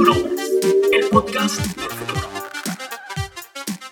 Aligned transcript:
Futuro, 0.00 0.30
el 0.92 1.10
podcast 1.10 1.58
del 1.58 1.90
futuro. 1.90 2.28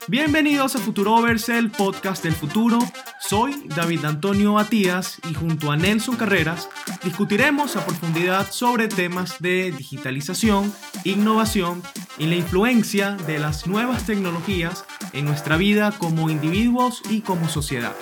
Bienvenidos 0.06 0.74
a 0.74 0.78
Futurovers, 0.78 1.50
el 1.50 1.70
podcast 1.70 2.24
del 2.24 2.32
futuro. 2.32 2.78
Soy 3.20 3.64
David 3.76 4.06
Antonio 4.06 4.54
Matías 4.54 5.18
y 5.28 5.34
junto 5.34 5.70
a 5.70 5.76
Nelson 5.76 6.16
Carreras 6.16 6.70
discutiremos 7.04 7.76
a 7.76 7.84
profundidad 7.84 8.50
sobre 8.50 8.88
temas 8.88 9.38
de 9.40 9.70
digitalización, 9.70 10.72
innovación 11.04 11.82
y 12.16 12.24
la 12.24 12.36
influencia 12.36 13.18
de 13.26 13.38
las 13.38 13.66
nuevas 13.66 14.06
tecnologías 14.06 14.86
en 15.12 15.26
nuestra 15.26 15.58
vida 15.58 15.92
como 15.98 16.30
individuos 16.30 17.02
y 17.10 17.20
como 17.20 17.50
sociedad. 17.50 17.94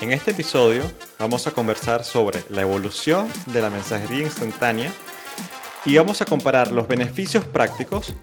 En 0.00 0.10
este 0.10 0.32
episodio 0.32 0.82
vamos 1.20 1.46
a 1.46 1.52
conversar 1.52 2.02
sobre 2.02 2.42
la 2.48 2.62
evolución 2.62 3.28
de 3.46 3.62
la 3.62 3.70
mensajería 3.70 4.24
instantánea 4.24 4.92
y 5.84 5.96
vamos 5.96 6.20
a 6.20 6.24
comparar 6.24 6.72
los 6.72 6.86
beneficios 6.86 7.44
prácticos 7.44 8.14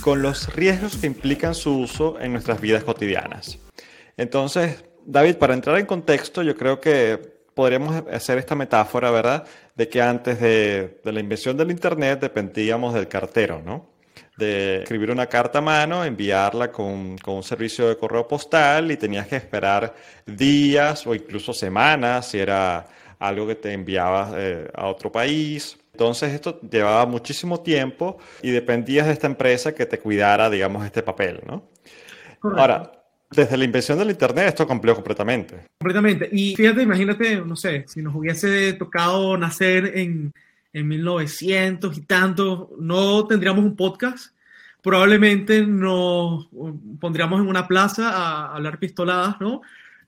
con 0.00 0.22
los 0.22 0.54
riesgos 0.54 0.96
que 0.96 1.06
implican 1.06 1.54
su 1.54 1.78
uso 1.80 2.18
en 2.20 2.32
nuestras 2.32 2.60
vidas 2.60 2.84
cotidianas. 2.84 3.58
Entonces, 4.16 4.84
David, 5.04 5.36
para 5.36 5.54
entrar 5.54 5.78
en 5.78 5.86
contexto, 5.86 6.42
yo 6.42 6.56
creo 6.56 6.80
que 6.80 7.18
podríamos 7.54 8.04
hacer 8.10 8.38
esta 8.38 8.54
metáfora, 8.54 9.10
¿verdad? 9.10 9.44
De 9.74 9.88
que 9.88 10.00
antes 10.00 10.40
de, 10.40 11.00
la 11.04 11.20
invención 11.20 11.56
del 11.56 11.70
Internet 11.70 12.20
dependíamos 12.20 12.94
del 12.94 13.08
cartero, 13.08 13.60
¿no? 13.64 13.90
De 14.36 14.82
escribir 14.82 15.10
una 15.10 15.26
carta 15.26 15.58
a 15.58 15.62
mano, 15.62 16.04
enviarla 16.04 16.72
con, 16.72 17.16
un 17.26 17.42
servicio 17.42 17.88
de 17.88 17.96
correo 17.98 18.26
postal 18.26 18.90
y 18.90 18.96
tenías 18.96 19.26
que 19.26 19.36
esperar 19.36 19.94
días 20.24 21.06
o 21.06 21.14
incluso 21.14 21.52
semanas 21.52 22.28
si 22.28 22.38
era 22.38 22.88
algo 23.18 23.46
que 23.46 23.56
te 23.56 23.72
enviaba 23.72 24.32
eh, 24.36 24.68
a 24.74 24.86
otro 24.86 25.12
país. 25.12 25.76
Entonces 25.92 26.32
esto 26.32 26.58
llevaba 26.62 27.04
muchísimo 27.06 27.60
tiempo 27.60 28.18
y 28.42 28.50
dependías 28.50 29.06
de 29.06 29.12
esta 29.12 29.26
empresa 29.26 29.74
que 29.74 29.84
te 29.84 29.98
cuidara, 29.98 30.48
digamos, 30.48 30.84
este 30.86 31.02
papel, 31.02 31.40
¿no? 31.46 31.68
Ahora, 32.42 32.90
desde 33.30 33.56
la 33.56 33.64
invención 33.64 33.98
del 33.98 34.10
Internet 34.10 34.48
esto 34.48 34.66
cambió 34.66 34.94
completamente. 34.94 35.66
Completamente. 35.78 36.28
Y 36.32 36.56
fíjate, 36.56 36.82
imagínate, 36.82 37.36
no 37.42 37.56
sé, 37.56 37.84
si 37.88 38.02
nos 38.02 38.14
hubiese 38.14 38.72
tocado 38.74 39.36
nacer 39.36 39.98
en, 39.98 40.32
en 40.72 40.88
1900 40.88 41.96
y 41.96 42.00
tanto, 42.02 42.70
no 42.78 43.26
tendríamos 43.26 43.64
un 43.64 43.76
podcast. 43.76 44.34
Probablemente 44.82 45.64
nos 45.64 46.48
pondríamos 47.00 47.40
en 47.40 47.48
una 47.48 47.68
plaza 47.68 48.10
a 48.10 48.56
hablar 48.56 48.78
pistoladas, 48.78 49.40
¿no? 49.40 49.60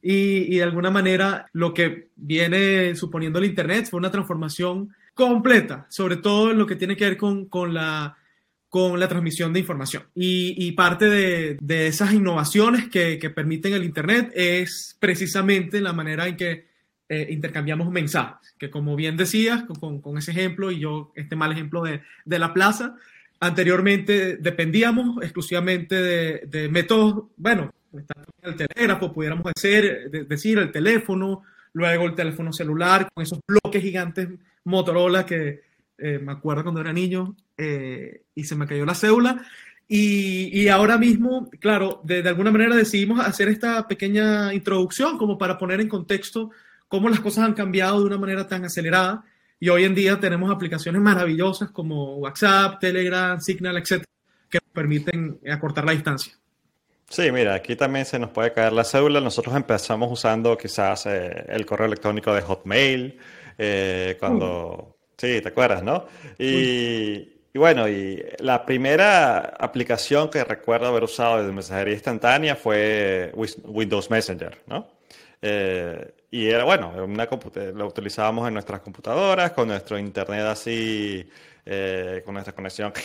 Y, 0.06 0.54
y 0.54 0.58
de 0.58 0.62
alguna 0.62 0.90
manera 0.90 1.46
lo 1.54 1.72
que 1.72 2.08
viene 2.14 2.94
suponiendo 2.94 3.38
el 3.38 3.46
Internet 3.46 3.88
fue 3.88 3.98
una 3.98 4.10
transformación 4.10 4.94
completa, 5.14 5.86
sobre 5.88 6.18
todo 6.18 6.50
en 6.50 6.58
lo 6.58 6.66
que 6.66 6.76
tiene 6.76 6.94
que 6.94 7.04
ver 7.04 7.16
con, 7.16 7.46
con, 7.46 7.72
la, 7.72 8.18
con 8.68 9.00
la 9.00 9.08
transmisión 9.08 9.54
de 9.54 9.60
información. 9.60 10.02
Y, 10.14 10.54
y 10.58 10.72
parte 10.72 11.08
de, 11.08 11.56
de, 11.58 11.86
esas 11.86 12.12
innovaciones 12.12 12.88
que, 12.90 13.18
que, 13.18 13.30
permiten 13.30 13.72
el 13.72 13.84
Internet 13.84 14.30
es 14.34 14.94
precisamente 15.00 15.80
la 15.80 15.94
manera 15.94 16.26
en 16.26 16.36
que 16.36 16.66
eh, 17.08 17.28
intercambiamos 17.30 17.90
mensajes, 17.90 18.54
que 18.58 18.70
como 18.70 18.96
bien 18.96 19.16
decías, 19.16 19.62
con, 19.62 20.02
con, 20.02 20.18
ese 20.18 20.32
ejemplo 20.32 20.70
y 20.70 20.80
yo 20.80 21.12
este 21.14 21.36
mal 21.36 21.52
ejemplo 21.52 21.82
de, 21.82 22.02
de 22.24 22.38
la 22.38 22.52
plaza, 22.52 22.96
anteriormente 23.40 24.36
dependíamos 24.36 25.22
exclusivamente 25.22 25.94
de, 25.94 26.42
de 26.46 26.68
métodos, 26.68 27.24
bueno, 27.36 27.72
el 28.44 28.56
telégrafo, 28.56 29.12
pudiéramos 29.12 29.52
decir, 29.54 30.10
decir 30.28 30.58
el 30.58 30.70
teléfono, 30.70 31.42
luego 31.72 32.04
el 32.04 32.14
teléfono 32.14 32.52
celular 32.52 33.08
con 33.12 33.22
esos 33.22 33.40
bloques 33.46 33.82
gigantes 33.82 34.28
Motorola 34.64 35.26
que 35.26 35.62
eh, 35.98 36.18
me 36.18 36.32
acuerdo 36.32 36.62
cuando 36.62 36.80
era 36.80 36.92
niño 36.92 37.36
eh, 37.56 38.22
y 38.34 38.44
se 38.44 38.56
me 38.56 38.66
cayó 38.66 38.84
la 38.84 38.94
cédula. 38.94 39.44
Y, 39.86 40.58
y 40.58 40.68
ahora 40.68 40.96
mismo, 40.96 41.50
claro, 41.60 42.00
de, 42.04 42.22
de, 42.22 42.28
alguna 42.28 42.50
manera 42.50 42.74
decidimos 42.74 43.20
hacer 43.20 43.48
esta 43.48 43.86
pequeña 43.86 44.54
introducción 44.54 45.18
como 45.18 45.36
para 45.36 45.58
poner 45.58 45.80
en 45.80 45.88
contexto 45.88 46.50
cómo 46.88 47.10
las 47.10 47.20
cosas 47.20 47.44
han 47.44 47.54
cambiado 47.54 48.00
de 48.00 48.06
una 48.06 48.18
manera 48.18 48.48
tan 48.48 48.64
acelerada. 48.64 49.24
Y 49.60 49.68
hoy 49.68 49.84
en 49.84 49.94
día 49.94 50.18
tenemos 50.18 50.50
aplicaciones 50.50 51.00
maravillosas 51.02 51.70
como 51.70 52.16
WhatsApp, 52.16 52.80
Telegram, 52.80 53.40
Signal, 53.40 53.76
etcétera, 53.76 54.08
que 54.48 54.58
permiten 54.72 55.38
acortar 55.50 55.84
la 55.84 55.92
distancia. 55.92 56.34
Sí, 57.14 57.30
mira, 57.30 57.54
aquí 57.54 57.76
también 57.76 58.04
se 58.04 58.18
nos 58.18 58.30
puede 58.30 58.52
caer 58.52 58.72
la 58.72 58.82
cédula. 58.82 59.20
Nosotros 59.20 59.54
empezamos 59.54 60.10
usando 60.10 60.58
quizás 60.58 61.06
eh, 61.06 61.44
el 61.46 61.64
correo 61.64 61.86
electrónico 61.86 62.34
de 62.34 62.42
Hotmail, 62.42 63.20
eh, 63.56 64.16
cuando... 64.18 64.96
Sí, 65.16 65.40
te 65.40 65.46
acuerdas, 65.46 65.84
¿no? 65.84 66.06
Y, 66.40 67.34
y, 67.52 67.58
bueno, 67.58 67.88
y 67.88 68.20
la 68.40 68.66
primera 68.66 69.38
aplicación 69.38 70.28
que 70.28 70.42
recuerdo 70.42 70.88
haber 70.88 71.04
usado 71.04 71.46
de 71.46 71.52
mensajería 71.52 71.94
instantánea 71.94 72.56
fue 72.56 73.32
Windows 73.62 74.10
Messenger, 74.10 74.62
¿no? 74.66 74.88
Eh, 75.40 76.14
y 76.32 76.48
era, 76.48 76.64
bueno, 76.64 76.94
una 77.04 77.28
lo 77.74 77.86
utilizábamos 77.86 78.48
en 78.48 78.54
nuestras 78.54 78.80
computadoras, 78.80 79.52
con 79.52 79.68
nuestro 79.68 79.96
internet 80.00 80.46
así, 80.46 81.30
eh, 81.66 82.22
con 82.24 82.34
nuestra 82.34 82.54
conexión. 82.54 82.92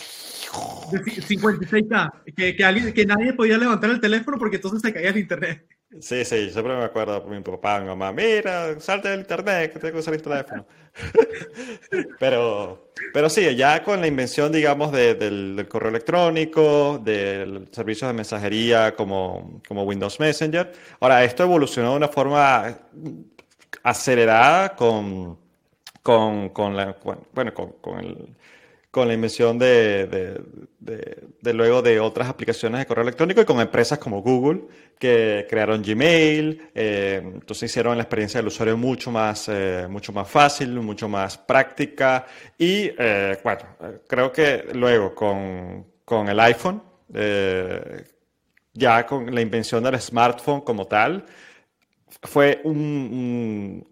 56K, 0.50 2.12
que, 2.36 2.56
que, 2.56 2.92
que 2.94 3.06
nadie 3.06 3.32
podía 3.34 3.56
levantar 3.56 3.90
el 3.90 4.00
teléfono 4.00 4.38
porque 4.38 4.56
entonces 4.56 4.82
se 4.82 4.92
caía 4.92 5.10
el 5.10 5.18
internet. 5.18 5.66
Sí, 6.00 6.24
sí, 6.24 6.50
siempre 6.50 6.76
me 6.76 6.84
acuerdo 6.84 7.20
por 7.20 7.32
mi 7.32 7.40
papá, 7.40 7.80
mi 7.80 7.86
mamá, 7.86 8.12
mira, 8.12 8.78
salte 8.78 9.08
del 9.08 9.20
internet, 9.20 9.72
que 9.72 9.80
tengo 9.80 9.94
que 9.94 9.98
usar 9.98 10.14
el 10.14 10.22
teléfono. 10.22 10.64
pero, 12.20 12.92
pero 13.12 13.28
sí, 13.28 13.56
ya 13.56 13.82
con 13.82 14.00
la 14.00 14.06
invención, 14.06 14.52
digamos, 14.52 14.92
de, 14.92 15.16
del, 15.16 15.56
del, 15.56 15.68
correo 15.68 15.88
electrónico, 15.90 17.00
del 17.04 17.68
servicio 17.72 18.06
de 18.06 18.12
mensajería 18.12 18.94
como, 18.94 19.60
como 19.66 19.82
Windows 19.82 20.20
Messenger, 20.20 20.72
ahora 21.00 21.24
esto 21.24 21.42
evolucionó 21.42 21.90
de 21.90 21.96
una 21.96 22.08
forma 22.08 22.78
acelerada 23.82 24.76
con, 24.76 25.38
con, 26.02 26.50
con 26.50 26.76
la, 26.76 26.96
bueno, 27.32 27.52
con, 27.52 27.72
con 27.80 27.98
el 27.98 28.36
con 28.90 29.06
la 29.06 29.14
invención 29.14 29.58
de, 29.58 30.42
luego 31.42 31.80
de 31.80 32.00
otras 32.00 32.28
aplicaciones 32.28 32.80
de 32.80 32.86
correo 32.86 33.02
electrónico 33.02 33.40
y 33.40 33.44
con 33.44 33.60
empresas 33.60 33.98
como 33.98 34.20
Google 34.20 34.62
que 34.98 35.46
crearon 35.48 35.80
Gmail, 35.82 36.70
eh, 36.74 37.20
entonces 37.22 37.70
hicieron 37.70 37.96
la 37.96 38.02
experiencia 38.02 38.38
del 38.38 38.48
usuario 38.48 38.76
mucho 38.76 39.10
más, 39.10 39.48
eh, 39.48 39.86
mucho 39.88 40.12
más 40.12 40.28
fácil, 40.28 40.72
mucho 40.80 41.08
más 41.08 41.38
práctica 41.38 42.26
y 42.58 42.90
eh, 42.98 43.38
bueno, 43.44 43.62
creo 44.08 44.32
que 44.32 44.66
luego 44.74 45.14
con, 45.14 45.86
con 46.04 46.28
el 46.28 46.40
iPhone, 46.40 46.82
eh, 47.14 48.04
ya 48.74 49.06
con 49.06 49.32
la 49.32 49.40
invención 49.40 49.84
del 49.84 50.00
smartphone 50.00 50.62
como 50.62 50.86
tal, 50.86 51.24
fue 52.22 52.60
un 52.64 53.86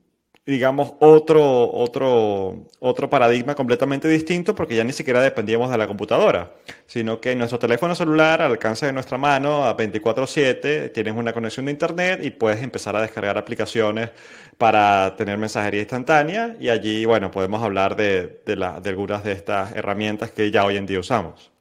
digamos, 0.48 0.94
otro, 1.00 1.70
otro, 1.70 2.64
otro 2.78 3.10
paradigma 3.10 3.54
completamente 3.54 4.08
distinto 4.08 4.54
porque 4.54 4.76
ya 4.76 4.82
ni 4.82 4.94
siquiera 4.94 5.20
dependíamos 5.20 5.70
de 5.70 5.76
la 5.76 5.86
computadora, 5.86 6.54
sino 6.86 7.20
que 7.20 7.36
nuestro 7.36 7.58
teléfono 7.58 7.94
celular 7.94 8.40
al 8.40 8.52
alcance 8.52 8.86
de 8.86 8.94
nuestra 8.94 9.18
mano 9.18 9.66
a 9.66 9.76
24/7 9.76 10.88
tienes 10.88 11.14
una 11.14 11.34
conexión 11.34 11.66
de 11.66 11.72
internet 11.72 12.20
y 12.24 12.30
puedes 12.30 12.62
empezar 12.62 12.96
a 12.96 13.02
descargar 13.02 13.36
aplicaciones 13.36 14.08
para 14.56 15.14
tener 15.16 15.36
mensajería 15.36 15.82
instantánea 15.82 16.56
y 16.58 16.70
allí, 16.70 17.04
bueno, 17.04 17.30
podemos 17.30 17.62
hablar 17.62 17.94
de, 17.94 18.40
de, 18.46 18.56
la, 18.56 18.80
de 18.80 18.88
algunas 18.88 19.22
de 19.24 19.32
estas 19.32 19.76
herramientas 19.76 20.30
que 20.30 20.50
ya 20.50 20.64
hoy 20.64 20.78
en 20.78 20.86
día 20.86 20.98
usamos. 20.98 21.52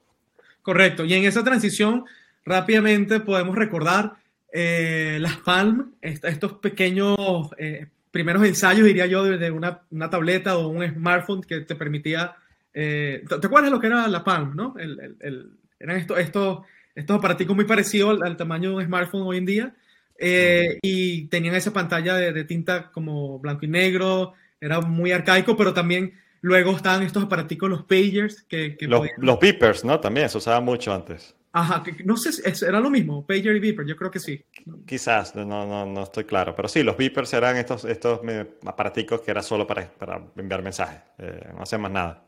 Correcto, 0.61 1.03
y 1.03 1.13
en 1.13 1.25
esa 1.25 1.43
transición 1.43 2.05
rápidamente 2.45 3.19
podemos 3.19 3.57
recordar 3.57 4.13
eh, 4.53 5.17
las 5.19 5.35
Palm, 5.35 5.91
estos 6.01 6.53
pequeños... 6.53 7.17
Eh, 7.57 7.87
primeros 8.17 8.43
ensayos, 8.43 8.87
diría 8.87 9.05
yo, 9.05 9.23
de 9.25 9.51
una, 9.51 9.81
una 9.91 10.09
tableta 10.09 10.57
o 10.57 10.69
un 10.69 10.83
smartphone 10.83 11.43
que 11.43 11.59
te 11.61 11.75
permitía... 11.75 12.35
Eh, 12.73 13.23
¿Te 13.29 13.45
acuerdas 13.45 13.69
lo 13.69 13.79
que 13.79 13.85
era 13.85 14.07
la 14.07 14.23
Palm, 14.23 14.55
no? 14.55 14.73
El, 14.79 14.99
el, 14.99 15.15
el, 15.19 15.51
eran 15.79 15.97
estos, 15.97 16.17
estos, 16.17 16.65
estos 16.95 17.17
aparaticos 17.17 17.55
muy 17.55 17.65
parecidos 17.65 18.09
al, 18.09 18.27
al, 18.27 18.35
tamaño 18.35 18.71
de 18.71 18.75
un 18.77 18.85
smartphone 18.85 19.21
hoy 19.21 19.37
en 19.37 19.45
día. 19.45 19.75
Eh, 20.17 20.79
y 20.81 21.27
tenían 21.27 21.53
esa 21.53 21.71
pantalla 21.71 22.15
de, 22.15 22.33
de, 22.33 22.43
tinta 22.43 22.89
como 22.91 23.37
blanco 23.37 23.65
y 23.65 23.67
negro, 23.67 24.33
era 24.59 24.81
muy 24.81 25.11
arcaico, 25.11 25.55
pero 25.55 25.75
también 25.75 26.13
luego 26.41 26.75
estaban 26.75 27.03
estos 27.03 27.25
aparaticos, 27.25 27.69
los 27.69 27.83
pagers, 27.83 28.41
que... 28.49 28.75
que 28.77 28.87
los, 28.87 29.01
podían... 29.01 29.15
los 29.19 29.39
beepers, 29.39 29.85
¿no? 29.85 29.99
También 29.99 30.27
se 30.27 30.39
usaba 30.39 30.59
mucho 30.59 30.91
antes. 30.91 31.35
Ajá, 31.53 31.83
no 32.03 32.17
sé, 32.17 32.29
era 32.67 32.79
lo 32.79 32.89
mismo, 32.89 33.25
pager 33.25 33.55
y 33.55 33.59
beeper, 33.59 33.85
yo 33.85 33.95
creo 33.95 34.11
que 34.11 34.19
sí. 34.19 34.43
Quizás, 34.85 35.35
no, 35.35 35.45
no, 35.45 35.85
no 35.85 36.03
estoy 36.03 36.25
claro, 36.25 36.55
pero 36.55 36.67
sí, 36.67 36.83
los 36.83 36.97
beepers 36.97 37.33
eran 37.33 37.57
estos, 37.57 37.85
estos 37.85 38.19
aparaticos 38.65 39.21
que 39.21 39.31
era 39.31 39.41
solo 39.41 39.65
para, 39.65 39.89
para 39.89 40.21
enviar 40.35 40.61
mensajes, 40.61 40.99
eh, 41.17 41.49
no 41.55 41.63
hacían 41.63 41.81
más 41.81 41.91
nada. 41.91 42.23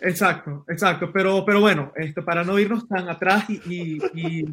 Exacto, 0.00 0.64
exacto, 0.68 1.12
pero, 1.12 1.44
pero 1.44 1.60
bueno, 1.60 1.92
esto, 1.94 2.24
para 2.24 2.42
no 2.42 2.58
irnos 2.58 2.86
tan 2.88 3.08
atrás 3.08 3.48
y, 3.48 3.98
y, 4.12 4.44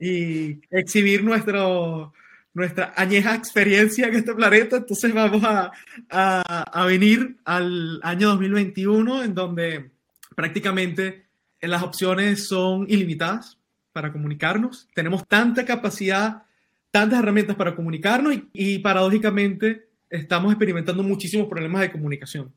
y 0.00 0.60
exhibir 0.70 1.22
nuestro, 1.22 2.12
nuestra 2.52 2.92
añeja 2.96 3.34
experiencia 3.34 4.08
en 4.08 4.16
este 4.16 4.34
planeta, 4.34 4.78
entonces 4.78 5.14
vamos 5.14 5.44
a, 5.44 5.70
a, 6.10 6.62
a 6.62 6.84
venir 6.84 7.36
al 7.44 8.00
año 8.02 8.28
2021 8.30 9.22
en 9.22 9.34
donde 9.34 9.90
prácticamente 10.34 11.25
las 11.60 11.82
opciones 11.82 12.48
son 12.48 12.86
ilimitadas 12.88 13.58
para 13.92 14.12
comunicarnos. 14.12 14.88
Tenemos 14.94 15.26
tanta 15.26 15.64
capacidad, 15.64 16.42
tantas 16.90 17.18
herramientas 17.18 17.56
para 17.56 17.74
comunicarnos 17.74 18.34
y, 18.52 18.78
paradójicamente 18.78 19.88
estamos 20.08 20.52
experimentando 20.52 21.02
muchísimos 21.02 21.48
problemas 21.48 21.80
de 21.80 21.92
comunicación. 21.92 22.52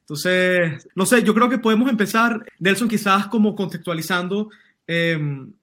Entonces, 0.00 0.88
no 0.94 1.06
sé, 1.06 1.22
yo 1.22 1.34
creo 1.34 1.48
que 1.48 1.58
podemos 1.58 1.88
empezar, 1.88 2.44
Nelson, 2.58 2.88
quizás 2.88 3.28
como 3.28 3.54
contextualizando 3.54 4.50
eh, 4.86 5.18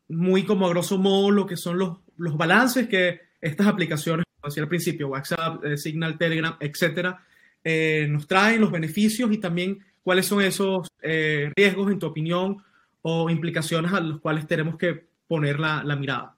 muy 0.07 0.43
como 0.43 0.65
a 0.65 0.69
grosso 0.69 0.97
modo 0.97 1.31
lo 1.31 1.45
que 1.45 1.57
son 1.57 1.77
los, 1.77 1.97
los 2.17 2.37
balances 2.37 2.87
que 2.87 3.21
estas 3.41 3.67
aplicaciones, 3.67 4.25
como 4.39 4.49
decía 4.49 4.63
al 4.63 4.69
principio, 4.69 5.09
WhatsApp, 5.09 5.63
eh, 5.63 5.77
Signal, 5.77 6.17
Telegram, 6.17 6.55
etcétera, 6.59 7.23
eh, 7.63 8.07
nos 8.09 8.27
traen, 8.27 8.61
los 8.61 8.71
beneficios 8.71 9.31
y 9.31 9.37
también 9.37 9.79
cuáles 10.03 10.25
son 10.25 10.41
esos 10.41 10.87
eh, 11.01 11.51
riesgos, 11.55 11.91
en 11.91 11.99
tu 11.99 12.05
opinión, 12.05 12.63
o 13.09 13.29
implicaciones 13.29 13.93
a 13.93 14.01
los 14.01 14.19
cuales 14.19 14.45
tenemos 14.47 14.75
que 14.77 15.07
poner 15.27 15.61
la, 15.61 15.81
la 15.85 15.95
mirada. 15.95 16.35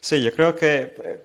Sí, 0.00 0.22
yo 0.22 0.32
creo 0.32 0.56
que 0.56 0.94
eh, 1.04 1.22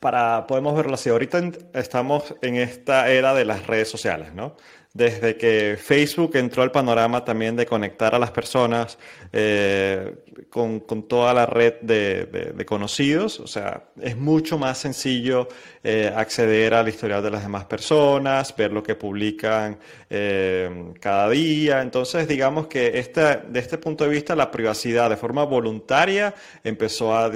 para, 0.00 0.44
podemos 0.48 0.74
verlo 0.74 0.94
así. 0.94 1.08
Ahorita 1.08 1.40
estamos 1.72 2.34
en 2.42 2.56
esta 2.56 3.08
era 3.12 3.32
de 3.32 3.44
las 3.44 3.64
redes 3.68 3.88
sociales, 3.88 4.34
¿no? 4.34 4.56
Desde 4.94 5.38
que 5.38 5.78
Facebook 5.82 6.36
entró 6.36 6.62
al 6.62 6.70
panorama 6.70 7.24
también 7.24 7.56
de 7.56 7.64
conectar 7.64 8.14
a 8.14 8.18
las 8.18 8.30
personas 8.30 8.98
eh, 9.32 10.16
con, 10.50 10.80
toda 11.08 11.32
la 11.32 11.46
red 11.46 11.76
de, 11.80 12.62
conocidos, 12.66 13.40
o 13.40 13.46
sea, 13.46 13.84
es 14.00 14.18
mucho 14.18 14.58
más 14.58 14.76
sencillo 14.76 15.48
eh, 15.82 16.12
acceder 16.14 16.74
al 16.74 16.88
historial 16.90 17.22
de 17.22 17.30
las 17.30 17.42
demás 17.42 17.64
personas, 17.64 18.54
ver 18.54 18.70
lo 18.70 18.82
que 18.82 18.94
publican 18.94 19.78
eh, 20.10 20.92
cada 21.00 21.30
día. 21.30 21.80
Entonces, 21.80 22.28
digamos 22.28 22.66
que 22.66 22.98
esta, 22.98 23.36
de 23.36 23.60
este 23.60 23.78
punto 23.78 24.04
de 24.04 24.10
vista, 24.10 24.36
la 24.36 24.50
privacidad 24.50 25.08
de 25.08 25.16
forma 25.16 25.44
voluntaria 25.44 26.34
empezó 26.62 27.14
a, 27.14 27.30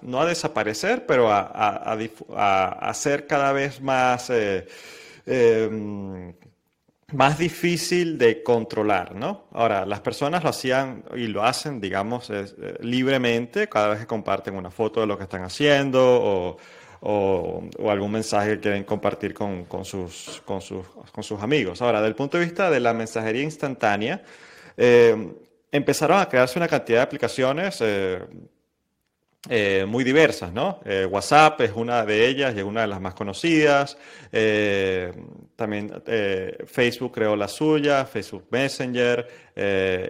no 0.00 0.20
a 0.20 0.26
desaparecer, 0.26 1.04
pero 1.04 1.30
a, 1.30 1.42
a- 1.42 2.94
ser 2.94 3.26
cada 3.26 3.52
vez 3.52 3.80
más, 3.82 4.30
eh, 5.26 5.68
eh, 5.72 6.34
más 7.12 7.38
difícil 7.38 8.16
de 8.18 8.42
controlar, 8.42 9.14
¿no? 9.14 9.44
Ahora, 9.52 9.84
las 9.84 10.00
personas 10.00 10.42
lo 10.42 10.48
hacían 10.50 11.04
y 11.14 11.26
lo 11.26 11.44
hacen, 11.44 11.80
digamos, 11.80 12.30
es, 12.30 12.54
eh, 12.60 12.76
libremente 12.80 13.68
cada 13.68 13.88
vez 13.90 14.00
que 14.00 14.06
comparten 14.06 14.56
una 14.56 14.70
foto 14.70 15.00
de 15.02 15.06
lo 15.06 15.18
que 15.18 15.24
están 15.24 15.42
haciendo 15.44 16.00
o, 16.02 16.56
o- 17.02 17.68
o 17.78 17.90
algún 17.90 18.12
mensaje 18.12 18.52
que 18.54 18.60
quieren 18.60 18.84
compartir 18.84 19.34
con, 19.34 19.64
con 19.66 19.84
sus, 19.84 20.40
con 20.46 20.60
sus, 20.62 20.86
con 21.12 21.22
sus 21.22 21.40
amigos. 21.42 21.82
Ahora, 21.82 21.98
desde 22.00 22.08
el 22.10 22.14
punto 22.16 22.38
de 22.38 22.44
vista 22.44 22.70
de 22.70 22.80
la 22.80 22.94
mensajería 22.94 23.42
instantánea, 23.42 24.22
eh, 24.76 25.34
empezaron 25.70 26.18
a 26.20 26.28
crearse 26.28 26.58
una 26.58 26.68
cantidad 26.68 26.98
de 26.98 27.02
aplicaciones 27.02 27.82
eh, 29.48 29.84
muy 29.88 30.04
diversas, 30.04 30.52
¿no? 30.52 30.78
Eh, 30.84 31.04
WhatsApp 31.04 31.60
es 31.62 31.72
una 31.74 32.06
de 32.06 32.28
ellas 32.28 32.54
y 32.54 32.60
es 32.60 32.64
una 32.64 32.82
de 32.82 32.86
las 32.86 33.00
más 33.00 33.14
conocidas. 33.14 33.98
Eh, 34.30 35.12
también 35.56 35.92
Facebook 36.64 37.12
creó 37.12 37.34
la 37.34 37.48
suya, 37.48 38.04
Facebook 38.04 38.46
Messenger, 38.50 39.28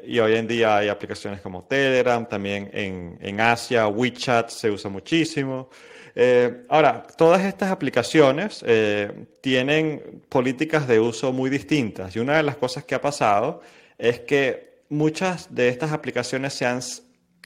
y 0.06 0.18
hoy 0.18 0.34
en 0.34 0.46
día 0.46 0.76
hay 0.76 0.88
aplicaciones 0.88 1.40
como 1.40 1.64
Telegram, 1.64 2.26
también 2.28 2.70
en, 2.72 3.18
en 3.20 3.40
Asia, 3.40 3.88
WeChat 3.88 4.50
se 4.50 4.70
usa 4.70 4.90
muchísimo. 4.90 5.68
Ahora, 6.68 7.02
todas 7.16 7.42
estas 7.42 7.70
aplicaciones 7.70 8.64
tienen 9.40 10.22
políticas 10.28 10.86
de 10.86 11.00
uso 11.00 11.32
muy 11.32 11.50
distintas 11.50 12.14
y 12.16 12.18
una 12.18 12.36
de 12.36 12.42
las 12.44 12.56
cosas 12.56 12.84
que 12.84 12.94
ha 12.94 13.00
pasado 13.00 13.60
es 13.98 14.20
que 14.20 14.82
muchas 14.88 15.54
de 15.54 15.68
estas 15.68 15.92
aplicaciones 15.92 16.52
se 16.52 16.66
han 16.66 16.80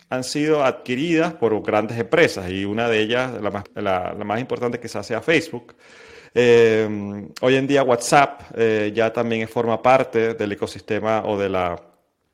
han 0.08 0.24
sido 0.24 0.64
adquiridas 0.64 1.34
por 1.34 1.60
grandes 1.62 1.98
empresas 1.98 2.50
y 2.50 2.64
una 2.64 2.88
de 2.88 3.00
ellas, 3.00 3.32
la 3.40 3.50
más, 3.50 3.64
la, 3.74 4.14
más 4.24 4.40
importante 4.40 4.78
quizás 4.78 5.06
sea 5.06 5.20
Facebook. 5.20 5.74
Eh, 6.34 7.28
hoy 7.40 7.56
en 7.56 7.66
día 7.66 7.82
WhatsApp 7.82 8.42
eh, 8.54 8.92
ya 8.94 9.12
también 9.12 9.48
forma 9.48 9.80
parte 9.80 10.34
del 10.34 10.52
ecosistema 10.52 11.22
o 11.24 11.38
de 11.38 11.48
la, 11.48 11.80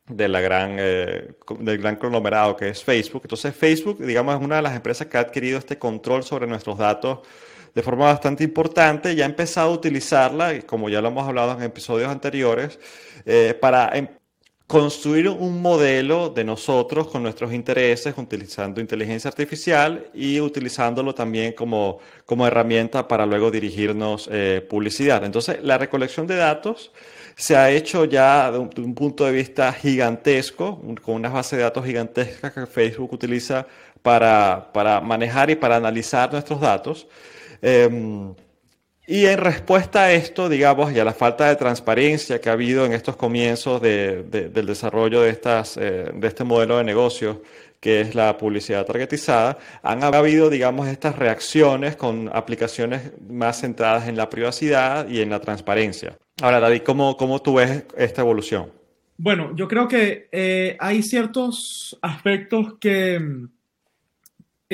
de 0.09 0.29
la 0.29 0.41
gran, 0.41 0.77
eh, 0.79 1.35
del 1.61 1.79
gran 1.79 1.97
conglomerado 1.97 2.57
que 2.57 2.69
es 2.69 2.83
Facebook. 2.83 3.23
Entonces 3.25 3.55
Facebook, 3.55 4.05
digamos, 4.05 4.35
es 4.35 4.43
una 4.43 4.57
de 4.57 4.63
las 4.63 4.75
empresas 4.75 5.07
que 5.07 5.17
ha 5.17 5.21
adquirido 5.21 5.59
este 5.59 5.79
control 5.79 6.25
sobre 6.25 6.47
nuestros 6.47 6.79
datos 6.79 7.21
de 7.75 7.83
forma 7.83 8.07
bastante 8.07 8.45
importante 8.45 9.15
y 9.15 9.23
ha 9.23 9.25
empezado 9.25 9.71
a 9.71 9.75
utilizarla, 9.75 10.61
como 10.63 10.91
ya 10.91 11.01
lo 11.01 11.09
hemos 11.09 11.27
hablado 11.27 11.53
en 11.53 11.63
episodios 11.63 12.11
anteriores, 12.11 12.79
para 13.61 13.89
em 13.97 14.09
construir 14.73 15.29
un 15.29 15.61
modelo 15.61 16.31
de 16.31 16.45
nosotros 16.45 17.07
con 17.09 17.23
nuestros 17.23 17.53
intereses, 17.53 18.15
utilizando 18.17 18.81
inteligencia 18.81 19.29
artificial 19.29 20.07
y 20.15 20.41
utilizándolo 20.41 21.15
también 21.15 21.53
como, 21.53 21.99
como 22.25 22.47
herramienta 22.47 23.07
para 23.07 23.27
luego 23.27 23.51
dirigirnos 23.51 24.31
eh, 24.33 24.67
publicidad. 24.67 25.25
Entonces, 25.25 25.63
la 25.63 25.77
recolección 25.77 26.27
de 26.27 26.37
datos 26.37 26.91
se 27.37 27.55
ha 27.55 27.71
hecho 27.71 28.07
ya 28.07 28.51
de 28.51 28.57
un, 28.57 28.95
punto 28.95 29.27
de 29.27 29.33
vista 29.33 29.75
gigantesco, 29.75 30.81
con 31.03 31.17
una 31.17 31.29
base 31.29 31.57
de 31.57 31.65
datos 31.65 31.85
gigantesca 31.85 32.51
que 32.51 32.65
Facebook 32.65 33.13
utiliza 33.13 33.67
para, 34.01 34.73
para 34.73 35.03
manejar 35.03 35.51
y 35.51 35.55
para 35.55 35.77
analizar 35.77 36.33
nuestros 36.33 36.63
datos. 36.63 37.07
Eh, 37.61 37.91
y 39.07 39.27
en 39.27 39.39
respuesta 39.39 40.05
a 40.05 40.13
esto, 40.13 40.49
digamos, 40.49 40.93
y 40.93 41.01
a 41.01 41.05
la 41.05 41.13
falta 41.13 41.49
de 41.49 41.57
transparencia 41.57 42.41
que 42.41 42.49
ha 42.49 42.53
habido 42.53 42.87
en 42.87 42.93
estos 42.93 43.17
comienzos 43.17 43.83
de, 43.83 44.23
de, 44.23 44.49
del 44.49 44.67
desarrollo 44.67 45.25
eh, 45.27 46.13
de 46.15 46.29
este 46.29 46.45
modelo 46.45 46.79
de 46.79 46.85
negocio, 46.85 47.43
que 47.81 48.01
es 48.01 48.15
la 48.15 48.39
publicidad 48.39 48.87
targetizada, 48.87 49.59
han 49.83 50.05
habido, 50.05 50.49
digamos, 50.49 50.87
estas 50.87 51.17
reacciones 51.19 51.97
con 51.97 52.31
aplicaciones 52.33 53.11
más 53.29 53.61
centradas 53.61 54.07
en 54.07 54.17
la 54.17 54.31
privacidad 54.31 55.09
y 55.09 55.21
en 55.21 55.31
la 55.31 55.41
transparencia. 55.41 56.17
Ahora, 56.41 56.61
David, 56.61 56.83
¿cómo, 56.83 57.43
tú 57.43 57.55
ves 57.55 57.85
esta 57.97 58.23
evolución? 58.23 58.71
Bueno, 59.17 59.51
yo 59.57 59.67
creo 59.67 59.89
que 59.89 60.29
eh, 60.31 60.77
hay 60.79 61.03
ciertos 61.03 61.99
aspectos 62.03 62.75
que, 62.81 63.21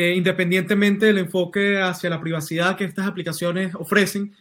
eh, 0.01 0.15
independientemente 0.15 1.07
del 1.07 1.19
enfoque 1.19 1.81
hacia 1.81 2.09
la 2.09 2.21
privacidad 2.21 2.77
que 2.77 2.85
estas 2.85 3.09
aplicaciones 3.09 3.75
ofrecen, 3.75 4.33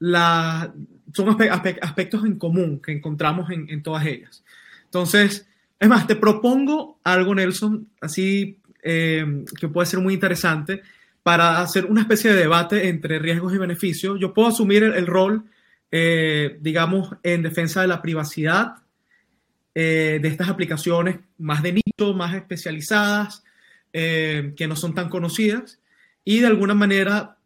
son 0.00 1.28
aspe 1.28 1.48
aspe 1.48 1.78
aspectos 1.80 2.24
en 2.24 2.36
común 2.36 2.82
que 2.82 2.90
encontramos 2.90 3.48
en, 3.50 3.80
todas 3.84 4.04
ellas. 4.06 4.42
Entonces, 4.86 5.46
es 5.78 5.88
más, 5.88 6.08
te 6.08 6.16
propongo 6.16 6.98
algo, 7.04 7.32
Nelson, 7.32 7.86
así 8.00 8.58
eh, 8.82 9.44
que 9.60 9.68
puede 9.68 9.86
ser 9.86 10.00
muy 10.00 10.14
interesante 10.14 10.82
para 11.22 11.60
hacer 11.60 11.84
una 11.84 12.00
especie 12.00 12.32
de 12.32 12.40
debate 12.40 12.88
entre 12.88 13.20
riesgos 13.20 13.54
y 13.54 13.58
beneficios. 13.58 14.18
Yo 14.18 14.34
puedo 14.34 14.48
asumir 14.48 14.82
el, 14.82 15.06
rol, 15.06 15.44
eh, 15.92 16.58
digamos, 16.60 17.14
en 17.22 17.44
defensa 17.44 17.82
de 17.82 17.86
la 17.86 18.02
privacidad 18.02 18.78
de 19.76 20.20
estas 20.24 20.48
aplicaciones 20.48 21.20
más 21.38 21.62
de 21.62 21.74
nicho, 21.74 22.14
más 22.14 22.34
especializadas, 22.34 23.43
eh, 23.96 24.54
que 24.56 24.66
no 24.66 24.74
son 24.74 24.92
tan 24.92 25.08
conocidas, 25.08 25.78
y 26.24 26.40
de 26.40 26.48
alguna 26.48 26.74
manera 26.74 27.38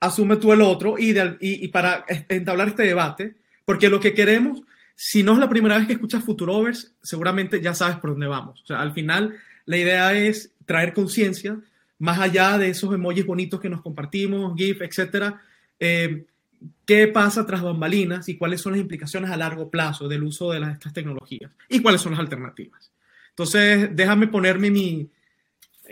asume 0.00 0.36
tú 0.36 0.52
el 0.52 0.60
otro, 0.60 0.96
y, 0.98 1.68
para 1.68 2.04
entablar 2.28 2.68
este 2.68 2.82
debate, 2.82 3.36
porque 3.64 3.88
lo 3.88 4.00
que 4.00 4.12
queremos, 4.12 4.62
si 4.96 5.22
no 5.22 5.34
es 5.34 5.38
la 5.38 5.48
primera 5.48 5.78
vez 5.78 5.86
que 5.86 5.92
escuchas 5.92 6.24
Futurovers, 6.24 6.92
seguramente 7.02 7.60
ya 7.60 7.72
sabes 7.72 7.98
por 7.98 8.10
dónde 8.10 8.26
vamos. 8.26 8.60
O 8.62 8.66
sea, 8.66 8.80
al 8.80 8.92
final 8.92 9.36
la 9.64 9.76
idea 9.76 10.12
es 10.12 10.50
traer 10.66 10.92
conciencia, 10.92 11.56
más 12.00 12.18
allá 12.18 12.58
de 12.58 12.70
esos 12.70 12.92
emojis 12.92 13.24
bonitos 13.24 13.60
que 13.60 13.70
nos 13.70 13.80
compartimos, 13.80 14.56
GIF, 14.56 14.82
etcétera, 14.82 15.40
eh, 15.78 16.24
qué 16.84 17.06
pasa 17.06 17.46
tras 17.46 17.62
bambalinas 17.62 18.28
y 18.28 18.36
cuáles 18.36 18.60
son 18.60 18.72
las 18.72 18.80
implicaciones 18.80 19.30
a 19.30 19.36
largo 19.36 19.70
plazo 19.70 20.08
del 20.08 20.24
uso 20.24 20.50
de 20.50 20.68
estas 20.72 20.92
tecnologías 20.92 21.52
y 21.68 21.80
cuáles 21.80 22.00
son 22.00 22.10
las 22.10 22.20
alternativas. 22.20 22.90
Entonces, 23.28 23.90
déjame 23.92 24.26
ponerme 24.26 24.68
mi, 24.72 25.08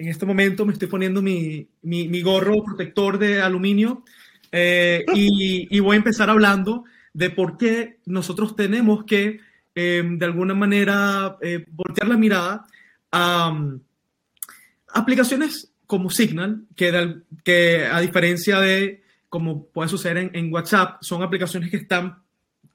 en 0.01 0.09
este 0.09 0.25
momento 0.25 0.65
me 0.65 0.73
estoy 0.73 0.89
poniendo 0.89 1.21
mi, 1.21 1.69
mi, 1.83 2.23
gorro 2.23 2.65
protector 2.65 3.19
de 3.19 3.43
aluminio 3.43 4.03
eh, 4.51 5.05
y, 5.15 5.79
voy 5.79 5.95
a 5.95 5.99
empezar 5.99 6.31
hablando 6.31 6.85
de 7.13 7.29
por 7.29 7.59
qué 7.59 7.99
nosotros 8.07 8.57
tenemos 8.57 9.05
que, 9.05 9.41
eh, 9.75 10.03
de 10.03 10.25
alguna 10.25 10.55
manera, 10.55 11.37
eh, 11.43 11.67
voltear 11.71 12.09
la 12.09 12.17
mirada 12.17 12.67
a 13.13 13.49
um, 13.51 13.79
aplicaciones 14.89 15.71
como 15.87 16.09
Signal, 16.09 16.65
que, 16.75 17.87
a 17.93 18.01
diferencia 18.01 18.59
de 18.59 19.03
como 19.29 19.67
puede 19.67 19.91
suceder 19.91 20.31
en, 20.33 20.53
WhatsApp, 20.53 20.97
son 21.03 21.23
aplicaciones 21.23 21.71
que 21.71 21.77
están 21.77 22.23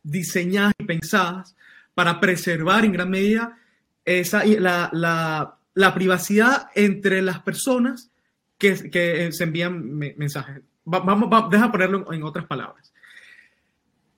diseñadas 0.04 0.74
y 0.78 0.84
pensadas 0.84 1.56
para 1.96 2.20
preservar 2.20 2.86
en 2.86 2.92
gran 2.92 3.10
medida 3.10 3.58
esa, 4.06 4.44
la, 4.46 5.58
la 5.76 5.94
privacidad 5.94 6.70
entre 6.74 7.22
las 7.22 7.42
personas 7.42 8.10
que, 8.58 8.90
que 8.90 9.32
se 9.32 9.44
envían 9.44 9.86
me, 9.86 10.16
mensajes. 10.18 10.62
Va, 10.92 11.00
vamos, 11.00 11.30
va, 11.32 11.48
deja 11.50 11.72
ponerlo 11.72 12.08
en, 12.08 12.16
en, 12.16 12.24
otras 12.24 12.46
palabras. 12.46 12.92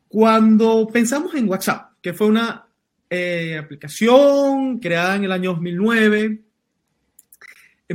Cuando 0.07 0.87
pensamos 0.87 1.35
en 1.35 1.49
WhatsApp, 1.49 1.93
que 2.01 2.13
fue 2.13 2.27
una 2.27 2.67
eh, 3.09 3.57
aplicación 3.57 4.79
creada 4.79 5.15
en 5.15 5.25
el 5.25 5.31
año 5.31 5.51
2009, 5.51 6.41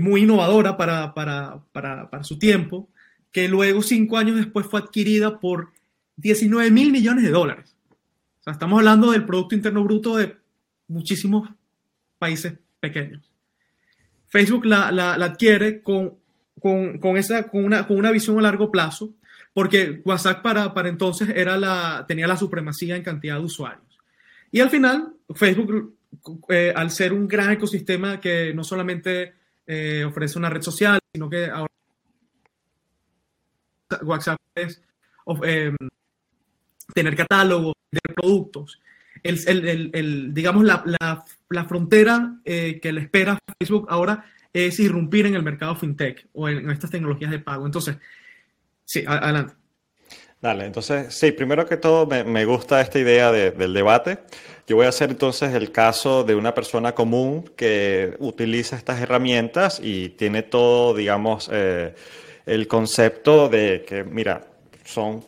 muy 0.00 0.22
innovadora 0.22 0.76
para, 0.76 1.14
para, 1.14 1.62
para, 1.72 2.10
para 2.10 2.24
su 2.24 2.38
tiempo, 2.38 2.88
que 3.30 3.48
luego, 3.48 3.82
cinco 3.82 4.18
años 4.18 4.36
después, 4.36 4.66
fue 4.66 4.80
adquirida 4.80 5.38
por 5.38 5.72
19 6.16 6.70
mil 6.70 6.92
millones 6.92 7.24
de 7.24 7.30
dólares. 7.30 7.76
O 8.40 8.42
sea, 8.42 8.54
estamos 8.54 8.78
hablando 8.78 9.12
del 9.12 9.24
Producto 9.24 9.54
Interno 9.54 9.84
Bruto 9.84 10.16
de 10.16 10.36
muchísimos 10.88 11.48
países 12.18 12.54
pequeños. 12.80 13.31
Facebook 14.32 14.64
la, 14.64 14.90
la, 14.90 15.12
adquiere 15.12 15.82
con, 15.82 16.14
con, 16.58 16.98
con, 16.98 17.18
esa, 17.18 17.48
con, 17.48 17.66
una, 17.66 17.86
con 17.86 17.98
una 17.98 18.10
visión 18.10 18.38
a 18.38 18.42
largo 18.42 18.70
plazo, 18.70 19.10
porque 19.52 20.00
WhatsApp 20.06 20.40
para, 20.42 20.72
para 20.72 20.88
entonces 20.88 21.28
era 21.28 21.58
la, 21.58 22.06
tenía 22.08 22.26
la 22.26 22.38
supremacía 22.38 22.96
en 22.96 23.02
cantidad 23.02 23.36
de 23.36 23.44
usuarios. 23.44 23.98
Y 24.50 24.60
al 24.60 24.70
final, 24.70 25.12
Facebook, 25.34 25.98
eh, 26.48 26.72
al 26.74 26.90
ser 26.90 27.12
un 27.12 27.28
gran 27.28 27.50
ecosistema 27.50 28.20
que 28.20 28.54
no 28.54 28.64
solamente 28.64 29.34
eh, 29.66 30.02
ofrece 30.02 30.38
una 30.38 30.48
red 30.48 30.62
social, 30.62 30.98
sino 31.12 31.28
que 31.28 31.50
ahora 31.50 31.68
WhatsApp 34.02 34.38
es 34.54 34.80
eh, 35.44 35.76
tener 36.94 37.14
catálogos 37.14 37.74
de 37.90 38.00
productos. 38.14 38.80
El, 39.22 39.38
el, 39.46 39.90
el, 39.92 40.34
digamos, 40.34 40.64
la, 40.64 40.82
la, 40.84 41.24
la 41.48 41.64
frontera 41.64 42.40
eh, 42.44 42.80
que 42.82 42.92
le 42.92 43.02
espera 43.02 43.32
a 43.32 43.38
Facebook 43.58 43.86
ahora 43.88 44.24
es 44.52 44.78
irrumpir 44.80 45.26
en 45.26 45.34
el 45.34 45.42
mercado 45.42 45.76
fintech 45.76 46.26
o 46.32 46.48
en, 46.48 46.58
en 46.58 46.70
estas 46.70 46.90
tecnologías 46.90 47.30
de 47.30 47.38
pago. 47.38 47.66
Entonces, 47.66 47.96
sí, 48.84 49.04
adelante. 49.06 49.54
Dale, 50.40 50.66
entonces, 50.66 51.14
sí, 51.14 51.30
primero 51.30 51.66
que 51.66 51.76
todo 51.76 52.04
me, 52.04 52.24
me 52.24 52.44
gusta 52.44 52.80
esta 52.80 52.98
idea 52.98 53.30
de, 53.30 53.52
del 53.52 53.72
debate. 53.72 54.18
Yo 54.66 54.74
voy 54.74 54.86
a 54.86 54.88
hacer 54.88 55.10
entonces 55.10 55.54
el 55.54 55.70
caso 55.70 56.24
de 56.24 56.34
una 56.34 56.52
persona 56.52 56.96
común 56.96 57.44
que 57.56 58.16
utiliza 58.18 58.76
estas 58.76 59.00
herramientas 59.00 59.80
y 59.80 60.08
tiene 60.10 60.42
todo, 60.42 60.94
digamos, 60.94 61.48
eh, 61.52 61.94
el 62.44 62.66
concepto 62.66 63.48
de 63.48 63.84
que, 63.86 64.02
mira, 64.02 64.48
son 64.84 65.24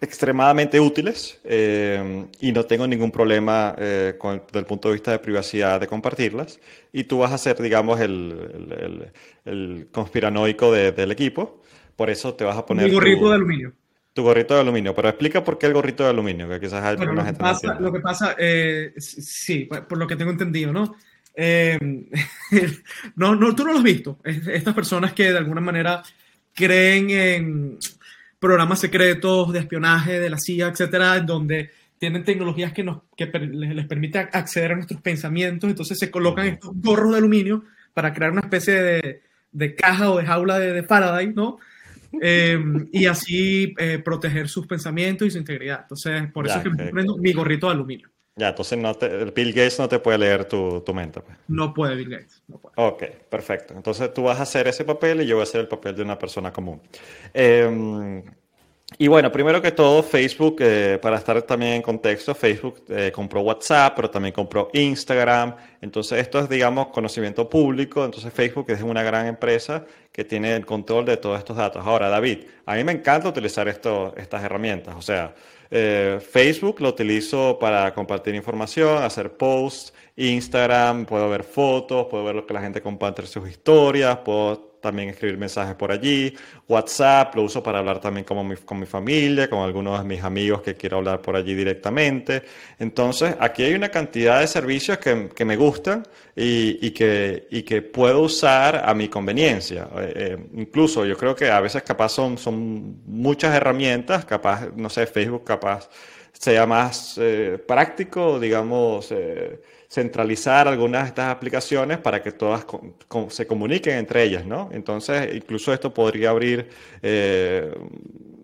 extremadamente 0.00 0.80
útiles 0.80 1.40
eh, 1.44 2.26
y 2.40 2.52
no 2.52 2.64
tengo 2.64 2.86
ningún 2.86 3.10
problema 3.10 3.74
eh, 3.78 4.14
con 4.18 4.34
el, 4.34 4.40
desde 4.46 4.58
el 4.60 4.66
punto 4.66 4.88
de 4.88 4.94
vista 4.94 5.10
de 5.12 5.18
privacidad 5.18 5.80
de 5.80 5.86
compartirlas. 5.86 6.58
Y 6.92 7.04
tú 7.04 7.18
vas 7.18 7.32
a 7.32 7.38
ser, 7.38 7.60
digamos, 7.60 8.00
el, 8.00 8.72
el, 8.80 9.12
el 9.44 9.88
conspiranoico 9.92 10.72
de, 10.72 10.92
del 10.92 11.10
equipo. 11.12 11.62
Por 11.96 12.08
eso 12.10 12.34
te 12.34 12.44
vas 12.44 12.56
a 12.56 12.64
poner... 12.66 12.86
Mi 12.86 12.92
gorrito 12.94 13.20
tu, 13.20 13.28
de 13.28 13.34
aluminio. 13.34 13.72
Tu 14.14 14.22
gorrito 14.22 14.54
de 14.54 14.60
aluminio. 14.60 14.94
Pero 14.94 15.08
explica 15.08 15.44
por 15.44 15.58
qué 15.58 15.66
el 15.66 15.74
gorrito 15.74 16.04
de 16.04 16.10
aluminio, 16.10 16.48
que 16.48 16.60
quizás 16.60 16.84
hay 16.84 16.96
Bueno, 16.96 17.12
lo 17.12 17.20
que 17.20 17.26
gente 17.26 17.42
no 17.44 17.48
pasa, 17.48 17.66
entiende. 17.66 17.82
lo 17.82 17.92
que 17.92 18.00
pasa 18.00 18.36
eh, 18.38 18.92
sí, 18.98 19.64
por 19.66 19.86
por 19.86 19.98
lo 19.98 20.06
que 20.06 20.16
tengo 20.16 20.30
entendido, 20.30 20.72
¿no? 20.72 20.96
Eh, 21.34 21.78
no, 23.16 23.34
no, 23.36 23.54
tú 23.54 23.64
no 23.64 23.72
lo 23.72 23.78
has 23.78 23.84
visto. 23.84 24.18
Es- 24.24 24.46
Estas 24.46 24.74
personas 24.74 25.12
que 25.12 25.30
de 25.32 25.38
alguna 25.38 25.60
manera 25.60 26.02
creen 26.54 27.10
en 27.10 27.78
programas 28.40 28.80
secretos 28.80 29.52
de 29.52 29.60
espionaje 29.60 30.18
de 30.18 30.30
la 30.30 30.38
CIA, 30.38 30.68
etcétera, 30.68 31.16
en 31.18 31.26
donde 31.26 31.70
tienen 31.98 32.24
tecnologías 32.24 32.72
que, 32.72 32.82
nos, 32.82 33.02
que 33.16 33.26
per- 33.26 33.54
les, 33.54 33.74
les 33.74 33.86
permiten 33.86 34.28
acceder 34.32 34.72
a 34.72 34.74
nuestros 34.76 35.00
pensamientos, 35.02 35.68
entonces 35.70 35.98
se 35.98 36.10
colocan 36.10 36.46
estos 36.46 36.70
gorros 36.74 37.12
de 37.12 37.18
aluminio 37.18 37.64
para 37.92 38.12
crear 38.14 38.32
una 38.32 38.40
especie 38.40 38.74
de, 38.82 39.22
de 39.52 39.74
caja 39.74 40.10
o 40.10 40.18
de 40.18 40.24
jaula 40.24 40.58
de, 40.58 40.72
de 40.72 40.82
Faraday, 40.82 41.34
¿no? 41.34 41.58
Eh, 42.20 42.58
y 42.92 43.06
así 43.06 43.74
eh, 43.78 43.98
proteger 44.02 44.48
sus 44.48 44.66
pensamientos 44.66 45.28
y 45.28 45.30
su 45.30 45.38
integridad. 45.38 45.80
Entonces, 45.82 46.32
por 46.32 46.46
eso 46.46 46.54
Ya, 46.56 46.62
es 46.70 46.76
que 46.76 46.92
me 46.92 47.04
mi 47.18 47.32
gorrito 47.32 47.66
de 47.66 47.74
aluminio. 47.74 48.08
Ya, 48.40 48.48
entonces 48.48 48.78
no 48.78 48.94
te, 48.94 49.26
Bill 49.26 49.52
Gates 49.52 49.78
no 49.78 49.86
te 49.86 49.98
puede 49.98 50.16
leer 50.16 50.46
tu, 50.46 50.80
tu 50.80 50.94
mente. 50.94 51.20
Pues. 51.20 51.36
No 51.46 51.74
puede 51.74 51.94
Bill 51.94 52.08
Gates. 52.08 52.42
No 52.48 52.56
puede. 52.56 52.74
Ok, 52.76 53.02
perfecto. 53.28 53.74
Entonces 53.74 54.14
tú 54.14 54.22
vas 54.22 54.40
a 54.40 54.44
hacer 54.44 54.66
ese 54.66 54.82
papel 54.84 55.20
y 55.20 55.26
yo 55.26 55.36
voy 55.36 55.42
a 55.42 55.44
hacer 55.44 55.60
el 55.60 55.68
papel 55.68 55.94
de 55.94 56.02
una 56.02 56.18
persona 56.18 56.50
común. 56.50 56.80
Eh, 57.34 58.22
y 58.98 59.08
bueno, 59.08 59.30
primero 59.30 59.62
que 59.62 59.72
todo, 59.72 60.02
Facebook, 60.02 60.56
eh, 60.60 60.98
para 61.00 61.16
estar 61.16 61.40
también 61.42 61.74
en 61.74 61.82
contexto, 61.82 62.34
Facebook 62.34 62.82
eh, 62.88 63.12
compró 63.14 63.40
WhatsApp, 63.42 63.94
pero 63.94 64.10
también 64.10 64.32
compró 64.32 64.68
Instagram. 64.72 65.54
Entonces 65.80 66.18
esto 66.18 66.40
es, 66.40 66.48
digamos, 66.48 66.88
conocimiento 66.88 67.48
público. 67.48 68.04
Entonces 68.04 68.32
Facebook 68.32 68.66
es 68.70 68.82
una 68.82 69.02
gran 69.02 69.26
empresa 69.26 69.84
que 70.10 70.24
tiene 70.24 70.56
el 70.56 70.66
control 70.66 71.04
de 71.04 71.16
todos 71.18 71.38
estos 71.38 71.56
datos. 71.56 71.86
Ahora, 71.86 72.08
David, 72.08 72.46
a 72.66 72.74
mí 72.74 72.84
me 72.84 72.92
encanta 72.92 73.28
utilizar 73.28 73.68
esto, 73.68 74.12
estas 74.16 74.42
herramientas. 74.42 74.94
O 74.96 75.02
sea, 75.02 75.34
eh, 75.70 76.18
Facebook 76.20 76.80
lo 76.80 76.88
utilizo 76.88 77.58
para 77.58 77.94
compartir 77.94 78.34
información, 78.34 79.02
hacer 79.02 79.36
posts, 79.36 79.92
Instagram, 80.16 81.06
puedo 81.06 81.28
ver 81.28 81.44
fotos, 81.44 82.06
puedo 82.10 82.24
ver 82.24 82.34
lo 82.34 82.46
que 82.46 82.54
la 82.54 82.60
gente 82.60 82.82
comparte 82.82 83.26
sus 83.26 83.48
historias, 83.48 84.18
puedo 84.18 84.69
también 84.80 85.10
escribir 85.10 85.38
mensajes 85.38 85.74
por 85.74 85.92
allí. 85.92 86.34
WhatsApp 86.68 87.34
lo 87.34 87.42
uso 87.42 87.62
para 87.62 87.78
hablar 87.78 88.00
también 88.00 88.24
con 88.24 88.46
mi, 88.46 88.56
con 88.56 88.78
mi 88.78 88.86
familia, 88.86 89.48
con 89.48 89.60
algunos 89.60 90.00
de 90.00 90.08
mis 90.08 90.22
amigos 90.22 90.62
que 90.62 90.74
quiero 90.74 90.98
hablar 90.98 91.20
por 91.20 91.36
allí 91.36 91.54
directamente. 91.54 92.42
Entonces, 92.78 93.36
aquí 93.38 93.62
hay 93.62 93.74
una 93.74 93.88
cantidad 93.88 94.40
de 94.40 94.46
servicios 94.46 94.98
que, 94.98 95.28
que 95.34 95.44
me 95.44 95.56
gustan 95.56 96.02
y, 96.34 96.86
y 96.86 96.90
que, 96.92 97.46
y 97.50 97.62
que 97.62 97.82
puedo 97.82 98.22
usar 98.22 98.82
a 98.84 98.94
mi 98.94 99.08
conveniencia. 99.08 99.88
Eh, 99.96 100.12
eh, 100.16 100.38
incluso 100.54 101.04
yo 101.04 101.16
creo 101.16 101.34
que 101.34 101.50
a 101.50 101.60
veces 101.60 101.82
capaz 101.82 102.10
son, 102.10 102.38
son 102.38 103.00
muchas 103.06 103.54
herramientas, 103.54 104.24
capaz, 104.24 104.68
no 104.74 104.88
sé, 104.88 105.06
Facebook 105.06 105.44
capaz 105.44 105.88
sea 106.32 106.66
más 106.66 107.18
eh, 107.20 107.58
práctico, 107.66 108.40
digamos, 108.40 109.12
centralizar 109.90 110.68
algunas 110.68 111.02
de 111.02 111.08
estas 111.08 111.34
aplicaciones 111.34 111.98
para 111.98 112.22
que 112.22 112.32
todas 112.32 112.64
se 113.28 113.46
comuniquen 113.46 113.98
entre 113.98 114.22
ellas, 114.22 114.46
¿no? 114.46 114.68
Entonces, 114.72 115.34
incluso 115.34 115.72
esto 115.72 115.92
podría 115.92 116.30
abrir 116.30 116.68
eh, 117.02 117.74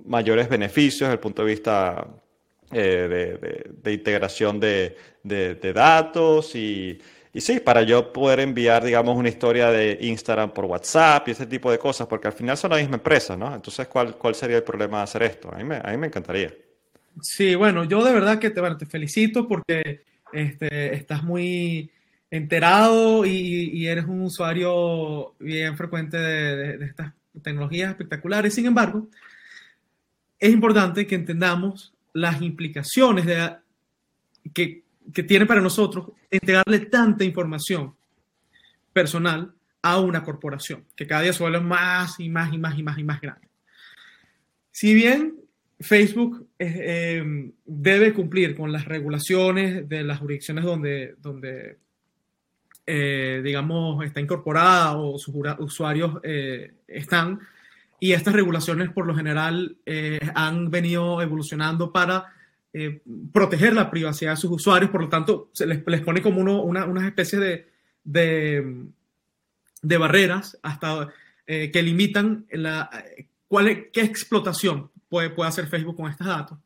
mayores 0.05 0.49
beneficios 0.49 1.09
desde 1.09 1.13
el 1.15 1.21
punto 1.21 1.45
de 1.45 1.49
vista 1.49 2.07
eh, 2.73 3.71
de, 3.83 3.93
integración 3.93 4.59
de 4.59 5.73
datos 5.73 6.57
y, 6.57 6.99
y 7.37 7.43
sí, 7.43 7.61
para 7.61 7.83
yo 7.83 8.15
poder 8.15 8.41
enviar, 8.41 8.83
digamos, 8.83 9.15
una 9.15 9.29
historia 9.29 9.71
de 9.71 9.99
Instagram 10.01 10.55
por 10.55 10.65
WhatsApp 10.65 11.29
y 11.29 11.33
ese 11.33 11.45
tipo 11.45 11.71
de 11.71 11.79
cosas, 11.79 12.07
porque 12.07 12.29
al 12.29 12.33
final 12.33 12.57
son 12.57 12.71
la 12.71 12.79
misma 12.79 12.97
empresa, 12.97 13.37
¿no? 13.37 13.55
Entonces, 13.55 13.87
¿cuál, 13.89 14.17
cuál 14.17 14.35
sería 14.35 14.57
el 14.57 14.63
problema 14.63 14.97
de 14.97 15.03
hacer 15.05 15.23
esto? 15.23 15.53
A 15.53 15.59
mí 15.59 15.65
me, 15.65 15.77
a 15.77 15.91
mí 15.91 15.99
me 15.99 16.07
encantaría. 16.07 16.55
Sí, 17.21 17.55
bueno, 17.55 17.85
yo 17.85 18.03
de 18.03 18.15
verdad 18.15 18.39
que 18.39 18.49
te, 18.49 18.59
bueno, 18.59 18.79
te 18.79 18.87
felicito 18.87 19.47
porque 19.47 20.01
este, 20.33 20.95
estás 20.95 21.23
muy 21.23 21.91
enterado 22.31 23.25
y, 23.25 23.71
y 23.73 23.87
eres 23.87 24.05
un 24.07 24.23
usuario 24.23 25.35
bien 25.39 25.77
frecuente 25.77 26.17
de, 26.17 26.57
de- 26.57 26.79
de 26.79 26.87
estas 26.87 27.13
tecnologías 27.43 27.91
espectaculares. 27.91 28.55
Sin 28.55 28.67
embargo, 28.67 29.09
es 30.39 30.53
importante 30.53 31.07
que 31.07 31.15
entendamos 31.15 31.95
las 32.13 32.41
implicaciones 32.43 33.27
que 34.55 35.23
tiene 35.23 35.47
para 35.47 35.61
nosotros 35.61 36.11
entregarle 36.31 36.81
tanta 36.81 37.25
información 37.25 37.95
personal 38.93 39.53
a 39.83 40.01
una 40.01 40.25
corporación, 40.25 40.85
que 40.97 41.07
cada 41.07 41.23
día 41.23 41.33
se 41.33 41.43
vuelve 41.43 41.61
más 41.61 42.19
y 42.19 42.29
más 42.29 42.53
y 42.53 42.59
más 42.59 42.79
y 42.79 42.83
más 42.83 42.99
y 42.99 43.05
más 43.05 43.21
grande. 43.21 43.47
Si 44.73 44.95
bien 44.95 45.37
Facebook 45.79 46.49
eh, 46.59 46.75
eh, 46.79 47.53
debe 47.67 48.15
cumplir 48.15 48.57
con 48.57 48.73
las 48.73 48.87
regulaciones 48.87 49.89
de 49.89 50.05
las 50.05 50.19
jurisdicciones 50.19 50.65
donde, 50.65 51.15
donde 51.19 51.79
eh, 52.87 53.43
digamos, 53.45 54.05
está 54.05 54.21
incorporada 54.21 54.97
o 54.97 55.19
sus 55.19 55.35
usuarios 55.59 56.19
eh, 56.23 56.73
están. 56.89 57.41
Y 57.99 58.13
estas 58.13 58.35
regulaciones, 58.35 58.91
por 58.91 59.07
lo 59.07 59.15
general, 59.15 59.79
han 60.35 60.71
venido 60.71 61.23
evolucionando 61.23 61.93
para 61.93 62.27
proteger 63.33 63.73
la 63.73 63.91
privacidad 63.91 64.33
de 64.33 64.37
sus 64.37 64.51
usuarios. 64.51 64.91
Por 64.91 65.01
lo 65.01 65.09
tanto, 65.09 65.49
se 65.55 65.67
les, 65.67 65.83
les 65.87 66.03
pone 66.03 66.21
como 66.21 66.43
uno, 66.43 66.63
una, 66.63 66.85
unas 66.85 67.05
especies 67.05 67.41
de, 67.41 67.69
de, 68.05 68.85
de 69.81 69.97
barreras 69.97 70.59
hasta 70.63 71.09
que 71.47 71.83
limitan 71.83 72.45
la, 72.51 72.91
cuál 73.49 73.89
qué 73.91 74.03
explotación 74.03 74.91
puede, 75.09 75.31
puede 75.31 75.49
hacer 75.49 75.67
Facebook 75.67 75.97
con 75.97 76.11
estos 76.11 76.27
datos. 76.27 76.59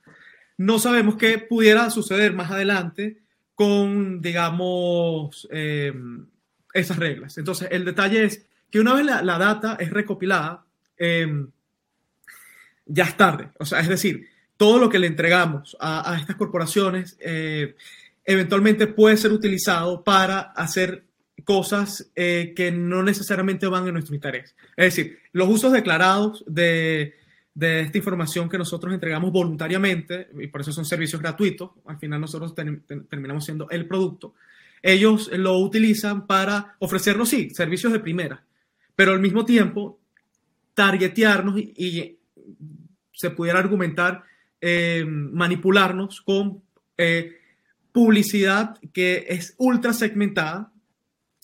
No 0.57 0.79
sabemos 0.79 1.17
qué 1.17 1.39
pudiera 1.39 1.91
suceder 1.91 2.33
más 2.33 2.51
adelante 2.51 3.19
con, 3.55 4.21
digamos, 4.21 5.49
eh, 5.51 5.93
esas 6.75 6.99
reglas. 6.99 7.39
Entonces, 7.39 7.69
el 7.71 7.85
detalle 7.85 8.25
es 8.25 8.47
que 8.71 8.81
una 8.81 8.95
vez 8.95 9.05
la, 9.05 9.23
la 9.23 9.39
data 9.39 9.77
es 9.81 9.91
recopilada, 9.91 10.65
eh, 10.99 11.47
ya 12.87 13.05
es 13.05 13.17
tarde. 13.17 13.51
O 13.59 13.65
sea, 13.65 13.81
es 13.81 13.89
decir, 13.89 14.29
todo 14.57 14.79
lo 14.79 14.89
que 14.89 14.99
le 14.99 15.07
entregamos 15.07 15.77
a, 15.81 16.13
a 16.13 16.19
estas 16.19 16.37
corporaciones 16.37 17.17
eh, 17.21 17.75
eventualmente 18.25 18.87
puede 18.87 19.17
ser 19.17 19.33
utilizado 19.33 20.05
para 20.05 20.41
hacer 20.41 21.05
cosas 21.45 22.11
eh, 22.15 22.53
que 22.55 22.71
no 22.71 23.03
necesariamente 23.03 23.67
van 23.67 23.87
en 23.87 23.95
nuestro 23.95 24.15
interés. 24.15 24.55
Es 24.77 24.95
decir, 24.95 25.19
los 25.33 25.49
usos 25.49 25.73
declarados 25.73 26.45
de, 26.47 27.15
de 27.61 27.83
esta 27.83 27.99
información 27.99 28.49
que 28.49 28.57
nosotros 28.57 28.95
entregamos 28.95 29.31
voluntariamente, 29.31 30.29
y 30.41 30.47
por 30.47 30.63
eso 30.63 30.73
son 30.73 30.87
servicios 30.87 31.21
gratuitos, 31.21 31.73
al 31.85 31.99
final 31.99 32.19
nosotros 32.19 32.55
terminamos 32.55 33.45
siendo 33.45 33.69
el 33.69 33.87
producto, 33.87 34.33
ellos 34.83 35.31
lo 35.35 35.59
utilizan 35.59 36.27
para 36.27 36.75
ofrecernos, 36.79 37.29
sí, 37.29 37.51
servicios 37.51 37.93
de 37.93 38.01
primera, 38.01 38.43
pero 38.97 39.13
al 39.13 39.21
mismo 39.21 39.45
tiempo 39.45 40.01
targetearnos 40.73 41.59
y, 41.59 42.17
se 43.13 43.29
pudiera 43.29 43.59
argumentar 43.59 44.23
eh, 44.63 45.05
manipularnos 45.07 46.23
con 46.23 46.63
eh, 46.97 47.37
publicidad 47.93 48.79
que 48.95 49.27
es 49.29 49.55
ultra 49.59 49.93
segmentada 49.93 50.73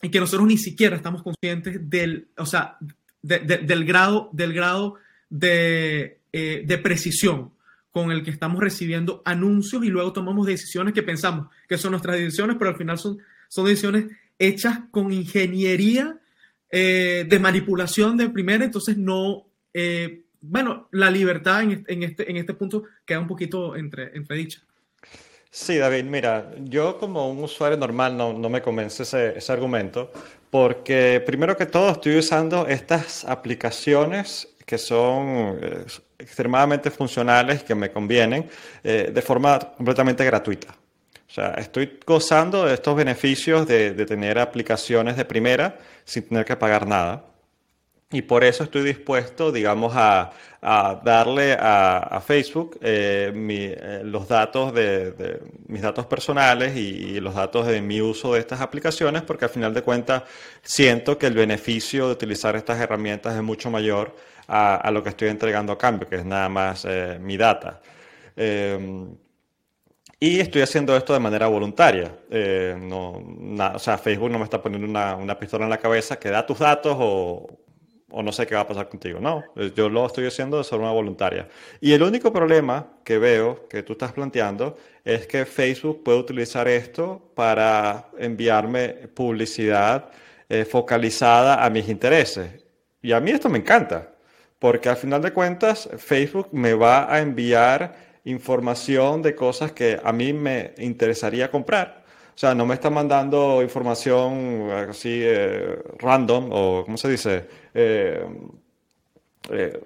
y 0.00 0.08
que 0.08 0.20
nosotros 0.20 0.48
ni 0.48 0.56
siquiera 0.56 0.96
estamos 0.96 1.22
conscientes 1.22 1.90
del, 1.90 2.28
o 2.38 2.46
sea, 2.46 2.78
del 3.20 3.84
grado, 3.84 4.30
del 4.32 4.54
grado 4.54 4.96
de, 5.28 6.20
eh, 6.32 6.62
de, 6.66 6.78
precisión 6.78 7.52
con 7.90 8.10
el 8.10 8.22
que 8.22 8.30
estamos 8.30 8.60
recibiendo 8.60 9.22
anuncios 9.24 9.84
y 9.84 9.88
luego 9.88 10.12
tomamos 10.12 10.46
decisiones 10.46 10.92
que 10.94 11.02
pensamos 11.02 11.48
que 11.68 11.78
son 11.78 11.92
nuestras 11.92 12.16
decisiones, 12.16 12.56
pero 12.58 12.70
al 12.70 12.76
final 12.76 12.98
son, 12.98 13.18
son 13.48 13.66
decisiones 13.66 14.06
hechas 14.38 14.80
con 14.90 15.12
ingeniería 15.12 16.18
de 16.68 17.38
manipulación 17.40 18.18
de 18.18 18.28
primera, 18.28 18.62
entonces 18.62 18.98
no, 18.98 19.46
eh, 19.78 20.22
bueno, 20.40 20.88
la 20.92 21.10
libertad 21.10 21.62
en, 21.62 22.02
este, 22.02 22.30
en 22.30 22.36
este 22.38 22.54
punto 22.54 22.84
queda 23.04 23.20
un 23.20 23.26
poquito 23.26 23.76
entre, 23.76 24.16
entredicha. 24.16 24.62
Sí, 25.50 25.76
David, 25.76 26.04
mira, 26.04 26.50
yo 26.64 26.98
como 26.98 27.30
un 27.30 27.44
usuario 27.44 27.76
normal 27.76 28.16
no, 28.16 28.32
no 28.32 28.48
me 28.48 28.62
convence 28.62 29.02
ese, 29.02 29.36
ese, 29.36 29.52
argumento, 29.52 30.10
porque 30.50 31.22
primero 31.24 31.56
que 31.56 31.66
todo 31.66 31.90
estoy 31.90 32.16
usando 32.16 32.66
estas 32.66 33.24
aplicaciones 33.26 34.48
que 34.66 34.76
son 34.76 35.58
eh, 35.62 35.86
extremadamente 36.18 36.90
funcionales, 36.90 37.62
que 37.62 37.74
me 37.74 37.90
convienen, 37.90 38.50
eh, 38.82 39.10
de 39.14 39.22
forma 39.22 39.58
completamente 39.58 40.24
gratuita. 40.24 40.74
O 41.28 41.32
sea, 41.32 41.54
estoy 41.54 41.98
gozando 42.04 42.66
de 42.66 42.74
estos 42.74 42.96
beneficios 42.96 43.66
de, 43.66 43.94
de 43.94 44.06
tener 44.06 44.38
aplicaciones 44.38 45.16
de 45.16 45.24
primera 45.24 45.78
sin 46.04 46.28
tener 46.28 46.44
que 46.44 46.56
pagar 46.56 46.86
nada. 46.86 47.24
Y 48.12 48.22
por 48.22 48.44
eso 48.44 48.62
estoy 48.62 48.84
dispuesto, 48.84 49.50
digamos, 49.50 49.92
a, 49.96 50.30
darle 51.04 51.56
a, 51.58 52.22
Facebook 52.24 52.78
eh, 52.80 53.32
eh, 53.34 54.02
los 54.04 54.28
datos 54.28 54.72
de, 54.72 55.40
mis 55.66 55.82
datos 55.82 56.06
personales 56.06 56.76
y, 56.76 57.18
los 57.20 57.34
datos 57.34 57.66
de 57.66 57.80
mi 57.80 58.00
uso 58.00 58.34
de 58.34 58.40
estas 58.40 58.60
aplicaciones, 58.60 59.22
porque 59.22 59.46
al 59.46 59.50
final 59.50 59.74
de 59.74 59.82
cuentas 59.82 60.22
siento 60.62 61.18
que 61.18 61.26
el 61.26 61.34
beneficio 61.34 62.06
de 62.06 62.12
utilizar 62.12 62.54
estas 62.54 62.80
herramientas 62.80 63.34
es 63.34 63.42
mucho 63.42 63.70
mayor 63.70 64.14
a, 64.48 64.90
lo 64.90 65.02
que 65.02 65.10
estoy 65.10 65.28
entregando 65.28 65.72
a 65.72 65.78
cambio, 65.78 66.08
que 66.08 66.16
es 66.16 66.24
nada 66.24 66.48
más 66.48 66.84
eh, 66.88 67.18
mi 67.20 67.36
data. 67.36 67.80
y 70.18 70.40
estoy 70.40 70.62
haciendo 70.62 70.96
esto 70.96 71.12
de 71.12 71.20
manera 71.20 71.46
voluntaria. 71.46 72.10
no, 72.78 73.12
o 73.74 73.78
sea, 73.78 73.98
Facebook 73.98 74.30
no 74.30 74.38
me 74.38 74.44
está 74.44 74.62
poniendo 74.62 74.88
una, 74.88 75.16
una 75.16 75.38
pistola 75.38 75.64
en 75.64 75.70
la 75.70 75.78
cabeza 75.78 76.18
que 76.18 76.30
da 76.30 76.46
tus 76.46 76.58
datos 76.58 76.96
o 76.98 77.46
o 78.10 78.22
no 78.22 78.32
sé 78.32 78.46
qué 78.46 78.54
va 78.54 78.62
a 78.62 78.66
pasar 78.66 78.88
contigo. 78.88 79.20
No, 79.20 79.44
yo 79.74 79.88
lo 79.88 80.06
estoy 80.06 80.26
haciendo 80.26 80.58
de 80.58 80.64
forma 80.64 80.90
voluntaria. 80.92 81.48
Y 81.80 81.92
el 81.92 82.02
único 82.02 82.32
problema 82.32 82.86
que 83.04 83.18
veo 83.18 83.68
que 83.68 83.82
tú 83.82 83.92
estás 83.92 84.12
planteando 84.12 84.76
es 85.04 85.26
que 85.26 85.44
Facebook 85.44 86.02
puede 86.04 86.18
utilizar 86.18 86.68
esto 86.68 87.32
para 87.34 88.08
enviarme 88.18 88.88
publicidad 89.14 90.08
eh, 90.48 90.64
focalizada 90.64 91.64
a 91.64 91.70
mis 91.70 91.88
intereses. 91.88 92.64
Y 93.02 93.12
a 93.12 93.20
mí 93.20 93.32
esto 93.32 93.48
me 93.48 93.58
encanta, 93.58 94.14
porque 94.58 94.88
al 94.88 94.96
final 94.96 95.22
de 95.22 95.32
cuentas 95.32 95.88
Facebook 95.98 96.48
me 96.52 96.74
va 96.74 97.12
a 97.12 97.20
enviar 97.20 97.96
información 98.24 99.22
de 99.22 99.34
cosas 99.34 99.72
que 99.72 100.00
a 100.02 100.12
mí 100.12 100.32
me 100.32 100.74
interesaría 100.78 101.50
comprar. 101.50 102.04
O 102.34 102.38
sea, 102.38 102.54
no 102.54 102.66
me 102.66 102.74
está 102.74 102.90
mandando 102.90 103.62
información 103.62 104.70
así 104.70 105.20
eh, 105.22 105.78
random 105.98 106.50
o, 106.52 106.84
¿cómo 106.84 106.98
se 106.98 107.08
dice? 107.08 107.46
Eh, 107.72 108.26
eh, 109.50 109.80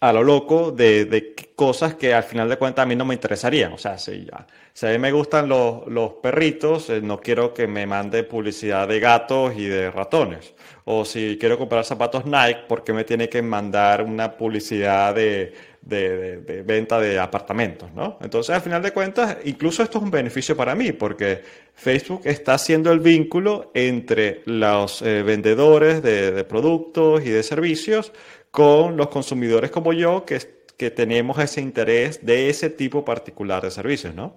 a 0.00 0.12
lo 0.12 0.22
loco 0.22 0.70
de, 0.70 1.34
cosas 1.56 1.94
que 1.94 2.14
al 2.14 2.22
final 2.22 2.48
de 2.48 2.56
cuentas 2.56 2.84
a 2.84 2.86
mí 2.86 2.94
no 2.94 3.04
me 3.04 3.14
interesarían. 3.14 3.72
O 3.72 3.78
sea, 3.78 3.98
si, 3.98 4.24
ya, 4.24 4.46
si 4.72 4.86
a 4.86 4.90
mí 4.90 4.98
me 4.98 5.10
gustan 5.10 5.48
los, 5.48 5.86
los 5.88 6.12
perritos, 6.14 6.88
no 7.02 7.20
quiero 7.20 7.52
que 7.52 7.66
me 7.66 7.86
mande 7.86 8.22
publicidad 8.22 8.86
de 8.86 9.00
gatos 9.00 9.54
y 9.56 9.64
de 9.64 9.90
ratones. 9.90 10.54
O 10.84 11.04
si 11.04 11.36
quiero 11.38 11.58
comprar 11.58 11.84
zapatos 11.84 12.24
Nike, 12.24 12.60
¿por 12.68 12.84
qué 12.84 12.92
me 12.92 13.04
tiene 13.04 13.28
que 13.28 13.42
mandar 13.42 14.02
una 14.02 14.36
publicidad 14.36 15.14
de, 15.14 15.52
de, 15.88 16.62
venta 16.64 17.00
de 17.00 17.18
apartamentos, 17.18 17.90
¿no? 17.94 18.18
Entonces, 18.20 18.54
al 18.54 18.60
final 18.60 18.82
de 18.82 18.92
cuentas, 18.92 19.38
incluso 19.44 19.82
esto 19.82 19.98
es 19.98 20.04
un 20.04 20.10
beneficio 20.10 20.56
para 20.56 20.74
mí, 20.74 20.92
porque 20.92 21.42
Facebook 21.74 22.22
está 22.24 22.54
haciendo 22.54 22.92
el 22.92 23.00
vínculo 23.00 23.70
entre 23.74 24.42
los 24.44 25.00
eh, 25.02 25.22
vendedores 25.22 26.02
de, 26.02 26.44
productos 26.44 27.24
y 27.24 27.30
de 27.30 27.42
servicios 27.42 28.12
con 28.50 28.96
los 28.96 29.08
consumidores 29.08 29.70
como 29.70 29.92
yo, 29.92 30.24
que, 30.24 30.40
que 30.76 30.90
tenemos 30.90 31.38
ese 31.38 31.60
interés 31.60 32.24
de 32.24 32.48
ese 32.48 32.70
tipo 32.70 33.04
particular 33.04 33.62
de 33.62 33.70
servicios, 33.70 34.14
¿no? 34.14 34.36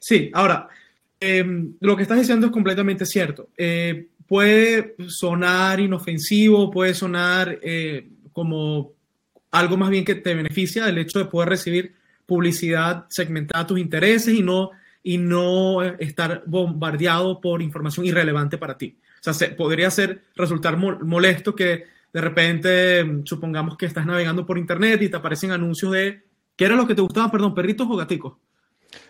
Sí, 0.00 0.30
ahora, 0.34 0.68
em, 1.20 1.74
lo 1.80 1.96
que 1.96 2.02
estás 2.02 2.18
diciendo 2.18 2.46
es 2.46 2.52
completamente 2.52 3.06
cierto. 3.06 3.48
Eh, 3.56 4.08
puede 4.26 4.96
sonar 5.06 5.80
inofensivo, 5.80 6.70
puede 6.70 6.94
sonar 6.94 7.58
eh, 7.62 8.08
como 8.32 8.92
algo 9.50 9.76
más 9.76 9.90
bien 9.90 10.04
que 10.04 10.16
te 10.16 10.34
beneficia 10.34 10.88
el 10.88 10.98
hecho 10.98 11.18
de 11.18 11.26
poder 11.26 11.48
recibir 11.48 11.94
publicidad 12.26 13.06
segmentada 13.08 13.62
a 13.62 13.66
tus 13.66 13.78
intereses 13.78 14.34
y 14.34 14.42
no, 14.42 14.70
y 15.02 15.16
no 15.18 15.82
estar 15.82 16.42
bombardeado 16.46 17.40
por 17.40 17.62
información 17.62 18.04
irrelevante 18.04 18.58
para 18.58 18.76
ti. 18.76 18.96
O 19.24 19.32
sea, 19.32 19.56
podría 19.56 19.90
ser, 19.90 20.22
resultar 20.34 20.76
molesto 20.76 21.54
que 21.54 21.84
de 22.16 22.22
repente, 22.22 23.20
supongamos 23.26 23.76
que 23.76 23.84
estás 23.84 24.06
navegando 24.06 24.46
por 24.46 24.56
internet 24.56 25.02
y 25.02 25.10
te 25.10 25.18
aparecen 25.18 25.50
anuncios 25.50 25.92
de, 25.92 26.22
¿qué 26.56 26.64
era 26.64 26.74
lo 26.74 26.86
que 26.86 26.94
te 26.94 27.02
gustaba, 27.02 27.30
perdón, 27.30 27.54
perritos 27.54 27.86
o 27.90 27.94
gaticos? 27.94 28.38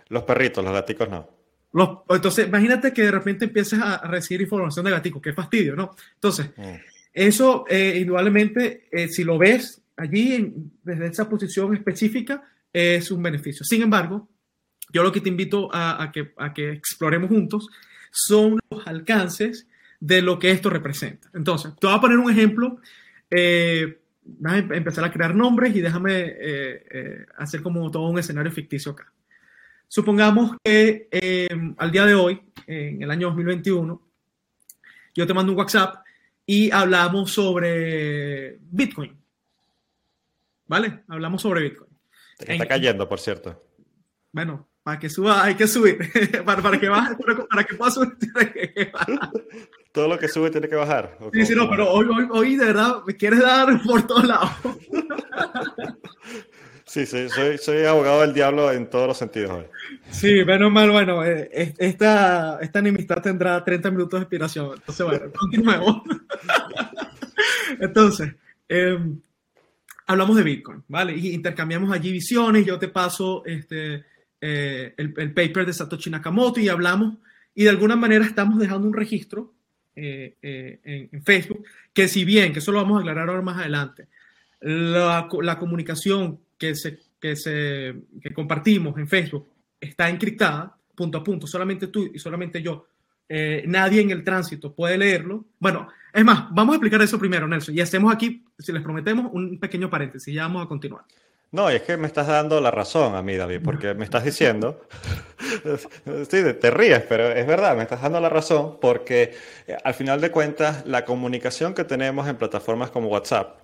Los 0.09 0.25
perritos, 0.25 0.64
los 0.64 0.73
gaticos 0.73 1.09
no. 1.09 1.31
Los, 1.73 1.99
entonces, 2.09 2.49
imagínate 2.49 2.92
que 2.92 3.03
de 3.03 3.12
repente 3.12 3.45
empieces 3.45 3.79
a 3.81 3.99
recibir 4.09 4.40
información 4.40 4.87
de 4.87 4.90
gaticos, 4.90 5.23
qué 5.23 5.33
fastidio, 5.33 5.77
¿no? 5.77 5.95
Entonces, 6.14 6.51
mm. 6.57 6.75
eso 7.12 7.64
eh, 7.69 7.97
indudablemente, 8.01 8.88
eh, 8.90 9.07
si 9.07 9.23
lo 9.23 9.38
ves 9.38 9.81
allí, 9.97 10.53
desde 10.83 11.07
esa 11.07 11.29
posición 11.29 11.77
específica, 11.77 12.42
es 12.73 13.09
un 13.12 13.23
beneficio. 13.23 13.64
Sin 13.64 13.83
embargo, 13.83 14.29
yo 14.92 15.05
lo 15.05 15.12
que 15.12 15.21
te 15.21 15.29
invito 15.29 15.71
a, 15.73 16.11
que, 16.12 16.33
a 16.38 16.53
que 16.53 16.73
exploremos 16.73 17.29
juntos 17.29 17.69
son 18.11 18.59
los 18.69 18.85
alcances 18.85 19.69
de 20.00 20.22
lo 20.22 20.38
que 20.38 20.50
esto 20.50 20.70
representa. 20.70 21.30
Entonces, 21.35 21.72
te 21.78 21.87
voy 21.87 21.96
a 21.96 22.00
poner 22.00 22.18
un 22.18 22.30
ejemplo. 22.30 22.78
Eh, 23.30 23.98
a 24.44 24.59
em-, 24.59 24.72
empezar 24.72 25.04
a 25.04 25.12
crear 25.12 25.35
nombres 25.35 25.74
y 25.74 25.80
déjame 25.80 26.20
eh, 26.20 26.87
eh, 26.90 27.26
hacer 27.38 27.62
como 27.62 27.90
todo 27.90 28.09
un 28.09 28.18
escenario 28.18 28.52
ficticio 28.52 28.92
acá. 28.92 29.12
Supongamos 29.88 30.56
que 30.64 31.09
em, 31.11 31.74
al 31.78 31.92
día 31.92 32.06
de 32.06 32.14
hoy, 32.14 32.42
en 32.66 33.02
el 33.02 33.11
año 33.11 33.28
2021, 33.28 34.02
yo 35.14 35.26
te 35.26 35.32
mando 35.32 35.52
un 35.52 35.59
WhatsApp 35.59 36.04
y 36.44 36.70
hablamos 36.72 37.30
sobre 37.30 38.59
Bitcoin. 38.70 39.16
¿Vale? 40.66 41.04
Hablamos 41.06 41.42
sobre 41.42 41.62
Bitcoin. 41.62 41.90
está 42.38 42.66
cayendo, 42.66 43.09
por 43.09 43.20
cierto. 43.20 43.62
Bueno, 44.32 44.68
para 44.82 44.98
que 44.98 45.09
suba 45.09 45.44
hay 45.44 45.54
que 45.54 45.68
subir. 45.68 45.98
para, 46.44 46.61
para, 46.61 46.80
que 46.80 46.88
baje, 46.88 47.14
para 47.48 47.64
que 47.64 47.74
pueda 47.76 47.90
subir 47.90 48.16
Todo 49.96 50.09
lo 50.09 50.18
que 50.18 50.28
sube 50.28 50.50
tiene 50.50 50.68
que 50.68 50.74
bajar. 50.74 51.16
Sí, 51.32 51.46
sí, 51.46 51.54
no, 51.54 51.70
pero 51.70 51.90
hoy, 51.90 52.06
hoy, 52.14 52.28
hoy 52.30 52.56
de 52.56 52.66
verdad 52.66 52.96
me 53.06 53.16
quieres 53.16 53.40
dar 53.40 53.82
por 53.82 54.06
todos 54.06 54.26
lados. 54.26 54.50
Sí, 56.85 57.04
sí, 57.04 57.28
soy, 57.28 57.59
soy 57.59 57.85
abogado 57.85 58.20
del 58.20 58.32
diablo 58.32 58.70
en 58.72 58.88
todos 58.88 59.09
los 59.09 59.18
sentidos 59.18 59.50
hoy. 59.50 59.64
Sí, 60.11 60.44
menos 60.44 60.70
mal, 60.70 60.90
bueno, 60.90 61.24
eh, 61.24 61.74
esta, 61.78 62.59
esta 62.61 62.78
enemistad 62.78 63.20
tendrá 63.20 63.62
30 63.62 63.90
minutos 63.90 64.20
de 64.20 64.22
inspiración. 64.22 64.70
Entonces, 64.76 65.04
bueno, 65.04 65.32
continuemos. 65.37 66.02
Entonces, 67.80 68.35
eh, 68.68 68.98
hablamos 70.06 70.37
de 70.37 70.42
Bitcoin, 70.44 70.85
¿vale? 70.88 71.16
Y 71.16 71.35
intercambiamos 71.35 71.92
allí 71.92 72.12
visiones, 72.12 72.64
yo 72.64 72.78
te 72.78 72.88
paso 72.88 73.44
este, 73.44 74.04
eh, 74.40 74.94
el, 74.96 75.35
paper 75.35 75.66
de 75.66 75.72
Satoshi 75.72 76.09
Nakamoto 76.09 76.61
y 76.61 76.68
hablamos, 76.68 77.18
y 77.52 77.64
de 77.64 77.70
alguna 77.70 77.96
manera 77.96 78.24
estamos 78.24 78.59
dejando 78.61 78.87
un 78.87 78.94
registro 78.94 79.56
eh, 79.96 80.37
eh, 80.42 81.09
en, 81.11 81.22
Facebook, 81.22 81.64
que 81.92 82.06
si 82.06 82.24
bien, 82.24 82.52
que 82.52 82.61
eso 82.61 82.70
lo 82.70 82.82
vamos 82.82 82.98
a 82.98 83.00
aclarar 83.00 83.28
ahora 83.28 83.42
más 83.42 83.59
adelante, 83.59 84.09
la, 84.61 85.28
la 85.40 85.59
comunicación 85.59 86.38
que, 86.59 86.74
se, 86.74 87.00
que, 87.20 87.35
se, 87.35 87.94
que 88.20 88.32
compartimos 88.32 88.98
en 88.98 89.09
Facebook 89.09 89.48
está 89.80 90.09
encriptada, 90.09 90.76
punto 90.94 91.18
a 91.18 91.24
punto, 91.24 91.46
solamente 91.46 91.88
tú 91.88 92.11
y 92.12 92.18
solamente 92.18 92.62
yo 92.62 92.87
eh, 93.28 93.64
nadie 93.66 94.00
en 94.00 94.11
el 94.11 94.22
tránsito 94.22 94.74
puede 94.74 94.96
leerlo. 94.98 95.46
Bueno, 95.59 95.88
es 96.12 96.24
más, 96.24 96.46
vamos 96.52 96.74
a 96.74 96.76
explicar 96.76 97.02
eso 97.02 97.18
primero, 97.18 97.48
Nelson, 97.48 97.74
y 97.74 97.80
hacemos 97.80 98.14
aquí, 98.14 98.44
si 98.59 98.72
les 98.72 98.82
prometemos, 98.82 99.30
un 99.32 99.59
pequeño 99.59 99.90
paréntesis, 99.90 100.32
ya 100.32 100.42
vamos 100.42 100.64
a 100.64 100.68
continuar. 100.68 101.04
No, 101.52 101.70
es 101.70 101.82
que 101.82 101.96
me 101.96 102.06
estás 102.06 102.26
dando 102.26 102.61
la 102.61 102.70
razón 102.70 103.14
a 103.14 103.22
mí, 103.22 103.37
David, 103.37 103.61
porque 103.64 103.94
me 103.94 104.04
estás 104.04 104.24
diciendo, 104.24 104.80
sí, 106.28 106.42
te 106.61 106.70
ríes, 106.70 107.02
pero 107.09 107.30
es 107.30 107.46
verdad, 107.46 107.76
me 107.76 107.85
estás 107.85 108.02
dando 108.02 108.20
la 108.20 108.28
razón 108.28 108.78
porque 108.80 109.35
eh, 109.66 109.76
al 109.85 109.94
final 109.94 110.20
de 110.20 110.30
cuentas 110.30 110.85
la 110.87 111.04
comunicación 111.04 111.72
que 111.72 111.85
tenemos 111.85 112.28
en 112.28 112.37
plataformas 112.37 112.90
como 112.90 113.09
WhatsApp 113.09 113.61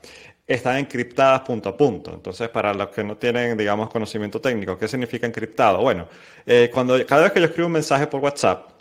están 0.46 0.76
encriptadas 0.76 1.40
punto 1.42 1.68
a 1.68 1.76
punto. 1.76 2.12
Entonces, 2.14 2.48
para 2.48 2.72
los 2.74 2.88
que 2.88 3.04
no 3.04 3.16
tienen, 3.16 3.56
digamos, 3.56 3.90
conocimiento 3.90 4.40
técnico, 4.40 4.78
¿qué 4.78 4.88
significa 4.88 5.26
encriptado? 5.26 5.80
Bueno, 5.80 6.08
eh, 6.46 6.70
cuando, 6.72 7.04
cada 7.06 7.22
vez 7.22 7.32
que 7.32 7.40
yo 7.40 7.46
escribo 7.46 7.66
un 7.66 7.72
mensaje 7.72 8.06
por 8.06 8.20
WhatsApp, 8.20 8.71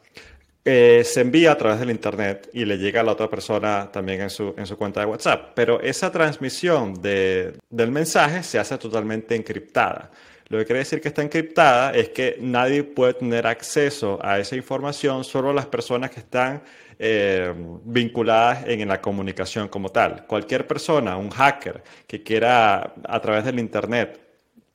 eh, 0.63 1.04
se 1.04 1.21
envía 1.21 1.54
a 1.54 1.58
través 1.58 1.80
del 1.80 1.89
Internet 1.89 2.50
y 2.54 2.65
le 2.65 2.78
llega 2.78 3.02
a 3.02 3.04
la 3.04 3.13
otra 3.13 3.30
persona 3.30 3.89
también 3.91 4.21
en 4.21 4.30
su, 4.30 4.54
en 4.58 4.67
su 4.67 4.78
cuenta 4.78 5.00
de 5.00 5.08
WhatsApp. 5.08 5.52
Pero 5.56 5.82
esa 5.82 6.12
transmisión 6.12 7.02
de, 7.02 7.54
del 7.69 7.91
mensaje 7.91 8.43
se 8.43 8.60
hace 8.60 8.78
totalmente 8.78 9.36
encriptada. 9.36 10.12
Lo 10.50 10.58
que 10.58 10.65
quiere 10.65 10.80
decir 10.80 11.00
que 11.00 11.08
está 11.08 11.21
encriptada 11.21 11.91
es 11.93 12.10
que 12.10 12.38
nadie 12.41 12.84
puede 12.84 13.13
tener 13.13 13.47
acceso 13.47 14.19
a 14.21 14.38
esa 14.38 14.56
información, 14.58 15.24
solo 15.24 15.54
las 15.54 15.65
personas 15.65 16.12
que 16.12 16.19
están 16.19 16.62
eh, 17.00 17.54
vinculadas 17.86 18.65
en, 18.67 18.88
la 18.88 19.02
comunicación 19.02 19.69
como 19.69 19.89
tal. 19.89 20.28
Cualquier 20.28 20.67
persona, 20.67 21.15
un 21.15 21.30
hacker 21.30 21.82
que 22.06 22.21
quiera 22.21 22.93
a 23.04 23.19
través 23.21 23.45
del 23.45 23.60
Internet 23.60 24.19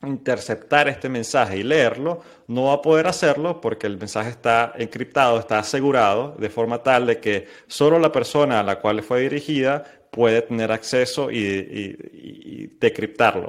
interceptar 0.03 0.89
este 0.89 1.09
mensaje 1.09 1.59
y 1.59 1.63
leerlo, 1.63 2.21
no 2.49 2.65
va 2.65 2.75
a 2.75 2.83
poder 2.83 3.07
hacerlo 3.07 3.61
porque 3.61 3.87
el 3.87 3.99
mensaje 3.99 4.31
está 4.31 4.73
encriptado, 4.77 5.39
está 5.39 5.59
asegurado 5.59 6.37
de 6.39 6.51
forma 6.51 6.83
tal 6.83 7.07
de 7.07 7.19
que 7.19 7.49
solo 7.67 7.99
la 7.99 8.13
persona 8.13 8.61
a 8.61 8.63
la 8.63 8.79
cual 8.79 9.03
fue 9.03 9.23
dirigida 9.23 9.85
puede 10.11 10.41
tener 10.43 10.73
acceso 10.73 11.31
y, 11.31 12.69
decriptarlo 12.81 13.49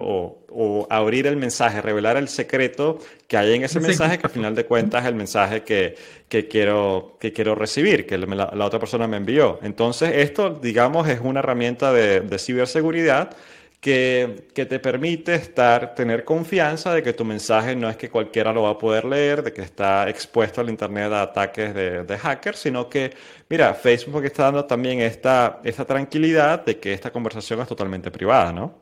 o, 0.49 0.87
abrir 0.89 1.27
el 1.27 1.37
mensaje, 1.37 1.81
revelar 1.81 2.17
el 2.17 2.27
secreto 2.27 2.99
que 3.27 3.37
hay 3.37 3.53
en 3.53 3.63
ese 3.63 3.79
mensaje, 3.79 4.17
que 4.17 4.27
al 4.27 4.33
final 4.33 4.55
de 4.55 4.65
cuentas 4.65 5.03
es 5.03 5.07
el 5.07 5.15
mensaje 5.15 5.63
que, 5.63 5.95
quiero, 6.49 7.17
que 7.19 7.31
quiero 7.31 7.55
recibir, 7.55 8.05
que 8.05 8.17
la, 8.17 8.65
otra 8.65 8.79
persona 8.79 9.07
me 9.07 9.17
envió. 9.17 9.59
Entonces, 9.61 10.11
esto, 10.15 10.49
digamos, 10.49 11.07
es 11.07 11.19
una 11.21 11.39
herramienta 11.39 11.93
de, 11.93 12.21
de 12.21 12.39
ciberseguridad 12.39 13.35
que, 13.79 14.47
te 14.53 14.79
permite 14.79 15.35
estar, 15.35 15.93
tener 15.93 16.23
confianza 16.23 16.93
de 16.93 17.03
que 17.03 17.13
tu 17.13 17.23
mensaje 17.23 17.75
no 17.75 17.89
es 17.89 17.97
que 17.97 18.09
cualquiera 18.09 18.51
lo 18.51 18.63
va 18.63 18.71
a 18.71 18.77
poder 18.77 19.05
leer, 19.05 19.43
de 19.43 19.53
que 19.53 19.61
está 19.61 20.09
expuesto 20.09 20.61
al 20.61 20.69
Internet 20.69 21.11
a 21.11 21.21
ataques 21.21 21.73
de, 21.73 22.17
hackers, 22.17 22.59
sino 22.59 22.89
que, 22.89 23.15
mira, 23.49 23.73
Facebook 23.73 24.25
está 24.25 24.43
dando 24.43 24.65
también 24.65 24.99
esta, 25.01 25.61
esta 25.63 25.85
tranquilidad 25.85 26.65
de 26.65 26.79
que 26.79 26.93
esta 26.93 27.11
conversación 27.11 27.61
es 27.61 27.67
totalmente 27.67 28.11
privada, 28.11 28.51
¿no? 28.51 28.81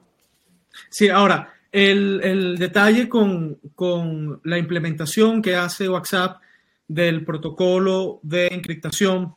Sí, 0.90 1.10
ahora, 1.10 1.54
el, 1.72 2.22
el 2.24 2.58
detalle 2.58 3.10
con, 3.10 3.60
con 3.76 4.40
la 4.44 4.58
implementación 4.58 5.42
que 5.42 5.56
hace 5.56 5.90
WhatsApp 5.90 6.42
del 6.88 7.26
protocolo 7.26 8.20
de 8.24 8.48
encriptación 8.48 9.36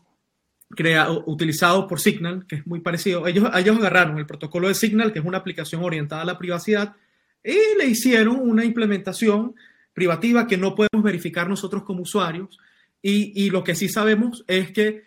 creado, 0.71 1.25
utilizado 1.27 1.87
por 1.87 2.01
Signal, 2.01 2.47
que 2.47 2.57
es 2.57 2.67
muy 2.67 2.81
parecido. 2.81 3.27
Ellos, 3.27 3.51
ellos 3.55 3.79
agarraron 3.79 4.19
el 4.19 4.27
protocolo 4.27 4.69
de 4.69 4.75
Signal, 4.75 5.13
que 5.13 5.19
es 5.19 5.25
una 5.25 5.39
aplicación 5.39 5.83
orientada 5.83 6.23
a 6.23 6.27
la 6.27 6.39
privacidad, 6.39 6.97
y 7.43 7.57
le 7.79 7.87
hicieron 7.87 8.39
una 8.41 8.65
implementación 8.65 9.55
privativa 9.95 10.47
que 10.47 10.57
no 10.57 10.75
podemos 10.75 11.03
verificar 11.03 11.49
nosotros 11.49 11.85
como 11.85 12.03
usuarios. 12.03 12.59
Y, 13.01 13.45
y 13.45 13.51
lo 13.51 13.63
que 13.63 13.75
sí 13.75 13.89
sabemos 13.89 14.45
es 14.49 14.73
que 14.73 15.05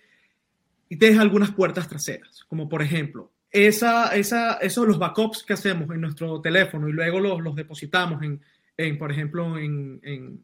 deja 0.90 1.22
algunas 1.22 1.52
puertas 1.52 1.88
traseras, 1.88 2.44
como 2.48 2.68
por 2.68 2.82
ejemplo, 2.82 3.32
esa, 3.52 4.16
esa, 4.16 4.54
esos 4.56 4.88
los 4.88 4.98
backups 4.98 5.44
que 5.44 5.54
hacemos 5.54 5.90
en 5.90 6.02
nuestro 6.02 6.40
teléfono 6.42 6.88
y 6.88 6.94
luego 6.94 7.20
los, 7.20 7.42
los 7.42 7.56
depositamos 7.56 8.24
en, 8.24 8.42
en, 8.78 8.98
por 8.98 9.12
ejemplo, 9.12 9.58
en, 9.58 10.00
en, 10.04 10.42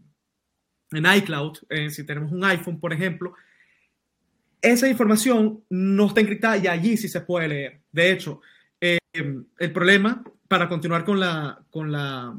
en 0.91 1.15
iCloud, 1.17 1.57
eh, 1.69 1.89
si 1.89 2.05
tenemos 2.05 2.31
un 2.31 2.43
iPhone, 2.43 2.79
por 2.79 2.93
ejemplo, 2.93 3.33
esa 4.61 4.87
información 4.87 5.63
no 5.69 6.07
está 6.07 6.21
encriptada 6.21 6.57
y 6.57 6.67
allí 6.67 6.97
sí 6.97 7.07
se 7.07 7.21
puede 7.21 7.47
leer. 7.47 7.81
De 7.91 8.11
hecho, 8.11 8.41
eh, 8.81 8.97
el 9.13 9.71
problema, 9.71 10.23
para 10.47 10.69
continuar 10.69 11.03
con 11.05 11.19
la, 11.19 11.59
con 11.69 11.91
la, 11.91 12.37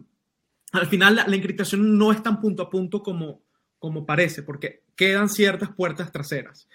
al 0.72 0.86
final 0.86 1.16
la, 1.16 1.36
encriptación 1.36 1.98
no 1.98 2.12
es 2.12 2.22
tan 2.22 2.40
punto 2.40 2.62
a 2.62 2.70
punto 2.70 3.02
como, 3.02 3.42
como 3.78 4.04
parece, 4.04 4.42
porque 4.42 4.82
quedan 4.96 5.28
ciertas 5.28 5.70
puertas 5.70 6.12
traseras. 6.12 6.68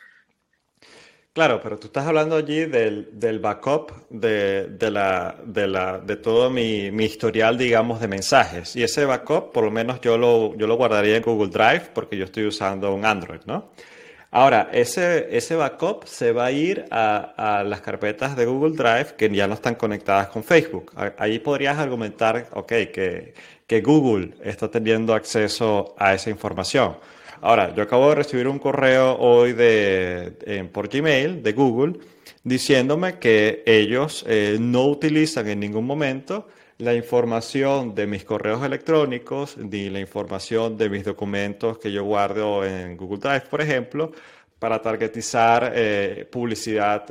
Claro, 1.33 1.59
pero 1.63 1.79
tú 1.79 1.87
estás 1.87 2.05
hablando 2.05 2.35
allí 2.35 2.65
del, 2.65 3.09
del 3.13 3.39
backup 3.39 4.07
de, 4.11 4.67
de, 4.67 4.91
la, 4.91 5.35
de, 5.43 5.65
la, 5.65 5.97
de 5.97 6.15
todo 6.15 6.51
mi, 6.51 6.91
mi, 6.91 7.05
historial, 7.05 7.57
digamos, 7.57 7.99
de 7.99 8.07
mensajes. 8.07 8.75
Y 8.75 8.83
ese 8.83 9.05
backup, 9.05 9.51
por 9.51 9.63
lo 9.63 9.71
menos 9.71 9.99
yo 9.99 10.15
lo, 10.15 10.55
yo 10.55 10.67
lo 10.67 10.75
guardaría 10.75 11.17
en 11.17 11.23
Google 11.23 11.49
Drive 11.49 11.89
porque 11.95 12.17
yo 12.17 12.25
estoy 12.25 12.45
usando 12.45 12.93
un 12.93 13.03
Android, 13.03 13.41
¿no? 13.47 13.71
Ahora, 14.35 14.69
ese, 14.73 15.27
ese 15.37 15.55
backup 15.55 16.05
se 16.05 16.31
va 16.31 16.45
a 16.45 16.51
ir 16.51 16.85
a, 16.89 17.63
las 17.67 17.81
carpetas 17.81 18.35
de 18.35 18.47
Google 18.47 18.75
Drive 18.75 19.13
que 19.15 19.29
ya 19.29 19.45
no 19.45 19.53
están 19.53 19.75
conectadas 19.75 20.29
con 20.29 20.43
Facebook. 20.43 20.91
Ahí 21.19 21.37
podrías 21.37 21.77
argumentar, 21.77 22.47
ok, 22.51 22.67
que, 22.67 23.35
que 23.67 23.81
Google 23.81 24.33
está 24.43 24.71
teniendo 24.71 25.13
acceso 25.13 25.93
a 25.99 26.15
esa 26.15 26.31
información. 26.31 26.97
Ahora, 27.41 27.75
yo 27.75 27.83
acabo 27.83 28.09
de 28.09 28.15
recibir 28.15 28.47
un 28.47 28.57
correo 28.57 29.17
hoy 29.19 29.53
de, 29.53 30.67
por 30.73 30.89
Gmail 30.89 31.43
de 31.43 31.53
Google 31.53 31.99
diciéndome 32.43 33.19
que 33.19 33.61
ellos 33.67 34.25
eh, 34.27 34.57
no 34.59 34.87
utilizan 34.87 35.47
en 35.47 35.59
ningún 35.59 35.85
momento 35.85 36.47
la 36.83 36.93
información 36.93 37.95
de 37.95 38.05
mis 38.05 38.25
correos 38.25 38.63
electrónicos 38.63 39.57
ni 39.57 39.89
la 39.89 39.99
información 39.99 40.77
de 40.77 40.89
mis 40.89 41.05
documentos 41.05 41.77
que 41.77 41.91
yo 41.91 42.03
guardo 42.03 42.65
en 42.65 42.97
Google 42.97 43.19
Drive, 43.19 43.47
por 43.49 43.61
ejemplo, 43.61 44.11
para 44.59 44.81
targetizar 44.81 45.71
eh, 45.73 46.27
publicidad 46.29 47.05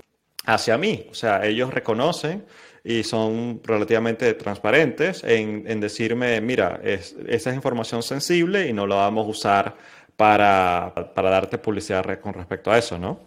hacia 0.45 0.77
mí. 0.77 1.07
O 1.11 1.15
sea, 1.15 1.45
ellos 1.47 1.73
reconocen 1.73 2.45
y 2.85 3.03
son 3.03 3.61
relativamente 3.65 4.35
transparentes 4.35 5.23
en, 5.25 5.81
decirme, 5.81 6.41
mira, 6.41 6.81
es, 6.85 7.17
esa 7.27 7.51
es 7.51 7.57
información 7.57 8.03
sensible 8.03 8.69
y 8.69 8.73
no 8.73 8.87
la 8.87 8.97
vamos 8.97 9.27
a 9.27 9.31
usar 9.31 9.77
para, 10.17 10.93
para 11.15 11.31
darte 11.31 11.59
publicidad 11.59 12.21
con 12.21 12.35
respecto 12.35 12.71
a 12.71 12.79
eso, 12.79 12.99
¿no? 12.99 13.21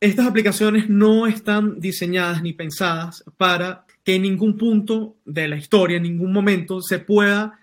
Estas 0.00 0.26
aplicaciones 0.26 0.90
no 0.90 1.26
están 1.26 1.80
diseñadas 1.80 2.42
ni 2.42 2.52
pensadas 2.52 3.24
para 3.36 3.86
que 4.04 4.14
en 4.14 4.22
ningún 4.22 4.56
punto 4.58 5.16
de 5.24 5.48
la 5.48 5.56
historia, 5.56 5.96
en 5.96 6.02
ningún 6.02 6.32
momento, 6.32 6.80
se 6.82 6.98
pueda 6.98 7.58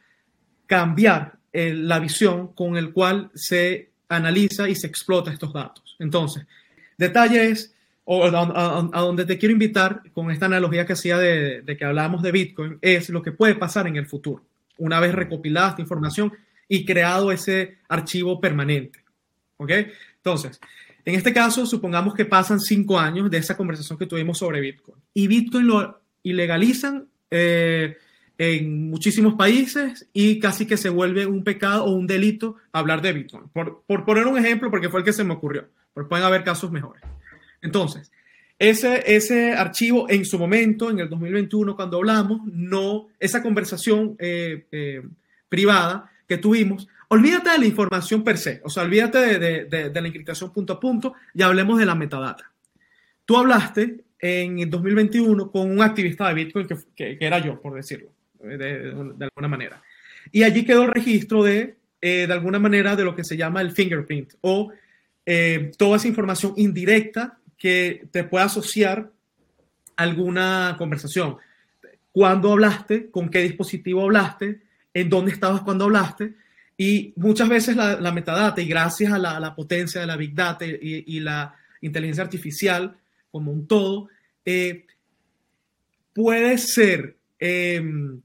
cambiar 0.65 1.37
eh, 1.53 1.73
la 1.73 1.99
visión 1.99 2.53
con 2.53 2.77
el 2.77 2.91
cual 2.91 3.29
se 3.35 3.91
analiza 4.09 4.67
y 4.67 4.75
se 4.75 4.87
explota 4.87 5.31
estos 5.31 5.53
datos. 5.53 5.95
Entonces, 5.99 6.45
detalle 6.97 7.51
es, 7.51 7.75
o 8.05 8.25
a, 8.25 9.01
donde 9.01 9.25
te 9.25 9.37
quiero 9.37 9.53
invitar 9.53 10.01
con 10.13 10.31
esta 10.31 10.47
analogía 10.47 10.85
que 10.85 10.93
hacía 10.93 11.17
de, 11.17 11.61
de 11.61 11.77
que 11.77 11.85
hablábamos 11.85 12.23
de 12.23 12.31
Bitcoin, 12.31 12.79
es 12.81 13.09
lo 13.09 13.21
que 13.21 13.31
puede 13.31 13.55
pasar 13.55 13.87
en 13.87 13.95
el 13.95 14.07
futuro, 14.07 14.43
una 14.77 14.99
vez 14.99 15.13
recopilada 15.13 15.69
esta 15.69 15.81
información 15.81 16.33
y 16.67 16.85
creado 16.85 17.31
ese 17.31 17.77
archivo 17.87 18.41
permanente. 18.41 19.03
¿Ok? 19.57 19.71
Entonces, 20.17 20.59
en 21.05 21.15
este 21.15 21.33
caso, 21.33 21.65
supongamos 21.65 22.13
que 22.15 22.25
pasan 22.25 22.59
cinco 22.59 22.99
años 22.99 23.29
de 23.29 23.37
esa 23.37 23.55
conversación 23.55 23.97
que 23.97 24.07
tuvimos 24.07 24.37
sobre 24.37 24.59
Bitcoin 24.59 24.97
y 25.13 25.27
Bitcoin 25.27 25.67
lo 25.67 26.00
ilegalizan 26.23 27.07
eh, 27.29 27.97
en 28.37 28.89
muchísimos 28.89 29.35
países 29.35 30.09
y 30.13 30.39
casi 30.39 30.65
que 30.65 30.77
se 30.77 30.89
vuelve 30.89 31.25
un 31.25 31.43
pecado 31.43 31.85
o 31.85 31.91
un 31.91 32.07
delito 32.07 32.55
hablar 32.71 33.01
de 33.01 33.13
Bitcoin. 33.13 33.49
Por, 33.49 33.83
por 33.85 34.05
poner 34.05 34.25
un 34.27 34.37
ejemplo, 34.37 34.71
porque 34.71 34.89
fue 34.89 35.01
el 35.01 35.05
que 35.05 35.13
se 35.13 35.23
me 35.23 35.33
ocurrió, 35.33 35.67
pero 35.93 36.09
pueden 36.09 36.25
haber 36.25 36.43
casos 36.43 36.71
mejores. 36.71 37.03
Entonces, 37.61 38.11
ese, 38.61 39.15
ese 39.15 39.53
archivo 39.53 40.07
en 40.07 40.23
su 40.23 40.37
momento, 40.37 40.91
en 40.91 40.99
el 40.99 41.09
2021, 41.09 41.75
cuando 41.75 41.97
hablamos, 41.97 42.41
no, 42.45 43.07
esa 43.19 43.41
conversación 43.41 44.15
eh, 44.19 44.67
eh, 44.71 45.01
privada 45.49 46.11
que 46.27 46.37
tuvimos, 46.37 46.87
olvídate 47.07 47.49
de 47.49 47.57
la 47.57 47.65
información 47.65 48.23
per 48.23 48.37
se, 48.37 48.61
o 48.63 48.69
sea, 48.69 48.83
olvídate 48.83 49.39
de, 49.39 49.65
de, 49.65 50.01
la 50.01 50.07
encriptación 50.07 50.53
punto 50.53 50.73
a 50.73 50.79
punto 50.79 51.15
y 51.33 51.41
hablemos 51.41 51.79
de 51.79 51.87
la 51.87 51.95
metadata. 51.95 52.51
Tú 53.25 53.35
hablaste 53.35 54.03
en 54.21 54.59
el 54.59 54.69
2021 54.69 55.51
con 55.51 55.71
un 55.71 55.81
activista 55.81 56.27
de 56.27 56.33
Bitcoin 56.35 56.67
que, 56.67 56.77
que, 56.95 57.17
era 57.19 57.39
yo, 57.39 57.59
por 57.59 57.73
decirlo, 57.73 58.09
de, 58.39 58.57
de, 58.57 59.25
alguna 59.25 59.47
manera. 59.47 59.81
Y 60.31 60.43
allí 60.43 60.63
quedó 60.63 60.83
el 60.83 60.91
registro 60.91 61.43
de, 61.43 61.75
eh, 62.01 62.25
de 62.27 62.33
alguna 62.33 62.59
manera, 62.59 62.95
de 62.95 63.03
lo 63.03 63.15
que 63.15 63.23
se 63.23 63.35
llama 63.35 63.61
el 63.61 63.71
fingerprint 63.71 64.33
o 64.41 64.71
eh, 65.25 65.71
toda 65.77 65.97
esa 65.97 66.07
información 66.07 66.53
indirecta 66.57 67.39
que 67.57 68.07
te 68.11 68.23
puede 68.23 68.45
asociar 68.45 69.11
a 69.95 70.03
alguna 70.03 70.75
conversación. 70.77 71.37
¿Cuándo 72.11 72.51
hablaste? 72.51 73.09
¿Con 73.09 73.29
qué 73.29 73.41
dispositivo 73.41 74.03
hablaste? 74.03 74.61
¿En 74.93 75.09
dónde 75.09 75.31
estabas 75.31 75.61
cuando 75.61 75.85
hablaste? 75.85 76.33
Y 76.75 77.13
muchas 77.15 77.47
veces 77.47 77.75
la, 77.75 78.11
metadata, 78.11 78.59
y 78.61 78.65
gracias 78.65 79.13
a 79.13 79.19
la, 79.19 79.55
potencia 79.55 80.01
de 80.01 80.07
la 80.07 80.17
Big 80.17 80.33
Data 80.33 80.65
y, 80.65 81.19
la 81.19 81.53
inteligencia 81.81 82.23
artificial 82.23 82.97
como 83.31 83.51
un 83.51 83.65
todo, 83.65 84.09
eh, 84.45 84.85
puede 86.13 86.57
ser, 86.57 87.15
em, 87.39 88.19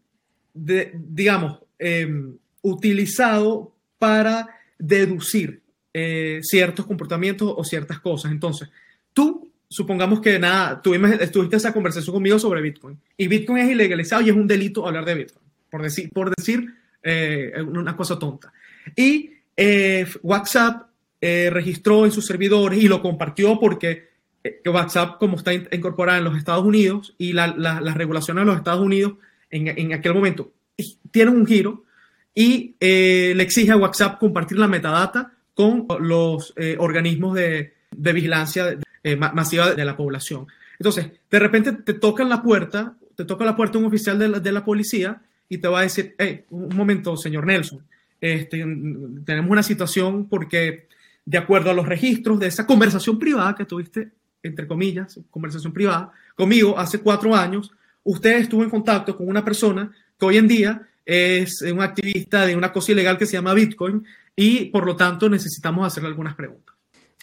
digamos, 0.52 1.60
em, 1.78 2.36
utilizado 2.62 3.72
para 3.98 4.48
deducir 4.78 5.62
eh, 5.98 6.40
ciertos 6.42 6.84
comportamientos 6.84 7.54
o 7.56 7.64
ciertas 7.64 8.00
cosas. 8.00 8.30
Entonces, 8.30 8.68
tú, 9.14 9.50
supongamos 9.68 10.20
que 10.20 10.38
nada, 10.38 10.82
tuvimos, 10.82 11.12
estuviste 11.12 11.56
esa 11.56 11.72
conversación 11.72 12.14
conmigo 12.14 12.38
sobre 12.38 12.60
Bitcoin 12.60 12.98
y 13.16 13.28
Bitcoin 13.28 13.58
es 13.58 13.70
ilegalizado 13.70 14.22
y 14.22 14.28
es 14.28 14.36
un 14.36 14.46
delito 14.46 14.86
hablar 14.86 15.06
de 15.06 15.14
Bitcoin, 15.14 15.46
por 15.70 15.82
decir, 15.82 16.10
por 16.10 16.34
decir 16.34 16.74
eh, 17.02 17.52
una 17.66 17.96
cosa 17.96 18.18
tonta. 18.18 18.52
Y 18.94 19.30
WhatsApp 20.22 20.88
registró 21.20 22.04
en 22.04 22.12
sus 22.12 22.26
servidores 22.26 22.78
y 22.78 22.88
lo 22.88 23.00
compartió 23.00 23.58
porque 23.58 24.15
WhatsApp, 24.66 25.18
como 25.18 25.36
está 25.36 25.52
incorporada 25.54 26.18
en 26.18 26.24
los 26.24 26.36
Estados 26.36 26.64
Unidos 26.64 27.14
y 27.18 27.32
las 27.32 27.94
regulaciones 27.94 28.42
de 28.42 28.46
los 28.46 28.56
Estados 28.56 28.80
Unidos 28.80 29.14
en, 29.50 29.68
en 29.68 29.92
aquel 29.92 30.14
momento 30.14 30.52
tienen 31.10 31.34
un 31.34 31.46
giro 31.46 31.84
y 32.34 32.76
le 32.80 33.42
exige 33.42 33.72
a 33.72 33.76
WhatsApp 33.76 34.18
compartir 34.18 34.58
la 34.58 34.68
metadata 34.68 35.32
con 35.54 35.86
los 36.00 36.52
eh, 36.56 36.76
organismos 36.78 37.34
de, 37.34 37.72
vigilancia 37.90 38.78
eh, 39.02 39.16
masiva 39.16 39.74
de 39.74 39.84
la 39.84 39.96
población. 39.96 40.46
Entonces, 40.78 41.10
de 41.30 41.38
repente 41.38 41.72
te 41.72 41.94
tocan 41.94 42.28
la 42.28 42.42
puerta, 42.42 42.94
te 43.14 43.24
toca 43.24 43.46
la 43.46 43.56
puerta 43.56 43.78
un 43.78 43.86
oficial 43.86 44.18
de 44.18 44.52
la, 44.52 44.64
policía 44.64 45.22
y 45.48 45.58
te 45.58 45.68
va 45.68 45.80
a 45.80 45.82
decir, 45.82 46.14
hey, 46.18 46.44
un 46.50 46.76
momento, 46.76 47.16
señor 47.16 47.46
Nelson, 47.46 47.82
este, 48.20 48.58
tenemos 49.24 49.50
una 49.50 49.62
situación 49.62 50.28
porque 50.28 50.88
de 51.24 51.38
acuerdo 51.38 51.70
a 51.70 51.74
los 51.74 51.86
registros 51.86 52.38
de 52.38 52.48
esa 52.48 52.66
conversación 52.66 53.18
privada 53.18 53.54
que 53.54 53.64
tuviste, 53.64 54.10
entre 54.46 54.66
comillas, 54.66 55.18
conversación 55.30 55.72
privada, 55.72 56.12
conmigo 56.34 56.78
hace 56.78 57.00
cuatro 57.00 57.34
años, 57.34 57.70
usted 58.04 58.38
estuvo 58.38 58.62
en 58.62 58.70
contacto 58.70 59.16
con 59.16 59.28
una 59.28 59.44
persona 59.44 59.90
que 60.18 60.26
hoy 60.26 60.36
en 60.38 60.48
día 60.48 60.88
es 61.04 61.62
un 61.62 61.80
activista 61.80 62.46
de 62.46 62.56
una 62.56 62.72
cosa 62.72 62.92
ilegal 62.92 63.16
que 63.16 63.26
se 63.26 63.34
llama 63.34 63.54
Bitcoin 63.54 64.04
y 64.34 64.66
por 64.66 64.84
lo 64.84 64.96
tanto 64.96 65.28
necesitamos 65.28 65.86
hacerle 65.86 66.08
algunas 66.08 66.34
preguntas. 66.34 66.74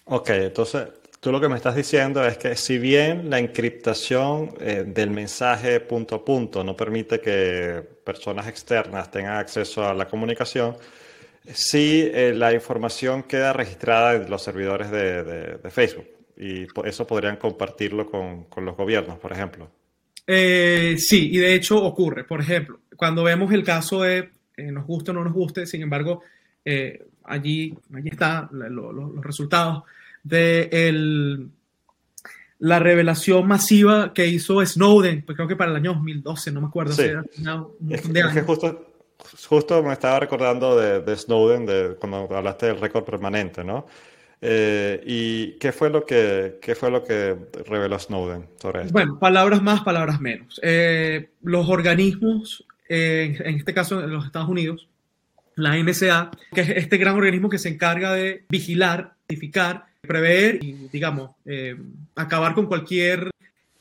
Ok, 0.06 0.30
entonces 0.30 0.88
tú 1.20 1.32
lo 1.32 1.40
que 1.40 1.48
me 1.48 1.56
estás 1.56 1.76
diciendo 1.76 2.26
es 2.26 2.38
que 2.38 2.56
si 2.56 2.78
bien 2.78 3.30
la 3.30 3.40
encriptación 3.40 4.54
eh, 4.60 4.84
del 4.86 5.10
mensaje 5.10 5.80
punto 5.80 6.16
a 6.16 6.26
punto 6.26 6.64
no 6.64 6.76
permite 6.76 7.22
que 7.22 7.82
personas 8.04 8.48
externas 8.48 9.10
tengan 9.10 9.38
acceso 9.38 9.88
a 9.88 9.94
la 9.94 10.08
comunicación, 10.08 10.76
sí 11.54 12.10
eh, 12.14 12.34
la 12.36 12.54
información 12.54 13.24
queda 13.24 13.54
registrada 13.54 14.16
en 14.16 14.30
los 14.30 14.42
servidores 14.42 14.92
de, 14.92 15.60
Facebook 15.70 16.08
y 16.38 16.68
eso 16.86 17.08
podrían 17.08 17.38
compartirlo 17.38 18.10
con, 18.10 18.46
con 18.46 18.66
los 18.66 18.76
gobiernos, 18.76 19.20
por 19.20 19.32
ejemplo. 19.32 19.70
Eh, 20.26 20.96
sí, 20.98 21.30
y 21.32 21.38
de 21.38 21.54
hecho 21.54 21.84
ocurre. 21.84 22.24
Por 22.24 22.42
ejemplo, 22.42 22.80
cuando 22.96 23.24
vemos 23.24 23.52
el 23.52 23.64
caso 23.64 24.02
de 24.02 24.30
nos 24.58 24.86
guste 24.86 25.12
o 25.12 25.14
no 25.14 25.24
nos 25.24 25.34
guste, 25.34 25.66
sin 25.66 25.82
embargo, 25.82 26.22
eh, 26.64 27.06
allí, 27.24 27.76
allí 27.94 28.10
están 28.10 28.50
los 28.52 29.24
resultados 29.24 29.84
de 30.24 31.50
la 32.60 32.80
revelación 32.80 33.46
masiva 33.48 34.14
que 34.14 34.28
hizo 34.28 34.66
Snowden, 34.66 35.24
pues 35.26 35.36
creo 35.36 35.48
que 35.48 35.56
para 35.56 35.72
el 35.72 35.78
año 35.78 35.94
2012, 35.96 36.52
no 36.52 36.62
me 36.62 36.68
acuerdo. 36.68 36.94
Sí. 36.94 37.04
es, 37.90 38.46
justo, 38.46 38.96
justo 39.50 39.84
me 39.84 39.94
estaba 39.94 40.20
recordando 40.22 40.78
de, 40.78 41.18
Snowden, 41.18 41.66
de 41.66 41.96
cuando 42.00 42.34
hablaste 42.34 42.68
del 42.68 42.80
récord 42.80 43.04
permanente, 43.04 43.64
¿no? 43.64 43.86
Eh, 44.46 45.02
¿Y 45.06 45.52
qué 45.54 45.72
fue, 45.72 45.90
lo 45.90 46.06
que, 46.06 46.60
qué 46.62 46.76
fue 46.76 46.92
lo 46.92 47.04
que 47.04 47.36
reveló 47.66 47.98
Snowden 47.98 48.48
sobre 48.62 48.82
esto? 48.82 48.94
Bueno, 48.94 49.18
palabras 49.18 49.62
más, 49.62 49.82
palabras 49.82 50.20
menos. 50.20 50.60
Eh, 50.62 51.30
los 51.42 51.70
organismos, 51.70 52.66
en 52.90 53.56
este 53.56 53.74
caso 53.74 54.04
en 54.04 54.12
los 54.12 54.26
Estados 54.26 54.50
Unidos, 54.50 54.90
la 55.56 55.78
NSA, 55.78 56.32
que 56.54 56.62
es 56.62 56.70
este 56.70 56.98
gran 56.98 57.16
organismo 57.16 57.50
que 57.50 57.58
se 57.58 57.70
encarga 57.70 58.14
de 58.14 58.46
vigilar, 58.50 59.14
identificar, 59.28 59.86
prever 60.02 60.64
y, 60.64 60.90
digamos, 60.92 61.32
eh, 61.46 61.76
acabar 62.16 62.54
con 62.54 62.66
cualquier 62.66 63.30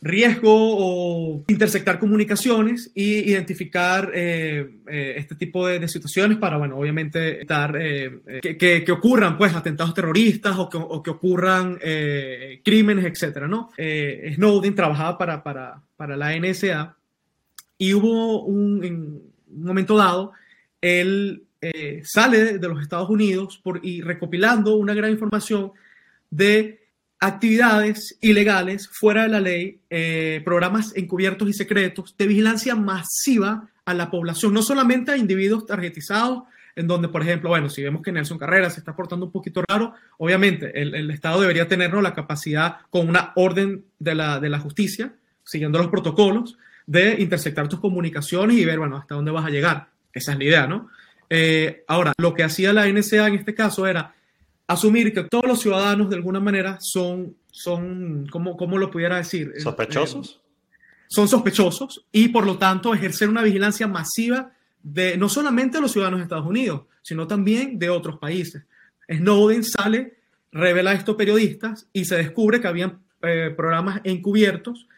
riesgo 0.02 0.50
o 0.52 1.44
intersectar 1.48 1.98
comunicaciones 1.98 2.90
y 2.94 3.30
identificar 3.30 4.10
eh, 4.12 4.78
eh, 4.86 5.14
este 5.16 5.36
tipo 5.36 5.66
de, 5.66 5.88
situaciones 5.88 6.38
para, 6.38 6.58
bueno, 6.58 6.76
obviamente, 6.76 7.44
dar, 7.46 7.72
que, 7.72 8.84
que, 8.84 8.92
ocurran, 8.92 9.38
pues, 9.38 9.54
atentados 9.54 9.94
terroristas 9.94 10.58
o 10.58 10.68
que, 10.68 10.76
o 10.76 11.02
que 11.02 11.10
ocurran 11.10 11.78
crímenes, 12.64 13.04
etcétera, 13.04 13.48
¿no? 13.48 13.70
Snowden 13.76 14.74
trabajaba 14.74 15.16
para, 15.16 15.42
para, 15.42 15.82
para, 15.96 16.16
la 16.16 16.36
NSA 16.36 16.96
y 17.78 17.94
hubo 17.94 18.44
un, 18.44 18.84
en 18.84 18.94
un 19.48 19.64
momento 19.64 19.96
dado, 19.96 20.32
él 20.80 21.44
eh, 21.64 22.02
sale 22.04 22.58
de 22.58 22.68
los 22.68 22.82
Estados 22.82 23.08
Unidos 23.08 23.56
por, 23.62 23.78
y 23.84 24.02
recopilando 24.02 24.74
una 24.74 24.94
gran 24.94 25.12
información 25.12 25.70
de 26.28 26.81
actividades 27.22 28.18
ilegales 28.20 28.88
fuera 28.88 29.22
de 29.22 29.28
la 29.28 29.40
ley, 29.40 29.78
eh, 29.90 30.42
programas 30.44 30.92
encubiertos 30.96 31.48
y 31.48 31.52
secretos 31.52 32.16
de 32.18 32.26
vigilancia 32.26 32.74
masiva 32.74 33.68
a 33.84 33.94
la 33.94 34.10
población, 34.10 34.52
no 34.52 34.60
solamente 34.60 35.12
a 35.12 35.16
individuos 35.16 35.64
targetizados, 35.64 36.42
en 36.74 36.88
donde, 36.88 37.08
por 37.08 37.22
ejemplo, 37.22 37.50
bueno, 37.50 37.68
si 37.68 37.80
vemos 37.80 38.02
que 38.02 38.10
Nelson 38.10 38.38
Carrera 38.38 38.70
se 38.70 38.80
está 38.80 38.96
portando 38.96 39.26
un 39.26 39.32
poquito 39.32 39.62
raro, 39.68 39.94
obviamente 40.18 40.82
el, 40.82 41.10
Estado 41.12 41.40
debería 41.40 41.68
tener 41.68 41.94
la 41.94 42.12
capacidad 42.12 42.78
con 42.90 43.08
una 43.08 43.32
orden 43.36 43.84
de 44.00 44.16
la, 44.16 44.40
de 44.40 44.48
la 44.48 44.58
justicia, 44.58 45.12
siguiendo 45.44 45.78
los 45.78 45.88
protocolos, 45.88 46.58
de 46.86 47.20
interceptar 47.20 47.68
tus 47.68 47.78
comunicaciones 47.78 48.56
y 48.56 48.64
ver, 48.64 48.80
bueno, 48.80 48.96
hasta 48.96 49.14
dónde 49.14 49.30
vas 49.30 49.46
a 49.46 49.50
llegar. 49.50 49.90
Esa 50.12 50.32
es 50.32 50.38
la 50.38 50.44
idea, 50.44 50.66
¿no? 50.66 50.88
Eh, 51.30 51.84
ahora, 51.86 52.14
lo 52.18 52.34
que 52.34 52.42
hacía 52.42 52.72
la 52.72 52.88
NSA 52.88 53.28
en 53.28 53.34
este 53.34 53.54
caso 53.54 53.86
era 53.86 54.12
asumir 54.72 55.12
que 55.12 55.24
todos 55.24 55.46
los 55.46 55.60
ciudadanos 55.60 56.08
de 56.08 56.16
alguna 56.16 56.40
manera 56.40 56.78
son, 56.80 57.36
son 57.50 58.26
¿cómo, 58.30 58.56
cómo 58.56 58.78
lo 58.78 58.90
pudiera 58.90 59.16
decir? 59.16 59.52
Eh, 59.56 59.60
¿Sospechosos? 59.60 60.40
son 61.08 61.28
sospechosos 61.28 62.06
y 62.10 62.28
por 62.28 62.46
lo 62.46 62.56
tanto 62.56 62.94
ejercer 62.94 63.28
una 63.28 63.42
vigilancia 63.42 63.86
masiva 63.86 64.52
de 64.82 65.18
no 65.18 65.28
solamente 65.28 65.76
de 65.76 65.82
los 65.82 65.92
ciudadanos 65.92 66.20
de 66.20 66.24
Estados 66.24 66.46
Unidos, 66.46 66.84
sino 67.02 67.26
también 67.26 67.78
de 67.78 67.90
otros 67.90 68.18
países. 68.18 68.62
Snowden 69.10 69.62
sale, 69.62 70.16
revela 70.52 70.92
a 70.92 70.94
estos 70.94 71.16
periodistas 71.16 71.86
y 71.92 72.06
se 72.06 72.16
descubre 72.16 72.62
que 72.62 72.68
habían 72.68 73.00
eh, 73.20 73.52
programas 73.54 74.00
encubiertos 74.04 74.88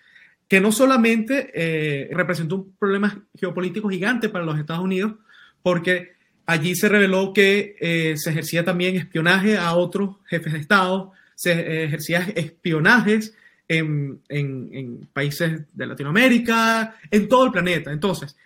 que 0.46 0.60
no 0.60 0.70
solamente 0.70 2.08
representó 2.12 2.56
un 2.56 2.76
problema 2.78 3.24
geopolítico 3.34 3.88
gigante 3.88 4.28
para 4.28 4.44
los 4.44 4.58
Estados 4.58 4.84
Unidos, 4.84 5.14
porque 5.62 6.13
Allí 6.46 6.74
se 6.74 6.88
reveló 6.88 7.32
que 7.32 7.76
eh, 7.80 8.16
se 8.16 8.30
ejercía 8.30 8.64
también 8.64 8.96
espionaje 8.96 9.56
a 9.56 9.74
otros 9.74 10.16
jefes 10.26 10.52
de 10.52 10.58
Estado, 10.58 11.12
se 11.34 11.52
eh, 11.52 11.84
ejercía 11.84 12.20
espionajes 12.34 13.34
en, 13.66 15.08
países 15.12 15.62
de 15.72 15.86
Latinoamérica, 15.86 16.96
en 17.10 17.28
todo 17.28 17.46
el 17.46 17.52
planeta. 17.52 17.92
Entonces, 17.92 18.36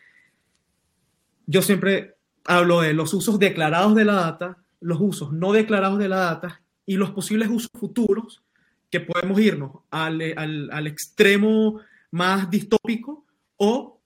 yo 1.46 1.61
siempre 1.61 2.14
hablo 2.44 2.82
de 2.82 2.94
los 2.94 3.12
usos 3.14 3.38
declarados 3.38 3.96
de 3.96 4.04
la 4.04 4.14
data, 4.14 4.58
los 4.80 5.00
usos 5.00 5.32
no 5.32 5.52
declarados 5.52 5.98
de 5.98 6.08
la 6.08 6.18
data 6.18 6.61
y 6.87 6.96
los 6.96 7.11
posibles 7.11 7.48
usos 7.48 7.70
futuros 7.74 8.42
que 8.90 9.00
podemos 9.00 9.40
irnos 9.40 9.72
al, 9.90 10.22
al 10.37 10.87
extremo 10.87 11.80
más 12.11 12.48
distópico 12.48 13.26
o 13.56 13.97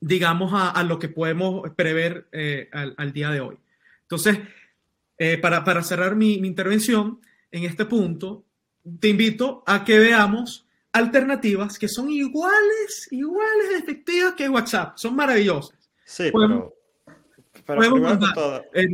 digamos, 0.00 0.52
a, 0.54 0.82
lo 0.82 0.98
que 0.98 1.08
podemos 1.08 1.68
prever 1.76 2.26
eh, 2.32 2.70
al, 2.72 3.12
día 3.12 3.30
de 3.30 3.40
hoy. 3.40 3.58
Entonces, 4.02 4.38
eh, 5.18 5.36
para, 5.36 5.62
para, 5.62 5.82
cerrar 5.82 6.16
mi, 6.16 6.34
intervención 6.34 7.20
en 7.50 7.64
este 7.64 7.84
punto, 7.84 8.44
te 8.98 9.08
invito 9.08 9.62
a 9.66 9.84
que 9.84 9.98
veamos 9.98 10.66
alternativas 10.92 11.78
que 11.78 11.86
son 11.86 12.10
iguales, 12.10 13.08
iguales 13.10 13.68
de 13.68 13.76
efectivas 13.76 14.34
que 14.34 14.48
WhatsApp. 14.48 14.96
Son 14.96 15.14
maravillosas. 15.14 15.78
Sí, 16.06 16.30
pero, 16.32 16.74
podemos 17.66 18.00
mandar, 18.00 18.68
eh, 18.72 18.88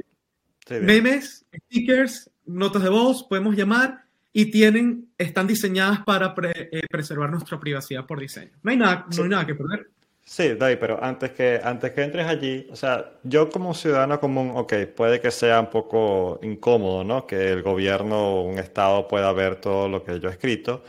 memes, 0.80 1.46
stickers, 1.66 2.28
notas 2.44 2.82
de 2.82 2.88
voz, 2.88 3.22
podemos 3.22 3.54
llamar 3.54 4.04
y 4.32 4.50
tienen, 4.50 5.08
están 5.16 5.46
diseñadas 5.46 6.00
para 6.04 6.34
preservar 6.34 7.30
nuestra 7.30 7.58
privacidad 7.58 8.04
por 8.04 8.20
diseño. 8.20 8.52
No 8.62 8.70
hay 8.72 8.76
nada, 8.76 9.06
no 9.16 9.22
hay 9.22 9.28
nada 9.30 9.46
que 9.46 9.54
perder. 9.54 9.88
Sí, 10.28 10.54
David, 10.54 10.78
pero 10.80 11.02
antes 11.02 11.30
que, 11.30 11.60
antes 11.62 11.92
que 11.92 12.02
entres 12.02 12.26
allí, 12.26 12.66
o 12.72 12.74
sea, 12.76 13.12
yo 13.22 13.48
como 13.48 13.72
ciudadano 13.74 14.18
común, 14.18 14.50
ok, 14.56 14.72
puede 14.96 15.20
que 15.20 15.30
sea 15.30 15.60
un 15.60 15.70
poco 15.70 16.40
incómodo, 16.42 17.04
¿no? 17.04 17.26
Que 17.28 17.52
el 17.52 17.62
gobierno 17.62 18.40
o 18.40 18.42
un 18.42 18.58
estado 18.58 19.06
pueda 19.06 19.32
ver 19.32 19.60
todo 19.60 19.88
lo 19.88 20.02
que 20.02 20.18
yo 20.18 20.28
he 20.28 20.32
escrito, 20.32 20.82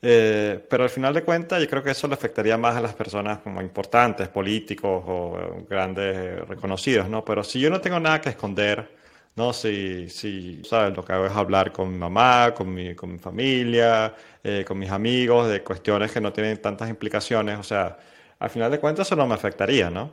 eh, 0.00 0.64
pero 0.70 0.84
al 0.84 0.90
final 0.90 1.12
de 1.12 1.24
cuentas 1.24 1.60
yo 1.60 1.68
creo 1.68 1.82
que 1.82 1.90
eso 1.90 2.06
le 2.06 2.14
afectaría 2.14 2.56
más 2.56 2.76
a 2.76 2.80
las 2.80 2.94
personas 2.94 3.38
como 3.38 3.60
importantes, 3.60 4.28
políticos 4.28 5.02
o 5.08 5.64
grandes 5.68 6.46
reconocidos, 6.46 7.08
¿no? 7.08 7.24
Pero 7.24 7.42
si 7.42 7.58
yo 7.58 7.70
no 7.70 7.80
tengo 7.80 7.98
nada 7.98 8.20
que 8.20 8.28
esconder, 8.28 8.88
¿no? 9.34 9.52
Si, 9.52 10.08
si 10.08 10.62
¿sabes? 10.64 10.96
Lo 10.96 11.04
que 11.04 11.12
hago 11.12 11.26
es 11.26 11.32
hablar 11.32 11.72
con 11.72 11.90
mi 11.90 11.98
mamá, 11.98 12.54
con 12.54 12.72
mi, 12.72 12.94
con 12.94 13.12
mi 13.12 13.18
familia, 13.18 14.14
eh, 14.42 14.64
con 14.66 14.78
mis 14.78 14.90
amigos, 14.90 15.48
de 15.50 15.62
cuestiones 15.64 16.12
que 16.12 16.20
no 16.20 16.32
tienen 16.32 16.58
tantas 16.62 16.88
implicaciones, 16.88 17.58
o 17.58 17.62
sea, 17.64 17.96
al 18.44 18.50
final 18.50 18.70
de 18.70 18.78
cuentas 18.78 19.06
eso 19.06 19.16
no 19.16 19.26
me 19.26 19.32
afectaría, 19.32 19.88
¿no? 19.88 20.12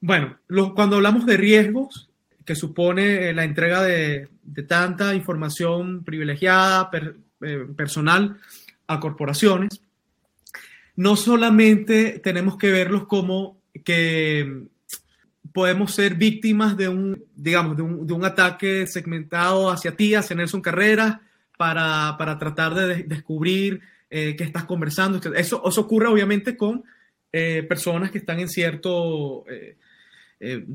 Bueno, 0.00 0.38
cuando 0.76 0.96
hablamos 0.96 1.26
de 1.26 1.36
riesgos, 1.36 2.08
que 2.44 2.54
supone 2.54 3.28
eh, 3.28 3.34
la 3.34 3.42
entrega 3.42 3.82
de, 3.82 4.28
tanta 4.68 5.16
información 5.16 6.04
privilegiada, 6.04 6.90
eh, 7.42 7.66
personal, 7.76 8.36
a 8.86 9.00
corporaciones, 9.00 9.82
no 10.94 11.16
solamente 11.16 12.20
tenemos 12.22 12.56
que 12.56 12.70
verlos 12.70 13.06
como 13.08 13.60
que 13.84 14.66
podemos 15.52 15.92
ser 15.92 16.14
víctimas 16.14 16.76
de 16.76 16.88
un, 16.88 17.24
digamos, 17.34 17.76
de 17.76 17.82
un, 17.82 18.24
ataque 18.24 18.86
segmentado 18.86 19.70
hacia 19.70 19.96
ti, 19.96 20.14
hacia 20.14 20.36
Nelson 20.36 20.60
Carrera, 20.60 21.20
para, 21.58 22.16
tratar 22.38 22.74
de, 22.74 23.02
descubrir 23.02 23.80
eh, 24.08 24.36
qué 24.36 24.44
estás 24.44 24.64
conversando. 24.64 25.18
Eso, 25.34 25.62
eso 25.68 25.80
ocurre 25.80 26.06
obviamente 26.06 26.56
con 26.56 26.84
eh, 27.32 27.64
personas 27.68 28.10
que 28.10 28.18
están 28.18 28.40
en 28.40 28.48
cierto, 28.48 29.44
eh, 29.48 29.76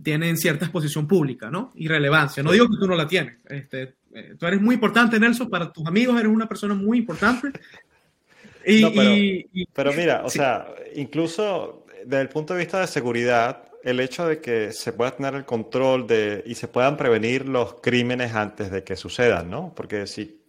tienen 0.03 0.37
cierta 0.37 0.65
exposición 0.65 1.07
pública, 1.07 1.49
¿no? 1.49 1.71
Y 1.75 1.87
relevancia. 1.87 2.43
No 2.43 2.51
digo 2.51 2.67
que 2.67 2.77
tú 2.79 2.87
no 2.87 2.95
la 2.95 3.07
tienes. 3.07 3.37
Este, 3.49 3.95
tú 4.37 4.45
eres 4.45 4.61
muy 4.61 4.75
importante, 4.75 5.19
Nelson, 5.19 5.49
para 5.49 5.71
tus 5.71 5.85
amigos 5.85 6.19
eres 6.19 6.31
una 6.31 6.47
persona 6.47 6.73
muy 6.73 6.99
importante. 6.99 7.51
Y, 8.67 9.67
pero, 9.73 9.93
mira, 9.93 10.23
o 10.25 10.29
sea, 10.31 10.65
incluso 10.95 11.85
desde 12.03 12.21
el 12.21 12.29
punto 12.29 12.53
de 12.53 12.59
vista 12.61 12.79
de 12.79 12.87
seguridad, 12.87 13.69
el 13.83 13.99
hecho 13.99 14.27
de 14.27 14.41
que 14.41 14.71
se 14.71 14.91
pueda 14.91 15.15
tener 15.15 15.35
el 15.35 15.45
control 15.45 16.07
de 16.07 16.43
y 16.47 16.55
se 16.55 16.67
puedan 16.67 16.97
prevenir 16.97 17.47
los 17.47 17.75
crímenes 17.75 18.33
antes 18.33 18.71
de 18.71 18.83
que 18.83 18.95
sucedan, 18.95 19.51
¿no? 19.51 19.71
Porque 19.75 20.07
si 20.07 20.41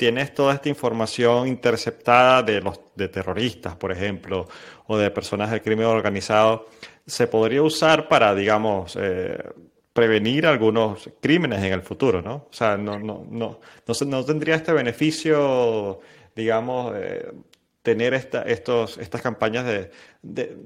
tienes 0.00 0.32
toda 0.32 0.54
esta 0.54 0.70
información 0.70 1.46
interceptada 1.46 2.42
de 2.42 2.62
los 2.62 2.80
de 2.96 3.08
terroristas, 3.08 3.76
por 3.76 3.92
ejemplo, 3.92 4.48
o 4.86 4.96
de 4.96 5.10
personas 5.10 5.50
del 5.50 5.60
crimen 5.60 5.84
organizado, 5.84 6.70
se 7.06 7.26
podría 7.26 7.62
usar 7.62 8.08
para, 8.08 8.34
digamos, 8.34 8.96
eh, 8.98 9.36
prevenir 9.92 10.46
algunos 10.46 11.10
crímenes 11.20 11.62
en 11.62 11.74
el 11.74 11.82
futuro, 11.82 12.22
¿no? 12.22 12.46
O 12.50 12.52
sea, 12.52 12.78
no, 12.78 12.98
no, 12.98 13.26
no, 13.30 13.60
no, 14.06 14.24
tendría 14.24 14.54
este 14.54 14.72
beneficio, 14.72 16.00
digamos, 16.34 16.94
eh, 16.96 17.30
tener 17.82 18.14
esta, 18.14 18.40
estos, 18.44 18.96
estas 18.96 19.20
campañas 19.20 19.66
de, 20.22 20.56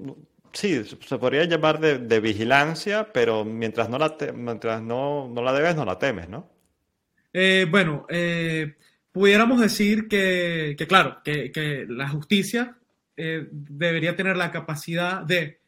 sí, 0.53 0.85
se 0.85 1.19
podría 1.19 1.43
llamar 1.43 1.81
de, 1.81 2.21
vigilancia, 2.21 3.13
pero 3.13 3.45
mientras 3.45 3.89
no 3.89 3.99
la, 3.99 4.17
mientras 4.33 4.81
no, 4.81 5.29
no, 5.29 5.43
la 5.43 5.53
debes, 5.53 5.75
no 5.75 5.85
la 5.85 5.99
temes, 5.99 6.29
¿no? 6.29 6.49
Eh, 7.33 7.67
bueno, 7.69 8.07
eh, 8.09 8.77
pudiéramos 9.15 9.61
decir 9.61 10.09
que, 10.09 10.75
claro, 10.89 11.19
que, 11.23 11.87
la 11.89 12.09
justicia 12.09 12.77
eh, 13.17 13.47
debería 13.53 14.17
tener 14.17 14.37
la 14.37 14.51
capacidad 14.51 15.23
de 15.23 15.61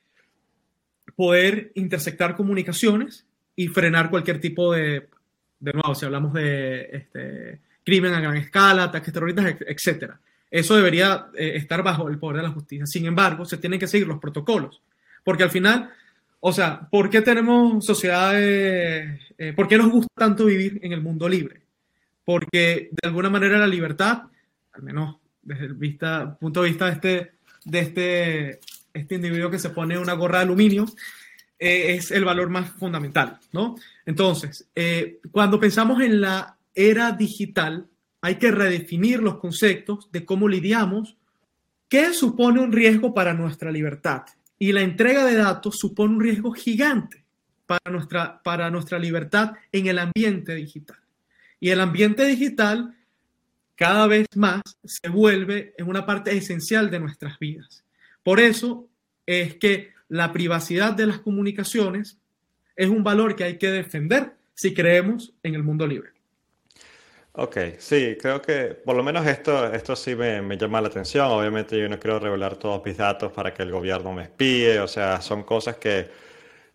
poder 1.15 1.71
intersectar 1.77 2.35
comunicaciones 2.35 3.25
y 3.55 3.69
frenar 3.69 4.11
cualquier 4.11 4.41
tipo 4.41 4.73
de, 4.73 5.09
de 5.61 5.73
nuevo, 5.73 5.95
si 5.95 6.05
hablamos 6.05 6.33
de 6.33 6.89
este, 6.93 7.61
crimen 7.85 8.15
a 8.15 8.21
gran 8.21 8.37
escala, 8.37 8.83
ataques 8.83 9.15
terroristas, 9.15 9.55
etcétera. 9.61 10.19
Eso 10.51 10.75
debería 10.75 11.27
eh, 11.37 11.53
estar 11.55 11.85
bajo 11.85 12.09
el 12.09 12.19
poder 12.19 12.39
de 12.39 12.49
la 12.49 12.53
justicia. 12.53 12.85
Sin 12.85 13.07
embargo, 13.07 13.45
se 13.45 13.59
tienen 13.59 13.79
que 13.79 13.87
seguir 13.87 14.09
los 14.09 14.19
protocolos, 14.19 14.83
porque 15.23 15.45
al 15.45 15.51
final, 15.51 15.93
o 16.41 16.53
sea, 16.53 16.89
¿por 16.91 17.11
qué 17.11 17.23
tenemos 17.23 17.87
sociedades, 17.87 19.21
eh, 19.39 19.53
por 19.55 19.69
qué 19.69 19.79
nos 19.79 19.93
gusta 19.93 20.13
tanto 20.17 20.47
vivir 20.47 20.81
en 20.83 20.91
el 20.91 21.01
mundo 21.01 21.29
libre? 21.29 21.66
Porque 22.27 22.91
de 22.91 23.09
alguna 23.09 23.31
manera 23.31 23.57
la 23.57 23.67
libertad, 23.67 24.25
al 24.75 24.83
menos 24.83 25.17
desde 25.41 25.65
el 25.65 25.77
punto 26.39 26.63
de 26.63 26.69
vista 26.69 26.87
de 26.87 26.93
este, 26.93 27.33
este, 27.73 28.61
este 28.93 29.15
individuo 29.15 29.51
que 29.51 29.59
se 29.59 29.71
pone 29.71 29.97
una 29.97 30.13
gorra 30.13 30.41
de 30.41 30.45
aluminio, 30.45 30.85
eh, 31.59 31.95
es 31.95 32.11
el 32.11 32.27
valor 32.27 32.51
más 32.51 32.69
fundamental, 32.73 33.39
¿no? 33.53 33.77
Entonces, 34.05 34.69
cuando 35.31 35.59
pensamos 35.59 36.03
en 36.03 36.21
la 36.21 36.59
era 36.75 37.13
digital, 37.13 37.87
hay 38.21 38.35
que 38.35 38.51
redefinir 38.51 39.23
los 39.23 39.39
conceptos 39.39 40.11
de 40.13 40.25
cómo 40.25 40.49
lidiamos, 40.49 41.17
qué 41.89 42.13
supone 42.13 42.61
un 42.61 42.73
riesgo 42.73 43.15
para 43.15 43.35
nuestra 43.35 43.71
libertad. 43.71 44.25
Y 44.59 44.73
la 44.73 44.83
entrega 44.83 45.25
de 45.25 45.37
datos 45.37 45.79
supone 45.79 46.15
un 46.15 46.21
riesgo 46.21 46.53
gigante 46.53 47.25
para 47.67 48.71
nuestra 48.71 48.99
libertad 48.99 49.53
en 49.73 49.87
el 49.87 49.99
ambiente 49.99 50.55
digital. 50.55 50.99
Y 51.61 51.71
el 51.71 51.81
ambiente 51.81 52.25
digital 52.25 52.95
cada 53.77 54.07
vez 54.07 54.27
más 54.35 54.63
se 54.85 55.09
vuelve 55.09 55.75
en 55.77 55.89
una 55.89 56.07
parte 56.07 56.37
esencial 56.37 56.91
de 56.91 57.01
nuestras 57.01 57.39
vidas. 57.39 57.85
Por 58.23 58.41
eso 58.41 58.89
es 59.27 59.57
que 59.57 59.93
la 60.09 60.33
privacidad 60.33 60.93
de 60.93 61.07
las 61.07 61.19
comunicaciones 61.19 62.19
es 62.75 62.89
un 62.89 63.05
valor 63.05 63.37
que 63.37 63.45
hay 63.45 63.59
que 63.59 63.71
defender 63.71 64.33
si 64.55 64.75
creemos 64.75 65.35
en 65.43 65.55
el 65.55 65.63
mundo 65.63 65.87
libre. 65.87 66.11
Ok, 67.39 67.59
sí, 67.79 68.17
creo 68.19 68.41
que 68.41 68.69
por 68.83 68.97
lo 68.97 69.03
menos 69.03 69.27
esto, 69.27 69.71
esto 69.71 69.95
sí 69.95 70.15
me, 70.15 70.41
me, 70.41 70.57
llama 70.57 70.81
la 70.81 70.89
atención. 70.89 71.27
Obviamente 71.27 71.79
yo 71.79 71.87
no 71.87 72.01
quiero 72.01 72.19
revelar 72.19 72.57
todos 72.57 72.83
mis 72.83 72.97
datos 72.97 73.31
para 73.31 73.53
que 73.53 73.63
el 73.63 73.71
gobierno 73.71 74.11
me 74.15 74.23
espíe, 74.23 74.81
o 74.81 74.89
sea, 74.89 75.21
son 75.21 75.43
cosas 75.43 75.77
que, 75.77 76.09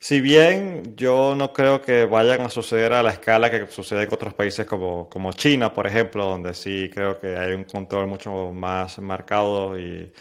si 0.01 0.19
bien 0.19 0.95
yo 0.97 1.35
no 1.35 1.53
creo 1.53 1.79
que 1.81 2.05
vayan 2.05 2.41
a 2.41 2.49
suceder 2.49 2.91
a 2.93 3.03
la 3.03 3.11
escala 3.11 3.51
que 3.51 3.67
sucede 3.67 4.03
en 4.03 4.09
otros 4.11 4.33
países 4.33 4.65
como, 4.65 5.07
como 5.09 5.31
China, 5.31 5.73
por 5.73 5.85
ejemplo, 5.85 6.25
donde 6.25 6.55
sí 6.55 6.89
creo 6.91 7.19
que 7.19 7.37
hay 7.37 7.53
un 7.53 7.65
control 7.65 8.07
mucho 8.07 8.51
más 8.51 8.97
marcado 8.99 9.77
y, 9.79 10.11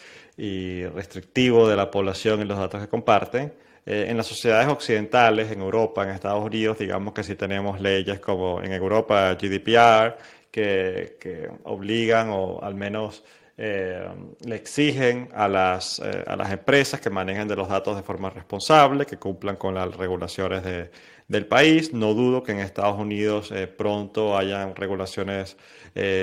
restrictivo 0.94 1.68
de 1.68 1.76
la 1.76 1.90
población 1.90 2.40
y 2.42 2.44
los 2.44 2.58
datos 2.58 2.82
que 2.82 2.88
comparten. 2.88 3.52
Eh, 3.86 4.06
en 4.08 4.16
las 4.18 4.26
sociedades 4.26 4.68
occidentales, 4.68 5.50
en 5.50 5.60
Europa, 5.62 6.04
en 6.04 6.10
Estados 6.10 6.44
Unidos, 6.44 6.78
digamos 6.78 7.14
que 7.14 7.22
sí 7.24 7.34
tenemos 7.34 7.80
leyes 7.80 8.20
como 8.20 8.62
en 8.62 8.72
Europa 8.72 9.34
GDPR, 9.34 10.16
que, 10.50 11.48
obligan 11.64 12.28
o 12.30 12.60
al 12.62 12.74
menos 12.74 13.24
eh, 13.62 14.08
le 14.46 14.56
exigen 14.56 15.28
a 15.34 15.46
las, 15.46 15.98
eh, 15.98 16.24
a 16.26 16.34
las 16.34 16.50
empresas 16.50 17.00
que 17.00 17.10
manejen 17.10 17.46
de 17.46 17.56
los 17.56 17.68
datos 17.68 17.94
de 17.96 18.02
forma 18.02 18.30
responsable, 18.30 19.04
que 19.04 19.18
cumplan 19.18 19.56
con 19.56 19.74
las 19.74 19.94
regulaciones 19.96 20.64
de, 20.64 20.90
del 21.28 21.46
país. 21.46 21.92
No 21.92 22.14
dudo 22.14 22.42
que 22.42 22.52
en 22.52 22.60
Estados 22.60 22.98
Unidos 22.98 23.52
pronto 23.76 24.36
hayan 24.36 24.74
regulaciones 24.74 25.56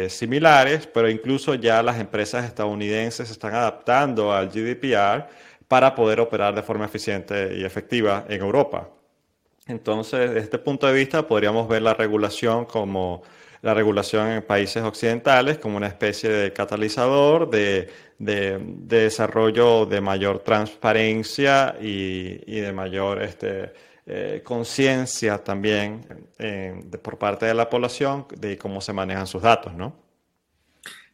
similares, 0.10 0.88
pero 0.88 1.10
incluso 1.10 1.54
ya 1.56 1.84
las 1.84 2.00
empresas 2.00 2.46
estadounidenses 2.46 3.28
se 3.28 3.34
están 3.34 3.54
adaptando 3.54 4.34
al 4.34 4.50
GDPR 4.50 5.28
para 5.68 5.94
poder 5.94 6.20
operar 6.20 6.56
de 6.56 6.64
forma 6.64 6.86
eficiente 6.86 7.56
y 7.58 7.66
efectiva 7.66 8.26
en 8.30 8.42
Europa. 8.42 8.90
Entonces, 9.68 10.30
desde 10.30 10.40
este 10.40 10.58
punto 10.58 10.88
de 10.88 10.94
vista, 10.94 11.28
podríamos 11.28 11.68
ver 11.68 11.82
la 11.82 11.94
regulación 11.94 12.66
como 12.66 13.22
la 13.62 13.74
regulación 13.74 14.30
en 14.30 14.44
países 14.44 14.84
occidentales 14.84 15.58
como 15.58 15.78
una 15.78 15.88
especie 15.88 16.30
de 16.30 16.54
catalizador 16.54 17.50
de, 17.50 17.90
desarrollo 18.20 19.86
de 19.86 20.02
mayor 20.02 20.40
transparencia 20.40 21.76
y, 21.80 22.60
de 22.60 22.74
mayor 22.74 23.22
este, 23.22 23.74
eh, 24.06 24.42
conciencia 24.44 25.44
también 25.44 26.06
eh, 26.40 26.80
por 27.02 27.18
parte 27.18 27.46
de 27.46 27.54
la 27.54 27.70
población 27.70 28.26
de 28.36 28.58
cómo 28.58 28.82
se 28.82 28.94
manejan 28.94 29.28
sus 29.28 29.42
datos, 29.42 29.74
¿no? 29.74 29.96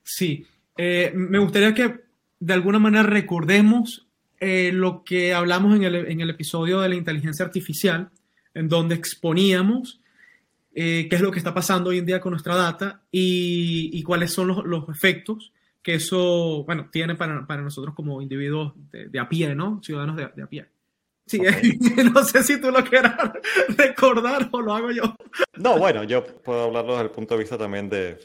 Sí, 0.04 0.46
eh, 0.78 1.12
me 1.16 1.40
gustaría 1.40 1.74
que 1.74 2.02
de 2.40 2.54
alguna 2.54 2.80
manera 2.80 3.04
recordemos 3.04 4.08
lo 4.46 5.06
que 5.06 5.34
hablamos 5.34 5.74
en 5.78 5.84
el, 5.86 6.30
episodio 6.30 6.82
de 6.82 6.90
la 6.90 6.96
inteligencia 6.96 7.46
artificial, 7.46 8.10
en 8.54 8.68
donde 8.68 8.94
exponíamos 8.94 10.02
eh, 10.76 11.08
qué 11.08 11.16
es 11.16 11.22
lo 11.22 11.32
que 11.32 11.38
está 11.38 11.54
pasando 11.54 11.92
hoy 11.92 12.00
en 12.00 12.06
día 12.06 12.20
con 12.20 12.32
nuestra 12.32 12.56
data 12.56 13.02
y, 13.12 14.02
cuáles 14.04 14.34
son 14.34 14.48
los, 14.48 14.90
efectos 14.90 15.54
que 15.84 15.96
eso, 15.96 16.64
bueno, 16.66 16.90
tiene 16.92 17.16
para, 17.16 17.46
nosotros 17.62 17.94
como 17.94 18.22
individuos 18.22 18.74
de, 18.92 19.20
a 19.20 19.30
pie, 19.30 19.54
¿no? 19.54 19.82
Ciudadanos 19.84 20.16
de, 20.16 20.24
a 20.24 20.48
pie. 20.48 20.68
Sí, 21.28 21.40
no 22.14 22.24
sé 22.24 22.44
si 22.44 22.60
tú 22.60 22.72
lo 22.72 22.84
quieras 22.84 23.16
recordar 23.78 24.50
o 24.52 24.62
lo 24.62 24.74
hago 24.74 24.92
yo. 24.92 25.16
No, 25.58 25.78
bueno, 25.78 26.04
yo 26.04 26.26
puedo 26.26 26.64
hablarlo 26.64 26.94
desde 26.94 27.06
el 27.06 27.12
punto 27.12 27.36
de 27.36 27.40
vista 27.40 27.58
también 27.58 27.90
de, 27.90 28.20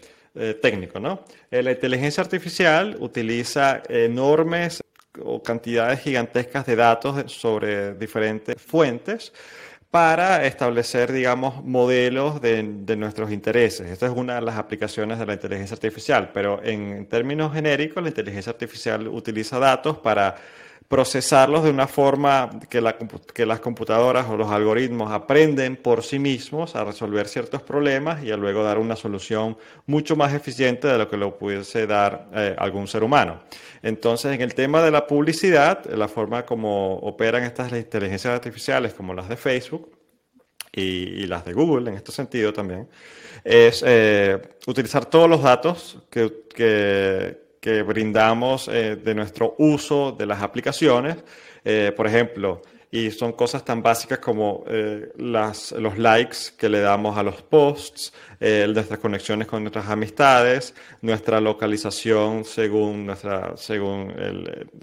técnico, 0.63 1.01
¿no? 1.01 1.25
Eh, 1.51 1.63
la 1.63 1.73
inteligencia 1.73 2.23
artificial 2.23 2.97
utiliza 3.01 3.83
enormes 3.89 4.81
o 5.21 5.43
cantidades 5.43 6.01
gigantescas 6.01 6.65
de 6.65 6.77
datos 6.77 7.31
sobre 7.33 7.95
diferentes 7.95 8.61
fuentes 8.61 9.33
para 9.91 10.45
establecer, 10.45 11.13
digamos, 11.13 11.65
modelos 11.65 12.43
de, 12.43 12.63
nuestros 12.97 13.33
intereses. 13.33 13.91
Esta 13.91 14.07
es 14.07 14.13
una 14.13 14.35
de 14.35 14.43
las 14.43 14.59
aplicaciones 14.59 15.19
de 15.19 15.25
la 15.25 15.33
inteligencia 15.33 15.75
artificial, 15.75 16.31
pero 16.35 16.63
en 16.63 17.07
términos 17.07 17.55
genéricos, 17.55 18.03
la 18.03 18.11
inteligencia 18.11 18.53
artificial 18.53 19.09
utiliza 19.09 19.59
datos 19.59 19.99
para 19.99 20.37
procesarlos 20.89 21.65
de 21.65 21.71
una 21.71 21.87
forma 21.87 22.49
que, 22.71 22.81
la, 22.81 22.97
que, 22.97 23.45
las 23.45 23.61
computadoras 23.61 24.27
o 24.31 24.39
los 24.39 24.51
algoritmos 24.51 25.13
aprenden 25.13 25.77
por 25.77 26.03
sí 26.03 26.19
mismos 26.19 26.75
a 26.75 26.85
resolver 26.85 27.29
ciertos 27.29 27.63
problemas 27.63 28.25
y 28.25 28.31
a 28.31 28.39
luego 28.39 28.65
dar 28.65 28.79
una 28.79 28.97
solución 28.97 29.59
mucho 29.85 30.17
más 30.17 30.33
eficiente 30.33 30.89
de 30.89 30.97
lo 30.97 31.11
que 31.11 31.19
lo 31.19 31.37
pudiese 31.37 31.87
dar 31.87 32.31
eh, 32.35 32.57
algún 32.59 32.89
ser 32.89 33.03
humano. 33.03 33.43
Entonces, 33.83 34.33
en 34.33 34.41
el 34.41 34.55
tema 34.55 34.83
de 34.83 34.91
la 34.91 35.07
publicidad, 35.07 35.85
la 35.91 36.09
forma 36.09 36.47
como 36.47 36.95
operan 36.97 37.45
estas 37.45 37.71
inteligencias 37.73 38.33
artificiales 38.33 38.95
como 38.95 39.13
las 39.13 39.29
de 39.29 39.37
Facebook 39.37 39.93
y, 40.73 41.27
las 41.27 41.45
de 41.45 41.53
Google 41.53 41.91
en 41.91 41.97
este 41.97 42.13
sentido 42.13 42.55
también, 42.55 42.89
es 43.45 43.85
eh, 43.87 44.41
utilizar 44.67 45.05
todos 45.05 45.29
los 45.29 45.43
datos 45.43 45.99
que, 46.09 46.45
que 46.55 47.48
que 47.61 47.83
brindamos 47.83 48.69
eh, 48.69 48.97
de 48.97 49.15
nuestro 49.15 49.55
uso 49.59 50.13
de 50.13 50.27
las 50.27 50.43
aplicaciones. 50.43 51.17
Eh, 51.65 51.93
por 51.97 52.07
ejemplo, 52.07 52.63
y 52.91 53.11
son 53.11 53.33
cosas 53.33 53.65
tan 53.65 53.83
básicas 53.83 54.19
como 54.19 54.65
eh, 54.67 55.13
las, 55.17 55.73
los 55.73 55.99
likes 55.99 56.37
que 56.57 56.69
le 56.69 56.81
damos 56.81 57.19
a 57.19 57.23
los 57.23 57.43
posts, 57.43 58.13
nuestras 58.41 59.01
conexiones 59.01 59.49
con 59.49 59.65
nuestras 59.65 59.89
amistades, 59.89 60.73
nuestra 61.03 61.41
localización 61.41 62.45
según, 62.45 63.05
nuestra, 63.05 63.57
según 63.57 64.15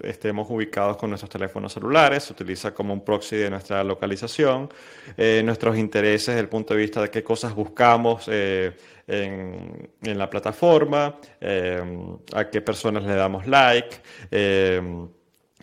estemos 0.02 0.46
ubicados 0.50 0.98
con 0.98 1.08
nuestros 1.08 1.30
teléfonos 1.30 1.72
celulares, 1.72 2.24
se 2.24 2.34
utiliza 2.34 2.74
como 2.74 2.92
un 2.92 3.02
proxy 3.02 3.36
de 3.36 3.48
nuestra 3.48 3.82
localización, 3.82 4.68
nuestros 5.16 5.78
intereses 5.78 6.26
desde 6.26 6.40
el 6.40 6.50
punto 6.50 6.74
de 6.74 6.80
vista 6.80 7.00
de 7.00 7.08
qué 7.08 7.24
cosas 7.24 7.54
buscamos 7.54 8.28
en, 8.28 8.76
la 10.02 10.28
plataforma, 10.28 11.18
a 12.34 12.50
qué 12.50 12.60
personas 12.60 13.04
le 13.04 13.14
damos 13.14 13.46
like. 13.46 13.96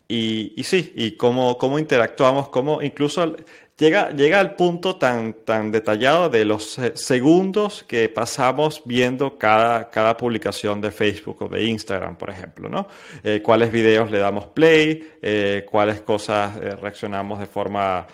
Y, 0.07 0.53
y, 0.55 0.63
sí, 0.63 0.91
y 0.95 1.11
cómo, 1.11 1.57
cómo 1.57 1.79
interactuamos, 1.79 2.49
cómo 2.49 2.81
incluso 2.81 3.35
llega, 3.77 4.11
llega 4.11 4.39
al 4.39 4.55
punto 4.55 4.95
tan, 4.95 5.33
tan 5.33 5.71
detallado 5.71 6.29
de 6.29 6.45
los 6.45 6.79
segundos 6.95 7.83
que 7.83 8.09
pasamos 8.09 8.81
viendo 8.85 9.37
cada, 9.37 9.89
cada 9.89 10.15
publicación 10.17 10.81
de 10.81 10.91
Facebook 10.91 11.41
o 11.41 11.47
de 11.47 11.65
Instagram, 11.65 12.17
por 12.17 12.29
ejemplo, 12.29 12.69
¿no? 12.69 12.87
Eh, 13.23 13.41
cuáles 13.43 13.71
videos 13.71 14.11
le 14.11 14.19
damos 14.19 14.47
play, 14.47 15.13
eh, 15.21 15.65
cuáles 15.69 16.01
cosas 16.01 16.57
eh, 16.57 16.75
reaccionamos 16.75 17.39
de 17.39 17.45
forma 17.45 18.07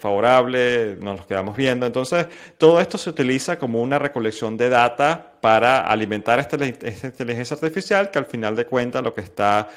favorable, 0.00 0.96
nos 1.02 1.18
los 1.18 1.26
quedamos 1.26 1.54
viendo. 1.54 1.84
Entonces, 1.84 2.26
todo 2.56 2.80
esto 2.80 2.96
se 2.96 3.10
utiliza 3.10 3.58
como 3.58 3.82
una 3.82 3.98
recolección 3.98 4.56
de 4.56 4.70
data 4.70 5.34
para 5.42 5.82
alimentar 5.82 6.38
esta, 6.38 6.56
esta 6.64 7.08
inteligencia 7.08 7.54
artificial 7.54 8.10
que 8.10 8.18
al 8.18 8.24
final 8.24 8.56
de 8.56 8.64
cuentas 8.64 9.02
lo 9.02 9.12
que 9.12 9.20
está 9.20 9.68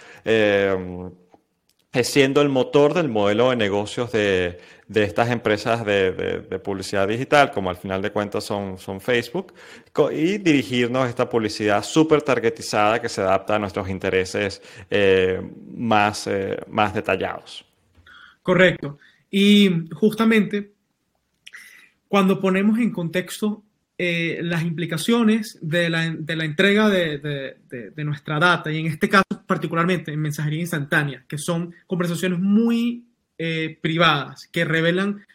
siendo 1.94 2.42
el 2.42 2.50
motor 2.50 2.94
del 2.94 3.10
modelo 3.10 3.50
de 3.50 3.56
negocios 3.56 4.12
de, 4.12 4.60
de 4.88 5.04
estas 5.04 5.30
empresas 5.30 5.86
de, 5.86 6.12
de, 6.12 6.60
publicidad 6.60 7.08
digital, 7.08 7.52
como 7.52 7.70
al 7.70 7.76
final 7.76 8.02
de 8.02 8.12
cuentas 8.12 8.44
son, 8.44 8.78
son 8.78 9.02
Facebook, 9.02 9.54
y 10.12 10.38
dirigirnos 10.38 11.06
a 11.06 11.10
esta 11.10 11.30
publicidad 11.30 11.84
súper 11.84 12.22
targetizada 12.22 13.02
que 13.02 13.10
se 13.10 13.22
adapta 13.22 13.56
a 13.56 13.60
nuestros 13.60 13.90
intereses 13.90 14.62
eh, 14.90 15.42
más, 15.74 16.28
eh, 16.28 16.58
más 16.68 16.94
detallados. 16.94 17.66
Correcto. 18.44 18.98
Y 19.30 19.90
justamente 19.94 20.72
cuando 22.08 22.40
ponemos 22.40 22.80
en 22.80 22.92
contexto 22.92 23.64
eh, 24.00 24.42
las 24.44 24.62
implicaciones 24.62 25.58
de 25.60 25.90
la, 25.90 26.12
de 26.12 26.36
la 26.36 26.46
entrega 26.46 26.88
de, 26.88 27.18
de, 27.18 28.04
nuestra 28.04 28.40
data, 28.40 28.72
y 28.72 28.80
en 28.80 28.86
este 28.86 29.10
caso 29.10 29.26
particularmente 29.48 30.12
en 30.12 30.20
mensajería 30.20 30.60
instantánea, 30.60 31.26
que 31.28 31.40
son 31.40 31.74
conversaciones 31.88 32.40
muy 32.40 33.08
eh, 33.40 33.80
privadas, 33.82 34.48
que 34.52 34.66
revelan 34.66 35.26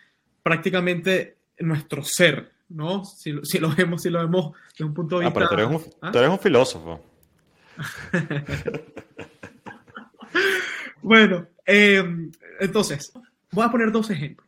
prácticamente 0.44 1.38
nuestro 1.58 2.04
ser, 2.04 2.52
¿no? 2.68 3.04
Si, 3.04 3.34
si, 3.42 3.58
lo 3.58 3.74
vemos, 3.74 4.02
si 4.02 4.10
lo 4.10 4.20
vemos 4.20 4.52
desde 4.70 4.84
un 4.84 4.94
punto 4.94 5.18
de 5.18 5.26
vista... 5.26 5.40
Ah, 5.40 5.48
pero 5.48 5.48
tú 5.48 5.54
eres 5.54 5.86
un, 5.86 5.94
¿ah? 6.00 6.12
eres 6.14 6.30
un 6.30 6.38
filósofo. 6.38 7.04
bueno, 11.02 11.48
eh, 11.66 12.30
entonces, 12.60 13.12
voy 13.50 13.64
a 13.64 13.70
poner 13.70 13.90
dos 13.90 14.08
ejemplos. 14.10 14.46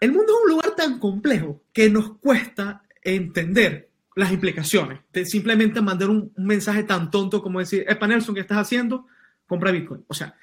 El 0.00 0.10
mundo 0.10 0.32
es 0.32 0.38
un 0.44 0.50
lugar 0.50 0.74
tan 0.74 0.98
complejo 0.98 1.62
que 1.72 1.88
nos 1.88 2.18
cuesta 2.18 2.82
entender 3.02 3.90
las 4.14 4.32
implicaciones 4.32 5.00
de 5.12 5.24
simplemente 5.24 5.80
mandar 5.80 6.10
un, 6.10 6.32
mensaje 6.36 6.82
tan 6.82 7.10
tonto 7.10 7.42
como 7.42 7.58
decir, 7.60 7.84
Epa 7.88 8.06
Nelson, 8.06 8.34
¿qué 8.34 8.40
estás 8.42 8.58
haciendo? 8.58 9.06
Compra 9.46 9.70
Bitcoin. 9.70 10.04
O 10.08 10.14
sea, 10.14 10.34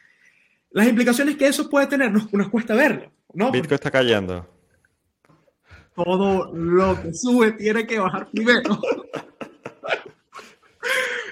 las 0.72 0.88
implicaciones 0.88 1.36
que 1.36 1.48
eso 1.48 1.70
puede 1.70 1.88
tener 1.88 2.12
nos, 2.12 2.32
nos 2.34 2.50
cuesta 2.50 2.76
verlo. 2.76 3.12
¿no? 3.34 3.52
Bitcoin 3.52 3.76
está 3.76 3.92
cayendo. 3.92 4.48
Todo 5.96 6.54
lo 6.54 7.02
que 7.02 7.14
sube 7.14 7.52
tiene 7.54 7.86
que 7.86 8.00
bajar 8.00 8.30
primero. 8.32 8.80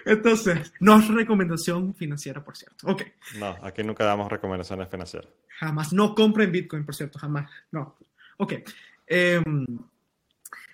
Entonces, 0.05 0.73
no 0.79 0.99
es 0.99 1.07
recomendación 1.07 1.93
financiera, 1.93 2.43
por 2.43 2.55
cierto. 2.55 2.87
Ok. 2.87 3.03
No, 3.39 3.57
aquí 3.61 3.83
nunca 3.83 4.05
damos 4.05 4.31
recomendaciones 4.31 4.89
financieras. 4.89 5.29
Jamás. 5.59 5.91
No 5.91 6.15
compren 6.15 6.51
Bitcoin, 6.51 6.85
por 6.85 6.95
cierto, 6.95 7.19
jamás. 7.19 7.49
No. 7.71 7.95
Ok. 8.37 8.53
Eh, 9.07 9.41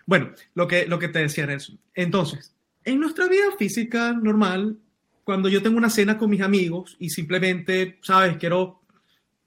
bueno, 0.05 0.31
lo 0.53 0.67
que, 0.67 0.85
lo 0.87 0.99
que 0.99 1.07
te 1.07 1.19
decía 1.19 1.45
Nelson. 1.45 1.79
Entonces, 1.93 2.53
en 2.83 2.99
nuestra 2.99 3.27
vida 3.27 3.45
física 3.57 4.13
normal, 4.13 4.77
cuando 5.23 5.47
yo 5.49 5.61
tengo 5.61 5.77
una 5.77 5.89
cena 5.89 6.17
con 6.17 6.29
mis 6.29 6.41
amigos 6.41 6.97
y 6.99 7.09
simplemente, 7.09 7.99
sabes, 8.01 8.37
quiero 8.37 8.81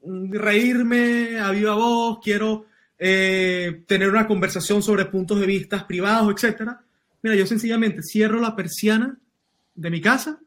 reírme 0.03 1.39
a 1.39 1.51
viva 1.51 1.75
voz, 1.75 2.21
quiero 2.23 2.67
eh, 2.99 3.83
tener 3.87 4.09
una 4.09 4.27
conversación 4.27 4.83
sobre 4.83 5.05
puntos 5.07 5.39
de 5.41 5.47
vista 5.47 5.87
privados, 5.87 6.33
etcétera. 6.33 6.81
Mira, 7.23 7.37
yo 7.37 7.47
sencillamente 7.47 8.03
cierro 8.03 8.41
la 8.41 8.57
persiana 8.57 9.19
de 9.75 9.91
mi 9.91 10.01
casa 10.01 10.41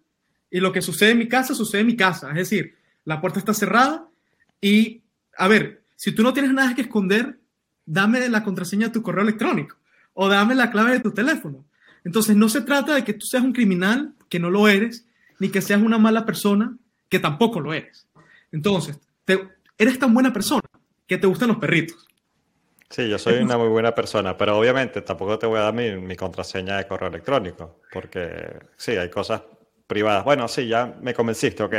y 0.49 0.59
lo 0.59 0.71
que 0.71 0.81
sucede 0.81 1.11
en 1.11 1.19
mi 1.19 1.27
casa 1.27 1.53
sucede 1.53 1.81
en 1.81 1.87
mi 1.87 1.95
casa. 1.95 2.29
Es 2.29 2.49
decir, 2.49 2.75
la 3.05 3.21
puerta 3.21 3.37
está 3.37 3.53
cerrada 3.53 4.07
y, 4.61 5.03
a 5.37 5.47
ver, 5.47 5.83
si 5.95 6.13
tú 6.13 6.23
no 6.23 6.33
tienes 6.33 6.53
nada 6.53 6.73
que 6.73 6.81
esconder, 6.81 7.37
dame 7.85 8.27
la 8.29 8.43
contraseña 8.43 8.87
de 8.87 8.93
tu 8.93 9.03
correo 9.03 9.23
electrónico 9.23 9.78
o 10.13 10.29
dame 10.29 10.55
la 10.55 10.71
clave 10.71 10.93
de 10.93 10.99
tu 10.99 11.11
teléfono. 11.11 11.65
Entonces, 12.03 12.35
no 12.35 12.49
se 12.49 12.61
trata 12.61 12.95
de 12.95 13.03
que 13.03 13.13
tú 13.13 13.25
seas 13.25 13.43
un 13.43 13.53
criminal, 13.53 14.13
que 14.29 14.39
no 14.39 14.49
lo 14.49 14.67
eres, 14.67 15.07
ni 15.39 15.49
que 15.49 15.61
seas 15.61 15.81
una 15.81 15.97
mala 15.97 16.25
persona, 16.25 16.77
que 17.09 17.19
tampoco 17.19 17.59
lo 17.59 17.73
eres. 17.73 18.07
Entonces, 18.51 18.99
eres 19.77 19.99
tan 19.99 20.13
buena 20.13 20.33
persona 20.33 20.61
que 21.07 21.17
te 21.17 21.27
gustan 21.27 21.49
los 21.49 21.57
perritos. 21.57 22.07
Sí, 22.89 23.07
yo 23.07 23.19
soy 23.19 23.35
una 23.35 23.57
muy 23.57 23.67
buena 23.67 23.93
persona, 23.93 24.35
pero 24.35 24.57
obviamente 24.57 25.01
tampoco 25.01 25.37
te 25.37 25.45
voy 25.45 25.59
a 25.59 25.63
dar 25.63 25.73
mi, 25.73 25.95
mi 25.97 26.15
contraseña 26.15 26.77
de 26.77 26.87
correo 26.87 27.09
electrónico, 27.09 27.81
porque 27.91 28.59
sí, 28.77 28.93
hay 28.93 29.09
cosas 29.09 29.43
privadas. 29.89 30.23
Bueno, 30.23 30.47
sí, 30.47 30.67
ya 30.67 30.93
me 31.01 31.13
convenciste, 31.15 31.63
ok. 31.63 31.73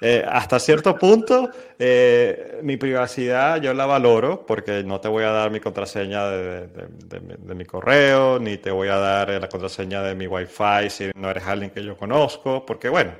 Eh, 0.00 0.24
hasta 0.26 0.58
cierto 0.58 0.98
punto, 0.98 1.50
eh, 1.78 2.58
mi 2.62 2.78
privacidad 2.78 3.60
yo 3.60 3.74
la 3.74 3.84
valoro 3.84 4.44
porque 4.46 4.82
no 4.82 5.00
te 5.00 5.08
voy 5.08 5.22
a 5.22 5.30
dar 5.30 5.50
mi 5.50 5.60
contraseña 5.60 6.28
de, 6.28 7.54
mi 7.54 7.64
correo, 7.66 8.38
ni 8.40 8.56
te 8.56 8.70
voy 8.70 8.88
a 8.88 8.96
dar 8.96 9.28
la 9.28 9.48
contraseña 9.48 10.02
de 10.02 10.14
mi 10.14 10.26
wifi 10.26 10.88
si 10.88 11.10
no 11.14 11.30
eres 11.30 11.44
alguien 11.44 11.70
que 11.70 11.84
yo 11.84 11.96
conozco, 11.96 12.64
porque 12.64 12.88
bueno, 12.88 13.12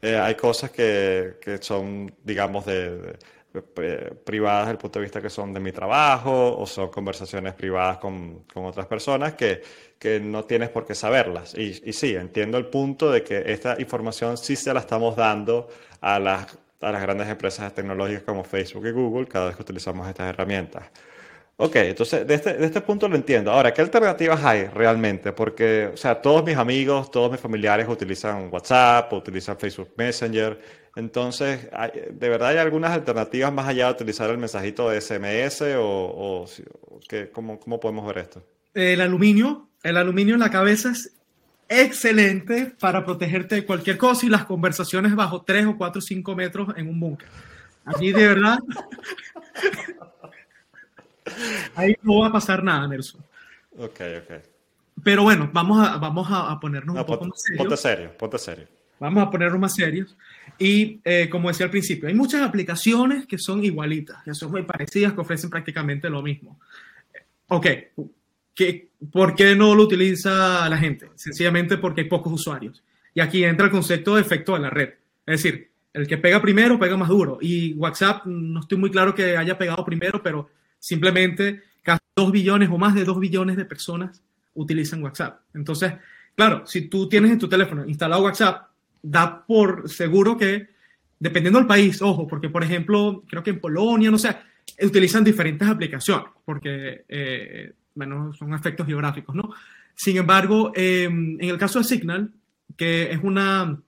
eh, 0.00 0.16
hay 0.16 0.36
cosas 0.36 0.70
que, 0.70 1.38
que 1.40 1.58
son, 1.58 2.14
digamos, 2.22 2.64
de 2.64 3.18
privadas 4.24 4.62
desde 4.62 4.72
el 4.72 4.78
punto 4.78 4.98
de 4.98 5.02
vista 5.04 5.20
que 5.20 5.30
son 5.30 5.52
de 5.52 5.60
mi 5.60 5.72
trabajo 5.72 6.56
o 6.56 6.66
son 6.66 6.88
conversaciones 6.88 7.54
privadas 7.54 7.98
con, 7.98 8.44
con 8.52 8.64
otras 8.64 8.86
personas 8.86 9.34
que, 9.34 9.62
que, 9.98 10.20
no 10.20 10.44
tienes 10.44 10.70
por 10.70 10.86
qué 10.86 10.94
saberlas. 10.94 11.54
Y, 11.54 11.80
y, 11.84 11.92
sí, 11.92 12.14
entiendo 12.14 12.58
el 12.58 12.66
punto 12.66 13.10
de 13.10 13.22
que 13.22 13.42
esta 13.52 13.76
información 13.78 14.36
sí 14.36 14.56
se 14.56 14.72
la 14.72 14.80
estamos 14.80 15.16
dando 15.16 15.68
a 16.00 16.18
las, 16.18 16.58
a 16.80 16.92
las 16.92 17.02
grandes 17.02 17.28
empresas 17.28 17.74
tecnológicas 17.74 18.22
como 18.22 18.44
Facebook 18.44 18.86
y 18.86 18.90
Google 18.90 19.26
cada 19.26 19.46
vez 19.46 19.56
que 19.56 19.62
utilizamos 19.62 20.08
estas 20.08 20.30
herramientas. 20.30 20.84
Ok, 21.58 21.76
entonces 21.76 22.26
de 22.26 22.34
este, 22.34 22.54
de 22.54 22.66
este 22.66 22.80
punto 22.80 23.08
lo 23.08 23.14
entiendo. 23.14 23.52
Ahora, 23.52 23.72
¿qué 23.72 23.82
alternativas 23.82 24.42
hay 24.42 24.64
realmente? 24.64 25.32
Porque, 25.32 25.90
o 25.92 25.96
sea, 25.96 26.20
todos 26.20 26.42
mis 26.44 26.56
amigos, 26.56 27.10
todos 27.10 27.30
mis 27.30 27.40
familiares 27.40 27.86
utilizan 27.88 28.48
WhatsApp, 28.50 29.12
utilizan 29.12 29.56
Facebook 29.58 29.92
Messenger. 29.96 30.81
Entonces, 30.94 31.68
¿de 32.10 32.28
verdad 32.28 32.48
hay 32.48 32.58
algunas 32.58 32.90
alternativas 32.90 33.52
más 33.52 33.66
allá 33.66 33.86
de 33.86 33.92
utilizar 33.92 34.28
el 34.30 34.38
mensajito 34.38 34.90
de 34.90 35.00
SMS 35.00 35.62
o, 35.78 36.46
¿cómo, 37.32 37.58
¿cómo, 37.58 37.80
podemos 37.80 38.06
ver 38.06 38.18
esto? 38.18 38.42
El 38.74 39.00
aluminio, 39.00 39.68
el 39.82 39.96
aluminio 39.96 40.34
en 40.34 40.40
la 40.40 40.50
cabeza 40.50 40.90
es 40.90 41.12
excelente 41.68 42.74
para 42.78 43.04
protegerte 43.04 43.54
de 43.54 43.64
cualquier 43.64 43.96
cosa 43.96 44.26
y 44.26 44.28
las 44.28 44.44
conversaciones 44.44 45.14
bajo 45.14 45.42
3 45.42 45.66
o 45.66 45.76
4 45.78 45.98
o 45.98 46.02
5 46.02 46.36
metros 46.36 46.68
en 46.76 46.88
un 46.88 47.00
búnker. 47.00 47.28
Aquí 47.84 48.12
de 48.12 48.28
verdad, 48.28 48.58
ahí 51.74 51.96
no 52.02 52.20
va 52.20 52.28
a 52.28 52.32
pasar 52.32 52.62
nada, 52.62 52.86
Nelson. 52.86 53.22
Ok, 53.78 54.00
ok. 54.22 54.32
Pero 55.02 55.22
bueno, 55.22 55.50
vamos 55.52 55.88
a, 55.88 55.96
vamos 55.96 56.28
a 56.30 56.60
ponernos 56.60 56.96
un 56.96 57.04
poco 57.06 57.24
más 57.24 57.42
serio. 57.42 57.58
Ponte 57.58 57.76
serio, 57.76 58.16
ponte 58.16 58.38
serio. 58.38 58.68
vamos 59.00 59.26
a 59.26 59.30
ponernos 59.30 59.58
más 59.58 59.74
serios. 59.74 60.16
Y 60.62 61.00
eh, 61.04 61.28
como 61.28 61.48
decía 61.48 61.66
al 61.66 61.70
principio, 61.72 62.08
hay 62.08 62.14
muchas 62.14 62.40
aplicaciones 62.40 63.26
que 63.26 63.36
son 63.36 63.64
igualitas, 63.64 64.22
que 64.22 64.32
son 64.32 64.52
muy 64.52 64.62
parecidas, 64.62 65.12
que 65.12 65.20
ofrecen 65.20 65.50
prácticamente 65.50 66.08
lo 66.08 66.22
mismo. 66.22 66.60
Ok, 67.48 67.66
¿qué, 68.54 68.88
¿por 69.10 69.34
qué 69.34 69.56
no 69.56 69.74
lo 69.74 69.82
utiliza 69.82 70.68
la 70.68 70.78
gente? 70.78 71.10
Sencillamente 71.16 71.78
porque 71.78 72.02
hay 72.02 72.08
pocos 72.08 72.32
usuarios. 72.32 72.80
Y 73.12 73.20
aquí 73.20 73.42
entra 73.42 73.66
el 73.66 73.72
concepto 73.72 74.14
de 74.14 74.20
efecto 74.20 74.54
de 74.54 74.60
la 74.60 74.70
red. 74.70 74.90
Es 75.26 75.42
decir, 75.42 75.68
el 75.92 76.06
que 76.06 76.16
pega 76.16 76.40
primero 76.40 76.78
pega 76.78 76.96
más 76.96 77.08
duro. 77.08 77.38
Y 77.40 77.72
WhatsApp, 77.72 78.24
no 78.26 78.60
estoy 78.60 78.78
muy 78.78 78.92
claro 78.92 79.16
que 79.16 79.36
haya 79.36 79.58
pegado 79.58 79.84
primero, 79.84 80.22
pero 80.22 80.48
simplemente 80.78 81.60
casi 81.82 82.02
dos 82.14 82.30
billones 82.30 82.70
o 82.70 82.78
más 82.78 82.94
de 82.94 83.04
dos 83.04 83.18
billones 83.18 83.56
de 83.56 83.64
personas 83.64 84.22
utilizan 84.54 85.02
WhatsApp. 85.02 85.40
Entonces, 85.54 85.94
claro, 86.36 86.64
si 86.68 86.82
tú 86.82 87.08
tienes 87.08 87.32
en 87.32 87.40
tu 87.40 87.48
teléfono 87.48 87.84
instalado 87.84 88.22
WhatsApp, 88.22 88.68
da 89.02 89.44
por 89.44 89.90
seguro 89.90 90.36
que, 90.36 90.68
dependiendo 91.18 91.58
del 91.58 91.68
país, 91.68 92.00
ojo, 92.00 92.26
porque 92.26 92.48
por 92.48 92.62
ejemplo, 92.62 93.24
creo 93.28 93.42
que 93.42 93.50
en 93.50 93.60
Polonia, 93.60 94.10
no 94.10 94.18
sé, 94.18 94.36
utilizan 94.80 95.24
diferentes 95.24 95.68
aplicaciones, 95.68 96.26
porque, 96.44 97.04
eh, 97.08 97.72
bueno, 97.94 98.32
son 98.32 98.54
efectos 98.54 98.86
geográficos, 98.86 99.34
¿no? 99.34 99.50
Sin 99.94 100.16
embargo, 100.16 100.72
eh, 100.74 101.04
en 101.04 101.38
el 101.40 101.58
caso 101.58 101.78
de 101.78 101.84
Signal, 101.84 102.32
que 102.76 103.12
es 103.12 103.20
una 103.22 103.78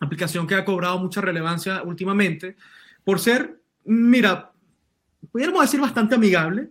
aplicación 0.00 0.46
que 0.46 0.54
ha 0.54 0.64
cobrado 0.64 0.98
mucha 0.98 1.20
relevancia 1.20 1.82
últimamente, 1.82 2.56
por 3.04 3.18
ser, 3.18 3.60
mira, 3.84 4.52
pudiéramos 5.32 5.62
decir 5.62 5.80
bastante 5.80 6.16
amigable 6.16 6.68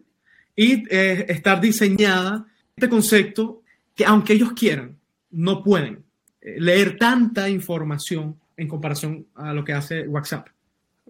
y 0.56 0.84
eh, 0.93 1.26
estar 1.30 1.60
diseñada 1.60 2.46
este 2.76 2.89
concepto 2.89 3.64
que 3.96 4.06
aunque 4.06 4.34
ellos 4.34 4.52
quieran, 4.54 4.98
no 5.32 5.64
pueden 5.64 6.05
leer 6.46 6.98
tanta 6.98 7.50
información 7.50 8.39
en 8.56 8.68
comparación 8.68 9.28
a 9.36 9.54
lo 9.54 9.64
que 9.64 9.74
hace 9.74 10.08
WhatsApp. 10.08 10.48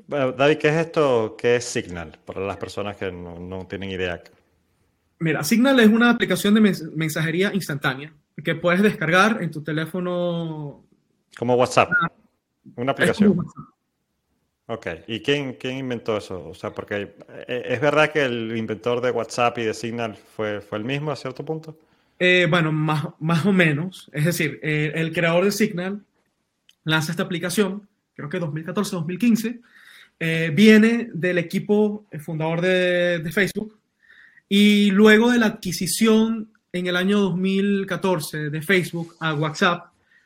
David, 0.08 0.58
¿qué 0.58 0.70
es 0.70 0.76
esto? 0.76 1.36
¿Qué 1.38 1.58
es 1.58 1.66
Signal? 1.66 2.18
Para 2.26 2.42
las 2.42 2.58
personas 2.58 2.98
que 2.98 3.12
no, 3.12 3.40
no 3.40 3.68
tienen 3.68 3.92
idea. 3.92 4.22
Mira, 5.20 5.44
Signal 5.44 5.80
es 5.80 5.88
una 5.88 6.10
aplicación 6.10 6.54
de 6.54 6.76
mensajería 6.96 7.54
instantánea 7.54 8.14
que 8.44 8.56
puedes 8.56 8.82
descargar 8.82 9.42
en 9.42 9.52
tu 9.52 9.64
teléfono. 9.64 10.86
Como 11.38 11.56
WhatsApp. 11.56 11.90
Ah, 12.02 12.12
una 12.76 12.92
aplicación. 12.92 13.46
Ok, 14.68 14.88
¿y 15.08 15.22
quién, 15.22 15.54
quién 15.54 15.78
inventó 15.78 16.18
eso? 16.18 16.50
O 16.50 16.54
sea, 16.54 16.72
porque 16.72 17.16
eh, 17.48 17.64
es 17.68 17.80
verdad 17.80 18.12
que 18.12 18.24
el 18.24 18.58
inventor 18.58 19.00
de 19.00 19.12
WhatsApp 19.12 19.60
y 19.60 19.64
de 19.64 19.74
Signal 19.74 20.16
fue, 20.16 20.60
fue 20.60 20.80
el 20.80 20.84
mismo 20.84 21.12
a 21.12 21.16
cierto 21.16 21.46
punto. 21.46 21.78
Eh, 22.20 22.48
bueno, 22.50 22.72
más, 22.72 23.08
más 23.20 23.46
o 23.46 23.54
menos. 23.54 24.10
Es 24.14 24.26
decir, 24.26 24.60
eh, 24.64 24.94
el 24.96 25.12
creador 25.14 25.46
de 25.46 25.52
Signal 25.52 26.02
lanza 26.84 27.12
esta 27.12 27.24
aplicación, 27.24 27.88
creo 28.16 28.30
que 28.30 28.40
2014-2015, 28.40 29.62
viene 30.54 31.10
del 31.14 31.38
equipo 31.38 32.08
fundador 32.20 32.62
de, 32.62 33.30
Facebook 33.34 33.78
y 34.48 34.92
luego 34.92 35.32
de 35.32 35.40
la 35.40 35.48
adquisición 35.48 36.50
en 36.76 36.88
el 36.88 36.96
año 36.98 37.20
2014 37.22 38.50
de 38.50 38.62
Facebook 38.62 39.16
a 39.22 39.34
WhatsApp, 39.34 39.86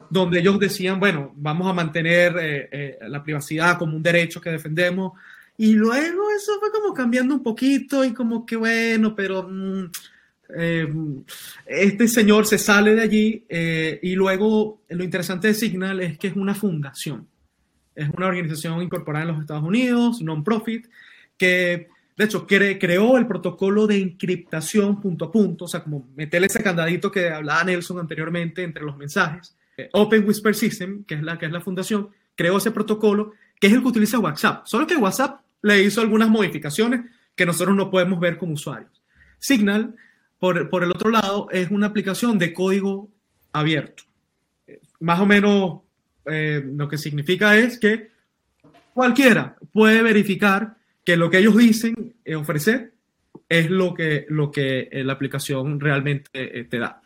donde 0.10 0.40
ellos 0.40 0.60
decían, 0.60 1.00
bueno, 1.00 1.32
vamos 1.36 1.70
a 1.70 1.74
mantener 1.74 2.36
eh, 2.40 2.70
eh, 2.72 2.98
la 3.08 3.24
privacidad 3.24 3.78
como 3.78 3.96
un 3.96 4.02
derecho 4.02 4.42
que 4.42 4.50
defendemos. 4.50 5.14
Y 5.58 5.74
luego 5.74 6.32
eso 6.32 6.60
fue 6.60 6.72
como 6.72 6.94
cambiando 6.94 7.36
un 7.36 7.44
poquito 7.44 8.04
y 8.04 8.14
como 8.14 8.46
que 8.46 8.56
bueno, 8.56 9.16
pero 9.16 9.48
mm, 9.48 9.92
eh, 10.58 10.88
este 11.66 12.08
señor 12.08 12.46
se 12.46 12.58
sale 12.58 12.96
de 12.96 13.02
allí 13.02 13.46
y 14.02 14.16
luego 14.16 14.82
lo 14.90 15.04
interesante 15.04 15.48
de 15.48 15.54
Signal 15.54 16.02
es 16.02 16.18
que 16.18 16.28
es 16.28 16.36
una 16.36 16.56
fundación. 16.56 17.28
Es 17.96 18.10
una 18.16 18.28
organización 18.28 18.82
incorporada 18.82 19.26
en 19.26 19.32
los 19.32 19.42
Estados 19.42 19.64
Unidos, 19.64 20.22
non-profit, 20.22 20.88
que 21.38 21.88
de 22.20 22.26
hecho, 22.26 22.46
creó 22.46 23.18
el 23.18 23.26
protocolo 23.26 23.88
de 23.88 23.98
encriptación 23.98 25.00
punto 25.00 25.24
a 25.24 25.32
punto, 25.32 25.64
o 25.64 25.68
sea, 25.70 25.82
como 25.82 26.10
meterle 26.18 26.48
ese 26.48 26.62
candadito 26.62 27.10
que 27.10 27.30
hablaba 27.30 27.64
Nelson 27.64 27.98
anteriormente 27.98 28.62
entre 28.62 28.84
los 28.84 28.98
mensajes. 28.98 29.56
Eh, 29.78 29.88
Open 29.94 30.28
Whisper 30.28 30.54
System, 30.54 31.06
que 31.06 31.16
es, 31.16 31.24
la, 31.24 31.40
que 31.40 31.46
es 31.46 31.52
la 31.54 31.62
fundación, 31.62 32.10
creó 32.36 32.58
ese 32.58 32.72
protocolo, 32.72 33.32
que 33.58 33.68
es 33.68 33.74
el 33.74 33.82
que 33.82 33.88
utiliza 33.88 34.20
WhatsApp. 34.20 34.66
Solo 34.66 34.86
que 34.86 34.98
WhatsApp 34.98 35.40
le 35.62 35.82
hizo 35.82 36.02
algunas 36.02 36.28
modificaciones 36.28 37.06
que 37.36 37.46
nosotros 37.46 37.74
no 37.74 37.90
podemos 37.90 38.20
ver 38.20 38.38
como 38.38 38.52
usuarios. 38.52 39.02
Signal, 39.38 39.96
por, 40.40 40.70
por 40.70 40.84
el 40.84 40.92
otro 40.92 41.12
lado, 41.12 41.48
es 41.52 41.70
una 41.70 41.88
aplicación 41.88 42.40
de 42.40 42.54
código 42.54 43.10
abierto. 43.52 44.04
Más 45.00 45.20
o 45.20 45.26
menos 45.26 45.82
eh, 46.26 46.64
lo 46.66 46.88
que 46.88 46.98
significa 46.98 47.58
es 47.58 47.80
que 47.80 48.10
cualquiera 48.94 49.56
puede 49.74 50.02
verificar 50.02 50.76
que 51.04 51.18
lo 51.18 51.30
que 51.30 51.40
ellos 51.40 51.58
dicen 51.58 52.16
eh, 52.24 52.36
ofrecer 52.36 52.94
es 53.48 53.70
lo 53.70 53.94
que, 53.94 54.26
lo 54.30 54.52
que 54.52 54.90
eh, 54.92 55.04
la 55.04 55.14
aplicación 55.14 55.80
realmente 55.80 56.66
te 56.70 56.80
da. 56.80 57.02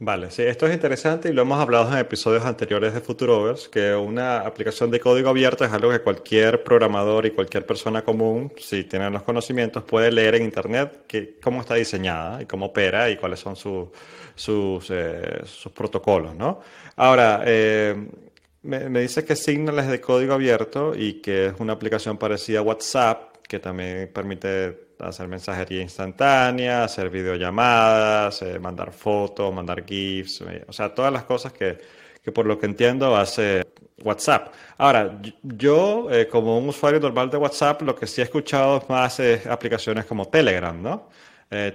Vale, 0.00 0.30
sí, 0.32 0.42
esto 0.42 0.66
es 0.66 0.74
interesante 0.74 1.28
y 1.28 1.32
lo 1.32 1.42
hemos 1.42 1.60
hablado 1.60 1.92
en 1.92 1.98
episodios 1.98 2.44
anteriores 2.44 2.92
de 2.94 3.00
Futurovers, 3.00 3.68
que 3.68 3.94
una 3.94 4.40
aplicación 4.40 4.90
de 4.90 4.98
código 4.98 5.28
abierto 5.28 5.64
es 5.64 5.72
algo 5.72 5.90
que 5.90 6.00
cualquier 6.00 6.64
programador 6.64 7.26
y 7.26 7.30
cualquier 7.30 7.64
persona 7.64 8.02
común, 8.02 8.52
si 8.58 8.84
tienen 8.84 9.12
los 9.12 9.22
conocimientos, 9.22 9.84
puede 9.84 10.10
leer 10.10 10.34
en 10.34 10.42
Internet 10.42 11.04
que, 11.06 11.38
cómo 11.40 11.60
está 11.60 11.76
diseñada 11.76 12.42
y 12.42 12.46
cómo 12.46 12.66
opera 12.66 13.08
y 13.08 13.16
cuáles 13.16 13.38
son 13.38 13.54
sus, 13.54 13.88
sus 14.34 15.72
protocolos, 15.72 16.34
¿no? 16.34 16.60
Ahora, 16.96 17.42
me, 17.44 18.88
me 18.88 19.00
dices 19.00 19.24
que 19.24 19.36
Signal 19.36 19.78
es 19.78 19.86
de 19.86 20.00
código 20.00 20.34
abierto 20.34 20.92
y 20.96 21.20
que 21.22 21.46
es 21.46 21.54
una 21.60 21.74
aplicación 21.74 22.18
parecida 22.18 22.58
a 22.58 22.62
WhatsApp 22.62 23.36
que 23.46 23.60
también 23.60 24.10
permite 24.12 24.83
hacer 24.98 25.28
mensajería 25.28 25.82
instantánea, 25.82 26.84
hacer 26.84 27.10
videollamadas, 27.10 28.42
eh, 28.42 28.58
mandar 28.58 28.92
fotos, 28.92 29.52
mandar 29.54 29.84
GIFs, 29.84 30.42
eh, 30.42 30.64
o 30.68 30.72
sea, 30.72 30.94
todas 30.94 31.12
las 31.12 31.24
cosas 31.24 31.52
que, 31.52 31.78
que, 32.22 32.32
por 32.32 32.46
lo 32.46 32.58
que 32.58 32.66
entiendo 32.66 33.16
hace 33.16 33.64
WhatsApp. 34.02 34.52
Ahora, 34.78 35.20
yo 35.42 36.08
eh, 36.10 36.28
como 36.28 36.58
un 36.58 36.68
usuario 36.68 37.00
normal 37.00 37.30
de 37.30 37.36
WhatsApp, 37.36 37.82
lo 37.82 37.94
que 37.94 38.06
sí 38.06 38.20
he 38.20 38.24
escuchado 38.24 38.84
más 38.88 39.20
es 39.20 39.46
aplicaciones 39.46 40.04
como 40.04 40.28
Telegram, 40.28 40.80
¿no? 40.80 41.08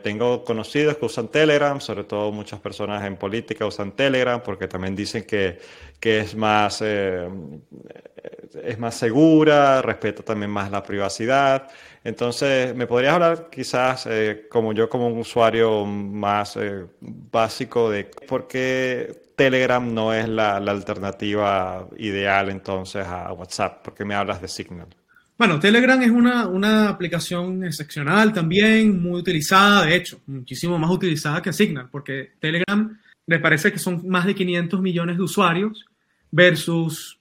tengo 0.04 0.44
conocidos 0.44 0.98
que 0.98 1.06
usan 1.06 1.30
Telegram, 1.30 1.80
sobre 1.80 2.04
todo 2.04 2.34
muchas 2.34 2.60
personas 2.60 3.06
en 3.06 3.16
política 3.16 3.66
usan 3.66 3.94
Telegram 3.94 4.42
porque 4.44 4.68
también 4.68 4.94
dicen 4.94 5.24
que, 5.24 5.58
que 6.02 6.20
es 6.20 6.36
más 6.36 6.82
es 8.64 8.80
más 8.80 8.96
segura, 8.96 9.82
respeta 9.82 10.24
también 10.24 10.52
más 10.52 10.72
la 10.72 10.84
privacidad. 10.84 11.70
Entonces, 12.04 12.76
¿me 12.76 12.88
podrías 12.88 13.14
hablar 13.14 13.50
quizás, 13.52 14.08
eh, 14.10 14.48
como 14.50 14.74
yo 14.74 14.90
como 14.90 15.08
un 15.08 15.20
usuario 15.20 15.86
más 15.86 16.56
eh, 16.56 16.86
básico, 17.02 17.90
de 17.90 18.06
por 18.06 18.48
qué 18.48 19.22
Telegram 19.36 19.94
no 19.94 20.14
es 20.14 20.28
la, 20.30 20.58
alternativa 20.58 21.88
ideal 21.98 22.50
entonces 22.50 23.06
a 23.06 23.34
WhatsApp? 23.34 23.84
¿Por 23.84 23.94
qué 23.94 24.06
me 24.06 24.16
hablas 24.16 24.42
de 24.42 24.48
Signal? 24.48 24.88
Bueno, 25.40 25.58
Telegram 25.58 26.02
es 26.02 26.12
una, 26.12 26.48
una 26.48 26.90
aplicación 26.90 27.64
excepcional 27.64 28.34
también, 28.34 29.02
muy 29.02 29.22
utilizada, 29.22 29.86
de 29.86 29.96
hecho, 29.96 30.20
muchísimo 30.28 30.78
más 30.78 30.92
utilizada 30.92 31.42
que 31.42 31.54
Signal, 31.54 31.88
porque 31.90 32.34
Telegram 32.40 33.00
me 33.26 33.40
parece 33.40 33.72
que 33.72 33.80
son 33.80 34.06
más 34.08 34.26
de 34.26 34.36
500 34.36 34.82
millones 34.82 35.16
de 35.16 35.24
usuarios 35.24 35.86
versus 36.30 37.20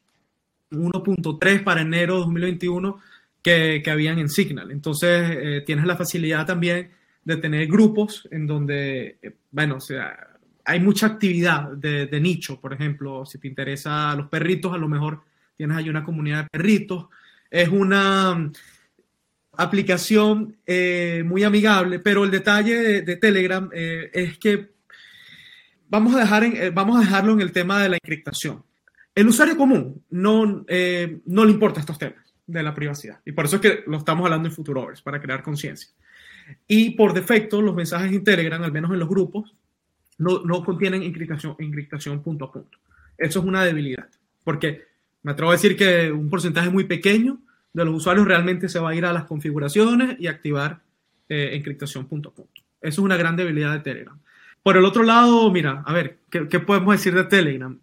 1.3 0.73 1.63
para 1.63 1.83
enero 1.83 2.15
de 2.15 2.21
2021 2.21 2.99
que, 3.43 3.83
habían 3.91 4.19
en 4.19 4.29
Signal. 4.29 4.71
Entonces, 4.71 5.31
eh, 5.31 5.63
tienes 5.65 5.87
la 5.87 5.97
facilidad 5.97 6.47
también 6.47 6.91
de 7.25 7.37
tener 7.37 7.67
grupos 7.67 8.29
en 8.31 8.47
donde, 8.47 9.19
eh, 9.23 9.37
bueno, 9.51 9.77
o 9.77 9.81
sea, 9.81 10.29
hay 10.65 10.81
mucha 10.81 11.07
actividad 11.07 11.73
de, 11.73 12.21
nicho, 12.21 12.61
por 12.61 12.73
ejemplo, 12.73 13.25
si 13.25 13.39
te 13.39 13.49
interesa 13.49 14.15
los 14.15 14.29
perritos, 14.29 14.75
a 14.75 14.79
lo 14.79 14.89
mejor 14.89 15.23
tienes 15.57 15.77
ahí 15.77 15.89
una 15.89 16.05
comunidad 16.05 16.45
de 16.45 16.51
perritos. 16.51 17.07
Es 17.51 17.69
una 17.69 18.35
mm, 18.35 18.53
aplicación 19.53 20.57
eh, 20.67 21.23
muy 21.25 21.43
amigable, 21.45 22.01
pero 22.01 22.25
el 22.25 22.31
detalle 22.31 23.03
de, 23.03 23.17
Telegram 23.17 23.71
es 23.73 24.39
que 24.39 24.71
vamos 25.89 26.15
a, 26.15 26.21
dejar 26.21 26.45
en, 26.45 26.75
vamos 26.75 26.99
a 26.99 27.01
dejarlo 27.01 27.33
en 27.33 27.41
el 27.41 27.53
tema 27.53 27.83
de 27.83 27.89
la 27.89 27.97
encriptación. 27.97 28.63
El 29.15 29.29
usuario 29.29 29.57
común 29.57 30.05
no, 30.11 30.65
no 31.25 31.45
le 31.45 31.51
importa 31.51 31.81
estos 31.81 31.99
temas 31.99 32.28
de 32.49 32.63
la 32.63 32.75
privacidad. 32.75 33.21
Y 33.25 33.33
por 33.33 33.45
eso 33.45 33.57
es 33.57 33.63
que 33.63 33.85
lo 33.87 33.99
estamos 33.99 34.25
hablando 34.25 34.49
en 34.49 34.55
Futurovers, 34.55 35.03
para 35.03 35.21
crear 35.21 35.43
conciencia. 35.43 35.91
Y 36.67 36.91
por 36.91 37.13
defecto, 37.13 37.63
los 37.63 37.77
mensajes 37.77 38.11
en 38.11 38.25
Telegram, 38.25 38.61
al 38.63 38.73
menos 38.73 38.91
en 38.91 38.99
los 38.99 39.09
grupos, 39.09 39.55
no, 40.17 40.41
no 40.45 40.65
contienen 40.65 41.03
encriptación, 41.03 41.55
encriptación 41.59 42.23
punto 42.23 42.47
a 42.47 42.53
punto. 42.53 42.79
Eso 43.17 43.41
es 43.41 43.45
una 43.45 43.65
debilidad, 43.65 44.09
porque 44.43 44.87
me 45.23 45.33
atrevo 45.33 45.51
a 45.51 45.55
decir 45.55 45.77
que 45.77 46.11
un 46.11 46.31
porcentaje 46.31 46.71
muy 46.71 46.85
pequeño 46.85 47.39
de 47.75 47.85
los 47.85 47.95
usuarios 47.95 48.27
realmente 48.27 48.69
se 48.69 48.79
va 48.79 48.91
a 48.91 48.95
ir 48.95 49.05
a 49.05 49.13
las 49.13 49.25
configuraciones 49.25 50.17
y 50.19 50.27
activar 50.27 50.81
eh, 51.29 51.51
encriptación 51.53 52.07
punto 52.07 52.31
a 52.31 52.35
punto. 52.35 52.63
Eso 52.81 53.01
es 53.03 53.05
una 53.05 53.19
gran 53.19 53.37
debilidad 53.37 53.75
de 53.75 53.81
Telegram. 53.81 54.19
Por 54.63 54.77
el 54.77 54.85
otro 54.85 55.03
lado, 55.03 55.51
mira, 55.51 55.83
a 55.87 55.93
ver, 55.93 56.19
¿qué, 56.31 56.61
podemos 56.61 56.95
decir 56.95 57.15
de 57.15 57.25
Telegram? 57.25 57.81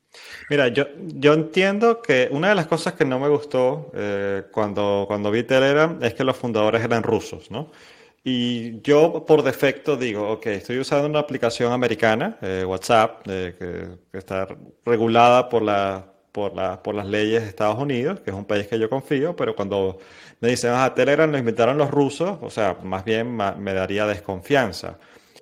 Mira, 0.49 0.67
yo, 0.67 0.85
yo 0.97 1.33
entiendo 1.33 2.01
que 2.01 2.27
una 2.31 2.49
de 2.49 2.55
las 2.55 2.67
cosas 2.67 2.93
que 2.93 3.05
no 3.05 3.19
me 3.19 3.27
gustó 3.27 3.91
eh, 3.95 4.43
cuando, 4.51 5.05
cuando 5.07 5.31
vi 5.31 5.43
Telegram 5.43 5.97
es 6.01 6.13
que 6.13 6.23
los 6.23 6.37
fundadores 6.37 6.83
eran 6.83 7.03
rusos, 7.03 7.49
¿no? 7.49 7.71
Y 8.23 8.81
yo 8.81 9.23
por 9.25 9.43
defecto 9.43 9.95
digo, 9.95 10.29
ok, 10.31 10.47
estoy 10.47 10.79
usando 10.79 11.07
una 11.07 11.19
aplicación 11.19 11.71
americana, 11.71 12.37
eh, 12.41 12.63
WhatsApp, 12.67 13.21
eh, 13.27 13.55
que, 13.57 13.87
que, 14.11 14.17
está 14.17 14.47
regulada 14.83 15.47
por, 15.47 15.61
la, 15.61 16.11
por, 16.31 16.55
la, 16.55 16.81
por 16.81 16.95
las 16.95 17.05
leyes 17.05 17.43
de 17.43 17.49
Estados 17.49 17.77
Unidos, 17.77 18.19
que 18.21 18.31
es 18.31 18.35
un 18.35 18.45
país 18.45 18.67
que 18.67 18.79
yo 18.79 18.89
confío, 18.89 19.35
pero 19.35 19.55
cuando 19.55 19.99
me 20.39 20.49
dicen, 20.49 20.71
ah, 20.73 20.91
Telegram 20.95 21.31
lo 21.31 21.37
inventaron 21.37 21.77
los 21.77 21.91
rusos, 21.91 22.39
o 22.41 22.49
sea, 22.49 22.77
más 22.83 23.05
bien 23.05 23.35
me 23.35 23.73
daría 23.73 24.07
desconfianza. 24.07 24.97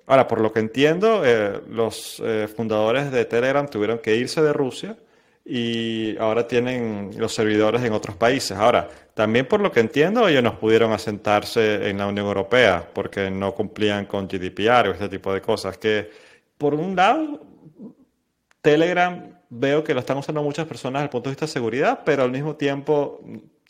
Ahora, 0.06 0.28
por 0.28 0.40
lo 0.40 0.52
que 0.52 0.60
entiendo, 0.60 1.22
eh, 1.24 1.60
los 1.68 2.22
eh, 2.24 2.48
fundadores 2.54 3.10
de 3.10 3.24
Telegram 3.24 3.66
tuvieron 3.68 3.98
que 3.98 4.16
irse 4.16 4.42
de 4.42 4.52
Rusia 4.52 4.96
y 5.44 6.16
ahora 6.18 6.46
tienen 6.46 7.10
los 7.16 7.34
servidores 7.34 7.82
en 7.82 7.92
otros 7.92 8.16
países. 8.16 8.56
Ahora, 8.56 8.88
también 9.14 9.46
por 9.46 9.60
lo 9.60 9.72
que 9.72 9.80
entiendo, 9.80 10.28
ellos 10.28 10.42
no 10.42 10.58
pudieron 10.58 10.92
asentarse 10.92 11.88
en 11.88 11.98
la 11.98 12.06
Unión 12.06 12.26
Europea 12.26 12.88
porque 12.92 13.30
no 13.30 13.54
cumplían 13.54 14.06
con 14.06 14.26
GDPR 14.26 14.88
o 14.88 14.92
este 14.92 15.08
tipo 15.08 15.32
de 15.32 15.40
cosas. 15.40 15.78
Que, 15.78 16.10
por 16.58 16.74
un 16.74 16.96
lado, 16.96 17.40
Telegram 18.60 19.34
veo 19.50 19.84
que 19.84 19.94
lo 19.94 20.00
están 20.00 20.18
usando 20.18 20.42
muchas 20.42 20.66
personas 20.66 21.00
desde 21.00 21.04
el 21.04 21.10
punto 21.10 21.28
de 21.28 21.32
vista 21.32 21.46
de 21.46 21.52
seguridad, 21.52 22.00
pero 22.04 22.22
al 22.22 22.30
mismo 22.30 22.56
tiempo 22.56 23.20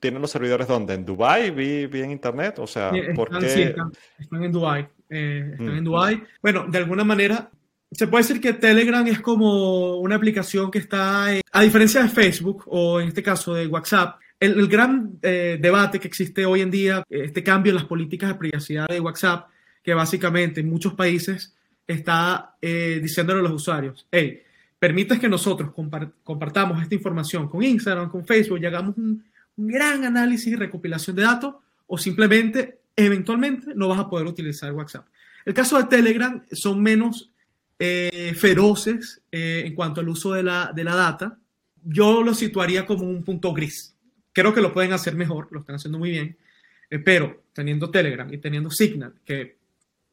tienen 0.00 0.20
los 0.20 0.30
servidores 0.30 0.68
donde 0.68 0.94
en 0.94 1.04
Dubai 1.04 1.50
vi, 1.50 1.86
vi 1.86 2.02
en 2.02 2.10
internet, 2.10 2.58
o 2.58 2.66
sea, 2.66 2.92
¿por 3.14 3.28
están, 3.28 3.48
sí, 3.48 3.62
están, 3.62 3.92
están, 4.18 4.44
en 4.44 4.52
Dubai, 4.52 4.86
eh, 5.14 5.50
están 5.52 5.74
mm. 5.74 5.78
en 5.78 5.84
Dubai. 5.84 6.22
Bueno, 6.42 6.66
de 6.68 6.78
alguna 6.78 7.04
manera 7.04 7.50
se 7.94 8.08
puede 8.08 8.24
decir 8.24 8.40
que 8.40 8.54
Telegram 8.54 9.06
es 9.06 9.20
como 9.20 9.98
una 9.98 10.16
aplicación 10.16 10.70
que 10.70 10.78
está, 10.78 11.26
a 11.52 11.62
diferencia 11.62 12.02
de 12.02 12.08
Facebook 12.08 12.64
o 12.66 13.00
en 13.00 13.08
este 13.08 13.22
caso 13.22 13.54
de 13.54 13.66
WhatsApp, 13.66 14.18
el, 14.40 14.58
el 14.58 14.68
gran 14.68 15.18
eh, 15.22 15.58
debate 15.60 16.00
que 16.00 16.08
existe 16.08 16.44
hoy 16.44 16.60
en 16.60 16.70
día, 16.70 17.04
este 17.08 17.42
cambio 17.42 17.70
en 17.70 17.76
las 17.76 17.84
políticas 17.84 18.30
de 18.30 18.34
privacidad 18.34 18.88
de 18.88 19.00
WhatsApp, 19.00 19.48
que 19.82 19.94
básicamente 19.94 20.60
en 20.60 20.68
muchos 20.68 20.94
países 20.94 21.54
está 21.86 22.56
eh, 22.60 22.98
diciéndole 23.00 23.40
a 23.40 23.42
los 23.44 23.52
usuarios, 23.52 24.06
hey, 24.10 24.42
permites 24.78 25.18
que 25.18 25.28
nosotros 25.28 25.70
compartamos 26.24 26.82
esta 26.82 26.94
información 26.94 27.48
con 27.48 27.62
Instagram, 27.62 28.10
con 28.10 28.26
Facebook 28.26 28.58
y 28.60 28.66
hagamos 28.66 28.96
un, 28.98 29.24
un 29.56 29.68
gran 29.68 30.04
análisis 30.04 30.48
y 30.48 30.56
recopilación 30.56 31.16
de 31.16 31.22
datos 31.22 31.54
o 31.86 31.96
simplemente, 31.96 32.78
eventualmente, 32.96 33.74
no 33.74 33.88
vas 33.88 34.00
a 34.00 34.08
poder 34.08 34.26
utilizar 34.26 34.72
WhatsApp. 34.72 35.06
El 35.44 35.54
caso 35.54 35.76
de 35.78 35.84
Telegram 35.84 36.42
son 36.52 36.82
menos 36.82 37.30
eh, 37.78 38.34
feroces 38.36 39.22
eh, 39.30 39.62
en 39.66 39.74
cuanto 39.74 40.00
al 40.00 40.08
uso 40.08 40.32
de 40.32 40.42
la, 40.42 40.72
de 40.74 40.84
la 40.84 40.94
data. 40.94 41.38
Yo 41.82 42.22
lo 42.22 42.34
situaría 42.34 42.86
como 42.86 43.04
un 43.04 43.22
punto 43.22 43.52
gris. 43.52 43.94
Creo 44.32 44.54
que 44.54 44.60
lo 44.60 44.72
pueden 44.72 44.92
hacer 44.92 45.14
mejor, 45.14 45.48
lo 45.50 45.60
están 45.60 45.76
haciendo 45.76 45.98
muy 45.98 46.10
bien, 46.10 46.36
eh, 46.90 46.98
pero 46.98 47.44
teniendo 47.52 47.90
Telegram 47.90 48.32
y 48.32 48.38
teniendo 48.38 48.70
Signal, 48.70 49.14
que, 49.24 49.58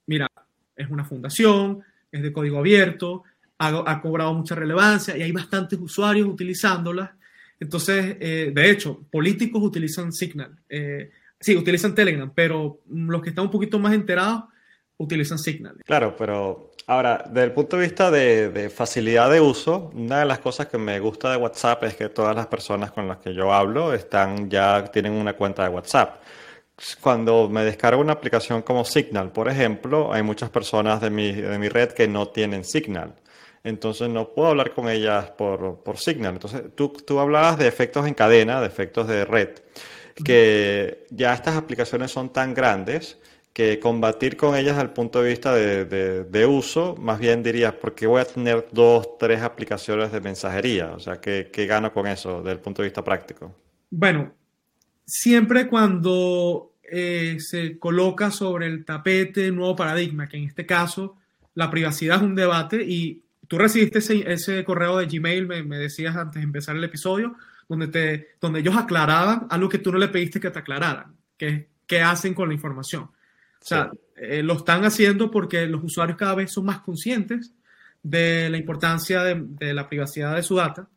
mira, 0.06 0.28
es 0.76 0.90
una 0.90 1.06
fundación, 1.06 1.82
es 2.12 2.22
de 2.22 2.32
código 2.32 2.60
abierto, 2.60 3.24
ha, 3.58 3.84
ha 3.90 4.02
cobrado 4.02 4.34
mucha 4.34 4.56
relevancia 4.56 5.18
y 5.18 5.22
hay 5.22 5.32
bastantes 5.32 5.80
usuarios 5.80 6.28
utilizándola 6.28 7.16
entonces, 7.62 8.18
eh, 8.20 8.52
de 8.54 8.72
hecho, 8.72 9.06
políticos 9.12 9.62
utilizan 9.62 10.12
Signal. 10.12 10.58
Eh, 10.68 11.12
sí, 11.42 11.56
utilizan 11.56 11.94
Telegram, 11.94 12.32
pero 12.34 12.80
los 12.88 13.22
que 13.22 13.30
están 13.30 13.46
un 13.46 13.52
poquito 13.52 13.80
más 13.80 13.94
enterados 13.94 14.44
utilizan 14.98 15.40
Signal. 15.40 15.78
Claro, 15.86 16.16
pero 16.16 16.72
ahora, 16.88 17.26
desde 17.28 17.44
el 17.44 17.52
punto 17.52 17.78
de 17.78 17.84
vista 17.84 18.12
de, 18.12 18.50
de, 18.50 18.70
facilidad 18.70 19.30
de 19.32 19.42
uso, 19.42 19.92
una 19.94 20.20
de 20.20 20.26
las 20.26 20.40
cosas 20.40 20.68
que 20.68 20.78
me 20.78 21.00
gusta 21.00 21.32
de 21.32 21.38
WhatsApp 21.38 21.84
es 21.84 21.96
que 21.96 22.10
todas 22.10 22.36
las 22.36 22.48
personas 22.48 22.92
con 22.92 23.08
las 23.08 23.18
que 23.18 23.34
yo 23.34 23.54
hablo 23.54 23.94
están 23.94 24.50
ya 24.50 24.86
tienen 24.86 25.14
una 25.14 25.34
cuenta 25.34 25.64
de 25.64 25.70
WhatsApp. 25.70 26.22
Cuando 27.00 27.50
me 27.50 27.64
descargo 27.64 28.02
una 28.02 28.14
aplicación 28.14 28.62
como 28.62 28.86
Signal, 28.86 29.32
por 29.32 29.50
ejemplo, 29.50 30.14
hay 30.14 30.24
muchas 30.24 30.50
personas 30.50 31.02
de 31.02 31.10
mi, 31.10 31.32
de 31.32 31.58
mi 31.60 31.68
red 31.70 31.90
que 31.90 32.08
no 32.08 32.30
tienen 32.30 32.64
Signal 32.64 33.16
entonces 33.64 34.10
no 34.10 34.30
puedo 34.30 34.50
hablar 34.50 34.74
con 34.74 34.90
ellas 34.90 35.30
por, 35.32 35.84
por 35.84 35.98
Signal. 35.98 36.34
Entonces 36.34 36.64
tú, 36.76 36.90
tú 36.90 37.20
hablabas 37.20 37.58
de 37.58 37.68
efectos 37.68 38.08
en 38.08 38.14
cadena, 38.14 38.60
de 38.62 38.68
efectos 38.68 39.08
de 39.08 39.26
red, 39.26 39.50
que 40.24 41.06
ya 41.10 41.34
estas 41.34 41.56
aplicaciones 41.56 42.12
son 42.12 42.32
tan 42.32 42.54
grandes 42.54 43.18
que 43.54 43.80
combatir 43.80 44.38
con 44.38 44.56
ellas 44.56 44.82
el 44.82 44.92
punto 44.92 45.22
de 45.22 45.30
vista 45.30 45.54
de, 45.54 45.86
de, 46.24 46.46
uso, 46.46 46.96
más 46.98 47.20
bien 47.20 47.44
dirías, 47.44 47.74
porque 47.74 48.08
voy 48.08 48.22
a 48.22 48.26
tener 48.26 48.68
dos, 48.72 49.18
tres 49.20 49.42
aplicaciones 49.42 50.12
de 50.12 50.22
mensajería? 50.22 50.92
O 50.94 51.00
sea, 51.00 51.20
¿qué, 51.20 51.50
qué 51.52 51.66
gano 51.66 51.92
con 51.92 52.08
eso 52.08 52.38
desde 52.40 52.54
el 52.54 52.60
punto 52.60 52.82
de 52.82 52.88
vista 52.88 53.04
práctico? 53.04 53.54
Bueno, 53.90 54.34
siempre 55.06 55.68
cuando 55.68 56.72
eh, 56.84 57.38
se 57.40 57.78
coloca 57.78 58.32
sobre 58.32 58.68
el 58.68 58.86
tapete 58.86 59.52
nuevo 59.52 59.76
paradigma, 59.76 60.30
que 60.30 60.38
en 60.38 60.44
este 60.46 60.66
caso 60.66 61.18
la 61.54 61.70
privacidad 61.70 62.18
es 62.18 62.24
un 62.24 62.36
debate 62.36 62.82
y 62.84 63.22
tú 63.48 63.58
recibiste 63.58 64.00
ese, 64.00 64.32
ese 64.32 64.64
correo 64.64 64.98
de 64.98 65.08
Gmail, 65.08 65.46
me, 65.46 65.64
me, 65.64 65.78
decías 65.78 66.16
antes 66.16 66.36
de 66.36 66.44
empezar 66.44 66.78
el 66.78 66.84
episodio, 66.86 67.36
donde, 67.72 67.88
te, 67.88 68.28
donde 68.42 68.60
ellos 68.60 68.76
aclaraban 68.76 69.48
algo 69.50 69.70
que 69.70 69.78
tú 69.78 69.92
no 69.92 69.98
le 69.98 70.10
pediste 70.10 70.40
que 70.40 70.52
te 70.52 70.60
aclararan, 70.60 71.16
que 71.38 71.70
qué 71.88 72.02
hacen 72.02 72.34
con 72.34 72.50
la 72.50 72.54
información. 72.54 73.04
O 73.04 73.12
sea, 73.62 73.90
sí. 73.92 74.00
eh, 74.18 74.44
lo 74.44 74.54
están 74.54 74.84
haciendo 74.84 75.32
porque 75.32 75.66
los 75.68 75.84
usuarios 75.84 76.18
cada 76.18 76.36
vez 76.36 76.52
son 76.52 76.66
más 76.66 76.82
conscientes 76.82 77.54
de 78.04 78.50
la 78.50 78.58
importancia 78.58 79.24
de, 79.24 79.42
de, 79.42 79.74
la 79.74 79.88
privacidad 79.88 80.36
de 80.36 80.44
su 80.44 80.56
data. 80.56 80.88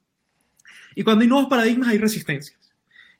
Y 0.94 1.04
cuando 1.04 1.22
hay 1.22 1.28
nuevos 1.28 1.48
paradigmas 1.48 1.90
hay 1.90 1.98
resistencias. 1.98 2.58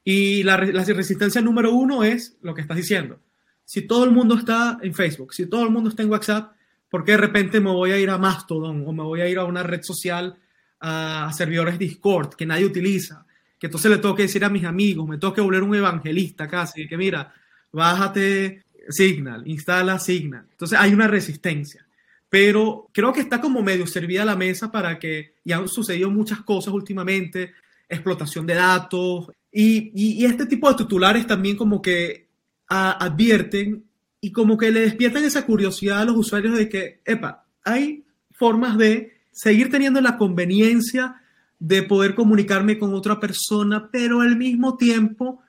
Y 0.02 0.42
la, 0.42 0.58
la 0.58 0.84
resistencia 0.84 1.40
número 1.40 1.72
uno 1.72 2.02
es 2.04 2.36
lo 2.42 2.54
que 2.54 2.60
estás 2.60 2.76
diciendo. 2.76 3.20
Si 3.64 3.82
todo 3.82 4.04
el 4.04 4.10
mundo 4.10 4.34
está 4.34 4.78
en 4.82 4.94
Facebook, 4.94 5.32
si 5.32 5.46
todo 5.46 5.62
el 5.62 5.70
mundo 5.70 5.90
está 5.90 6.02
en 6.02 6.10
WhatsApp, 6.10 6.54
¿Por 6.94 7.02
qué 7.02 7.10
de 7.10 7.18
repente 7.18 7.58
me 7.58 7.72
voy 7.72 7.90
a 7.90 7.98
ir 7.98 8.08
a 8.08 8.18
Mastodon 8.18 8.84
o 8.86 8.92
me 8.92 9.02
voy 9.02 9.20
a 9.20 9.28
ir 9.28 9.36
a 9.38 9.44
una 9.44 9.64
red 9.64 9.82
social 9.82 10.36
a 10.78 11.28
servidores 11.36 11.76
Discord 11.76 12.34
que 12.34 12.46
nadie 12.46 12.64
utiliza? 12.64 13.26
Entonces 13.66 13.90
le 13.90 13.98
tengo 13.98 14.14
que 14.14 14.22
decir 14.22 14.44
a 14.44 14.50
mis 14.50 14.64
amigos, 14.64 15.08
me 15.08 15.18
tengo 15.18 15.32
que 15.32 15.40
volver 15.40 15.62
un 15.62 15.74
evangelista 15.74 16.48
casi, 16.48 16.86
que 16.86 16.96
mira, 16.96 17.32
bájate 17.72 18.64
Signal, 18.88 19.46
instala 19.46 19.98
Signal. 19.98 20.46
Entonces 20.50 20.78
hay 20.78 20.92
una 20.92 21.08
resistencia. 21.08 21.86
Pero 22.28 22.88
creo 22.92 23.12
que 23.12 23.20
está 23.20 23.40
como 23.40 23.62
medio 23.62 23.86
servida 23.86 24.24
la 24.24 24.36
mesa 24.36 24.72
para 24.72 24.98
que, 24.98 25.34
y 25.44 25.52
han 25.52 25.68
sucedido 25.68 26.10
muchas 26.10 26.40
cosas 26.42 26.74
últimamente, 26.74 27.52
explotación 27.88 28.46
de 28.46 28.54
datos, 28.54 29.30
y, 29.52 29.92
y, 29.94 30.24
este 30.24 30.46
tipo 30.46 30.68
de 30.68 30.76
titulares 30.76 31.28
también 31.28 31.56
como 31.56 31.80
que 31.80 32.26
advierten 32.66 33.84
y 34.20 34.32
como 34.32 34.58
que 34.58 34.72
le 34.72 34.80
despiertan 34.80 35.22
esa 35.22 35.46
curiosidad 35.46 36.00
a 36.00 36.04
los 36.04 36.16
usuarios 36.16 36.58
de 36.58 36.68
que, 36.68 37.00
epa, 37.04 37.46
hay 37.62 38.04
formas 38.32 38.76
de 38.76 39.20
seguir 39.30 39.70
teniendo 39.70 40.00
la 40.00 40.16
conveniencia 40.16 41.22
de 41.58 41.82
poder 41.82 42.14
comunicarme 42.14 42.78
con 42.78 42.94
otra 42.94 43.18
persona, 43.18 43.88
pero 43.90 44.20
al 44.20 44.36
mismo 44.36 44.76
tiempo 44.76 45.40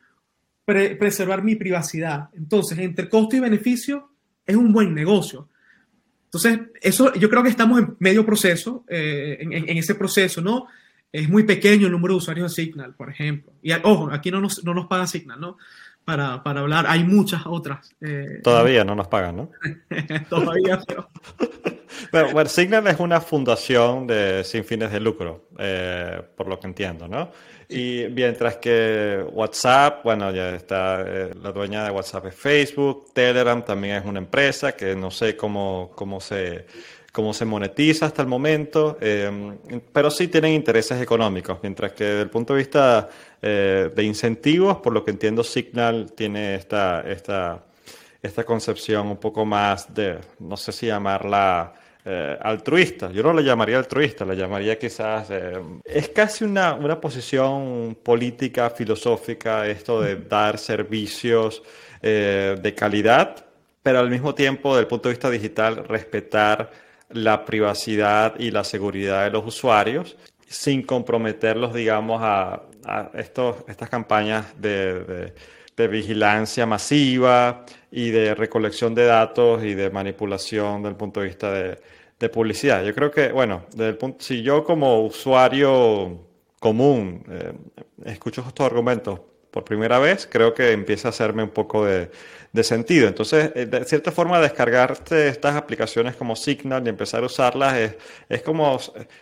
pre 0.63 0.95
preservar 0.95 1.43
mi 1.43 1.55
privacidad. 1.55 2.29
Entonces, 2.33 2.77
entre 2.79 3.09
costo 3.09 3.35
y 3.35 3.39
beneficio, 3.39 4.09
es 4.45 4.55
un 4.55 4.71
buen 4.71 4.93
negocio. 4.93 5.49
Entonces, 6.25 6.59
eso 6.81 7.13
yo 7.13 7.29
creo 7.29 7.43
que 7.43 7.49
estamos 7.49 7.79
en 7.79 7.95
medio 7.99 8.25
proceso, 8.25 8.83
eh, 8.87 9.37
en, 9.39 9.53
en, 9.53 9.77
ese 9.77 9.95
proceso, 9.95 10.41
¿no? 10.41 10.67
Es 11.11 11.29
muy 11.29 11.43
pequeño 11.43 11.85
el 11.85 11.91
número 11.91 12.13
de 12.13 12.17
usuarios 12.17 12.55
de 12.55 12.63
Signal, 12.63 12.93
por 12.93 13.09
ejemplo. 13.09 13.53
Y 13.61 13.71
ojo, 13.71 14.09
aquí 14.11 14.31
no 14.31 14.41
nos, 14.41 14.63
no 14.63 14.73
nos 14.73 14.87
paga 14.87 15.07
Signal, 15.07 15.39
¿no? 15.39 15.57
para, 16.05 16.43
para 16.43 16.61
hablar. 16.61 16.85
Hay 16.87 17.03
muchas 17.03 17.41
otras. 17.45 17.93
Eh, 17.99 18.39
Todavía 18.43 18.85
no 18.85 18.95
nos 18.95 19.07
pagan, 19.07 19.35
¿no? 19.35 19.49
Todavía, 20.29 20.79
pero... 20.87 21.09
pero... 22.11 22.31
bueno, 22.31 22.49
Signal 22.49 22.87
es 22.87 22.99
una 22.99 23.21
fundación 23.21 24.07
de, 24.07 24.43
sin 24.43 24.63
fines 24.63 24.91
de 24.91 24.99
lucro, 24.99 25.47
eh, 25.57 26.21
por 26.35 26.47
lo 26.47 26.59
que 26.59 26.67
entiendo, 26.67 27.07
¿no? 27.07 27.31
Y 27.67 28.05
mientras 28.11 28.57
que 28.57 29.25
WhatsApp, 29.31 30.03
bueno, 30.03 30.31
ya 30.31 30.55
está, 30.55 31.01
eh, 31.01 31.31
la 31.41 31.51
dueña 31.51 31.83
de 31.83 31.91
WhatsApp 31.91 32.27
es 32.27 32.35
Facebook, 32.35 33.11
Telegram 33.13 33.63
también 33.65 33.95
es 33.95 34.05
una 34.05 34.19
empresa 34.19 34.73
que 34.73 34.95
no 34.95 35.09
sé 35.09 35.35
cómo, 35.35 35.91
cómo 35.95 36.19
se 36.19 36.65
cómo 37.15 37.33
se 37.33 37.45
monetiza 37.45 38.07
hasta 38.07 38.21
el 38.21 38.27
momento, 38.27 38.97
eh, 38.99 39.31
pero 39.93 40.11
sí 40.11 40.27
tienen 40.27 40.51
intereses 40.51 41.01
económicos, 41.01 41.59
mientras 41.63 41.93
que 41.93 42.03
desde 42.03 42.21
el 42.23 42.29
punto 42.29 42.53
de 42.53 42.57
vista 42.57 43.07
eh, 43.41 43.89
de 43.95 44.03
incentivos, 44.03 44.79
por 44.79 44.91
lo 44.91 45.01
que 45.05 45.11
entiendo, 45.11 45.41
Signal 45.41 46.11
tiene 46.11 46.55
esta, 46.55 47.09
esta, 47.09 47.63
esta 48.21 48.43
concepción 48.43 49.07
un 49.07 49.15
poco 49.15 49.45
más 49.45 49.93
de, 49.93 50.19
no 50.39 50.57
sé 50.57 50.73
si 50.73 50.87
llamarla 50.87 51.73
eh, 52.05 52.37
altruista, 52.39 53.11
yo 53.11 53.23
no 53.23 53.33
la 53.33 53.41
llamaría 53.41 53.77
altruista, 53.77 54.25
la 54.25 54.35
llamaría 54.35 54.77
quizás, 54.77 55.27
eh, 55.31 55.59
es 55.83 56.09
casi 56.09 56.43
una, 56.43 56.75
una 56.75 57.01
posición 57.01 57.97
política, 58.01 58.69
filosófica, 58.69 59.67
esto 59.67 60.01
de 60.01 60.15
dar 60.15 60.57
servicios 60.57 61.63
de 62.01 62.73
calidad, 62.77 63.43
pero 63.81 63.97
al 63.97 64.11
mismo 64.11 64.35
tiempo, 64.35 64.75
desde 64.75 64.81
el 64.81 64.87
punto 64.87 65.09
de 65.09 65.15
vista 65.15 65.27
digital, 65.31 65.83
respetar 65.87 66.69
la 67.09 67.43
privacidad 67.45 68.35
y 68.37 68.51
la 68.51 68.63
seguridad 68.63 69.23
de 69.23 69.31
los 69.31 69.43
usuarios 69.43 70.15
sin 70.47 70.83
comprometerlos, 70.83 71.73
digamos, 71.73 72.21
a, 72.23 72.63
estos, 73.15 73.57
estas 73.67 73.89
campañas 73.89 74.45
de, 74.61 75.33
vigilancia 75.78 76.65
masiva 76.65 77.65
y 77.91 78.11
de 78.11 78.36
recolección 78.36 78.95
de 78.95 79.05
datos 79.05 79.63
y 79.63 79.73
de 79.73 79.89
manipulación 79.89 80.82
desde 80.82 80.89
el 80.89 80.95
punto 80.95 81.19
de 81.19 81.28
vista 81.28 81.51
de, 81.51 81.80
publicidad. 82.34 82.84
Yo 82.84 82.95
creo 82.95 83.11
que, 83.11 83.32
bueno, 83.32 83.67
si 84.17 84.41
yo 84.41 84.63
como 84.63 85.03
usuario 85.03 86.26
común 86.59 87.23
eh, 87.30 87.53
escucho 88.05 88.43
estos 88.47 88.65
argumentos 88.65 89.19
por 89.51 89.63
primera 89.63 89.99
vez, 89.99 90.28
creo 90.30 90.53
que 90.53 90.71
empieza 90.71 91.07
a 91.07 91.11
hacerme 91.11 91.43
un 91.43 91.51
poco 91.51 91.86
de, 91.86 92.09
sentido. 92.63 93.07
Entonces, 93.07 93.51
eh, 93.53 93.65
de 93.65 93.86
cierta 93.86 94.11
forma, 94.11 94.39
descargarte 94.39 95.28
estas 95.28 95.55
aplicaciones 95.55 96.15
como 96.15 96.36
Signal 96.36 96.86
y 96.86 96.89
empezar 96.89 97.21
a 97.21 97.28
usarlas 97.28 97.76
es, 97.76 97.95
es, 98.28 98.41
como, 98.41 98.80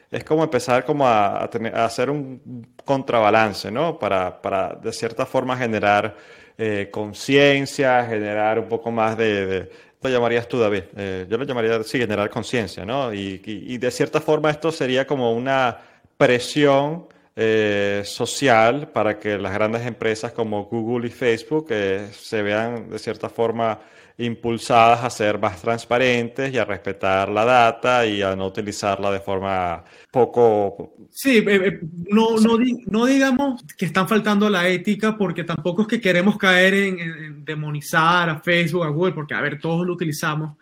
es 0.09 0.23
como 0.23 0.43
empezar 0.43 0.85
como 0.85 1.05
a, 1.05 1.43
hacer 1.85 2.09
un 2.09 2.65
contrabalance, 2.85 3.69
¿no? 3.69 3.99
Para, 3.99 4.41
para 4.41 4.73
de 4.75 4.93
cierta 4.93 5.25
forma, 5.25 5.57
generar 5.57 6.15
eh, 6.57 6.89
conciencia, 6.91 8.05
generar 8.05 8.59
un 8.59 8.67
poco 8.67 8.91
más 8.91 9.17
de, 9.17 9.69
lo 10.01 10.09
llamarías 10.09 10.47
tú, 10.47 10.59
David? 10.59 10.83
Eh, 10.95 11.25
yo 11.29 11.37
lo 11.37 11.45
llamaría, 11.45 11.81
sí, 11.83 11.97
generar 11.97 12.29
conciencia, 12.29 12.85
¿no? 12.85 13.13
Y, 13.13 13.41
y, 13.45 13.77
de 13.77 13.91
cierta 13.91 14.19
forma 14.19 14.49
esto 14.49 14.71
sería 14.71 15.07
como 15.07 15.33
una 15.33 15.77
presión 16.17 17.07
eh, 17.35 18.03
social 18.05 18.89
para 18.89 19.17
que 19.17 19.39
las 19.39 19.53
grandes 19.53 19.85
empresas 19.87 20.31
como 20.33 20.65
Google 20.65 21.07
y 21.07 21.09
Facebook 21.09 21.65
eh, 21.71 22.09
se 22.11 22.43
vean 22.43 22.91
de 22.91 22.99
cierta 22.99 23.27
forma 23.27 23.79
impulsadas 24.17 25.03
a 25.03 25.09
ser 25.09 25.39
más 25.39 25.61
transparentes 25.61 26.53
y 26.53 26.57
a 26.57 26.65
respetar 26.65 27.29
la 27.29 27.45
data 27.45 28.05
y 28.05 28.21
a 28.21 28.35
no 28.35 28.47
utilizarla 28.47 29.11
de 29.11 29.19
forma 29.19 29.83
poco... 30.11 30.93
Sí, 31.09 31.43
eh, 31.47 31.79
no, 32.09 32.37
no, 32.37 32.57
no, 32.87 33.05
digamos 33.05 33.63
que 33.77 33.85
están 33.85 34.07
faltando 34.07 34.49
la 34.49 34.67
ética 34.67 35.17
porque 35.17 35.43
tampoco 35.43 35.83
es 35.83 35.87
que 35.87 36.01
queremos 36.01 36.37
caer 36.37 36.73
en, 36.73 37.45
demonizar 37.45 38.29
a 38.29 38.39
Facebook, 38.39 38.83
a 38.83 38.89
Google, 38.89 39.13
porque 39.13 39.33
a 39.33 39.41
ver, 39.41 39.59
todos 39.59 39.85
lo 39.85 39.93
utilizamos, 39.93 40.57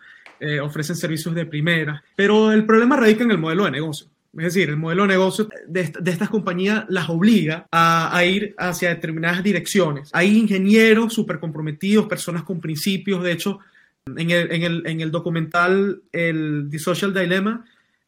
ofrecen 0.62 0.96
servicios 0.96 1.34
de 1.34 1.46
primera, 1.46 2.02
pero 2.16 2.50
el 2.50 2.66
problema 2.66 2.96
radica 2.96 3.22
en 3.22 3.30
el 3.30 3.38
modelo 3.38 3.64
de 3.64 3.70
negocio. 3.70 4.11
Es 4.34 4.54
decir, 4.54 4.70
el 4.70 4.78
modelo 4.78 5.02
de 5.02 5.08
negocio 5.08 5.48
de, 5.66 5.80
estas 5.82 6.30
compañías 6.30 6.86
las 6.88 7.10
obliga 7.10 7.66
a, 7.70 8.24
ir 8.24 8.54
hacia 8.56 8.88
determinadas 8.88 9.42
direcciones. 9.42 10.08
Hay 10.14 10.38
ingenieros 10.38 11.12
súper 11.12 11.38
comprometidos, 11.38 12.06
personas 12.06 12.42
con 12.42 12.58
principios. 12.58 13.22
De 13.22 13.32
hecho, 13.32 13.58
en 14.06 14.30
el, 14.30 15.10
documental 15.10 16.00
el 16.12 16.68
The 16.70 16.78
Social 16.78 17.12
Dilemma, 17.12 17.66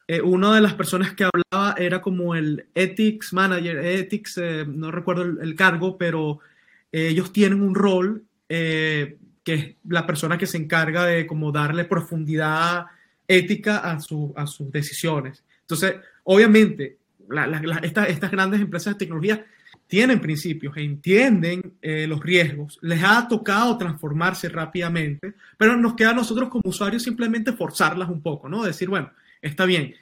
eh, 0.09 0.22
una 0.22 0.55
de 0.55 0.62
las 0.62 0.72
personas 0.72 1.12
que 1.12 1.25
hablaba 1.25 1.75
era 1.79 2.01
como 2.01 2.35
el 2.35 2.66
Ethics 2.75 3.35
Manager, 3.35 3.77
Ethics, 3.77 4.39
eh, 4.39 4.64
no 4.66 4.91
recuerdo 4.91 5.22
el, 5.22 5.55
cargo, 5.55 5.99
pero 5.99 6.41
eh, 6.91 7.09
ellos 7.09 7.33
tienen 7.33 7.61
un 7.61 7.75
rol 7.75 8.25
que 8.49 9.18
es 9.45 9.75
la 9.89 10.07
persona 10.07 10.39
que 10.39 10.47
se 10.47 10.57
encarga 10.57 11.05
de 11.05 11.27
como 11.27 11.51
darle 11.51 11.85
profundidad 11.85 12.87
ética 13.27 13.79
a, 13.79 13.99
a 14.37 14.47
sus 14.47 14.70
decisiones. 14.70 15.43
Entonces, 15.62 15.97
obviamente, 16.25 16.99
estas 17.83 18.31
grandes 18.31 18.61
empresas 18.61 18.95
de 18.95 18.99
tecnología 18.99 19.45
tienen 19.87 20.20
principios, 20.20 20.77
entienden 20.77 21.75
eh, 21.83 22.07
los 22.07 22.20
riesgos, 22.20 22.79
les 22.83 23.03
ha 23.03 23.29
tocado 23.29 23.77
transformarse 23.77 24.49
rápidamente, 24.49 25.35
pero 25.57 25.77
nos 25.77 25.95
queda 25.95 26.11
a 26.11 26.14
nosotros 26.14 26.49
como 26.49 26.70
usuarios 26.70 27.03
simplemente 27.03 27.53
forzarlas 27.53 28.09
un 28.09 28.22
poco, 28.22 28.49
¿no? 28.49 28.64
Decir, 28.64 28.89
bueno, 28.89 29.11
está 29.43 29.66
bien, 29.66 29.95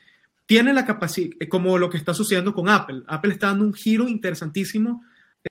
tienen 0.47 0.75
la 0.75 0.87
capacidad, 0.87 1.37
eh, 1.41 1.49
como 1.49 1.79
lo 1.79 1.91
que 1.91 1.97
está 1.97 2.15
sucediendo 2.15 2.55
con 2.55 2.69
Apple. 2.69 3.03
Apple 3.07 3.33
está 3.33 3.49
dando 3.49 3.65
un 3.65 3.75
giro 3.75 4.09
interesantísimo 4.09 5.05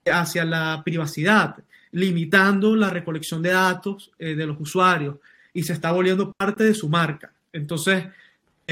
eh, 0.06 0.12
hacia 0.12 0.46
la 0.46 0.82
privacidad, 0.84 1.58
limitando 1.92 2.76
la 2.76 2.90
recolección 2.90 3.42
de 3.42 3.50
datos 3.50 4.12
de 4.18 4.48
los 4.48 4.58
usuarios 4.62 5.18
y 5.54 5.64
se 5.64 5.74
está 5.74 5.92
volviendo 5.92 6.32
parte 6.32 6.64
de 6.64 6.74
su 6.74 6.88
marca. 6.88 7.34
Entonces, 7.52 8.06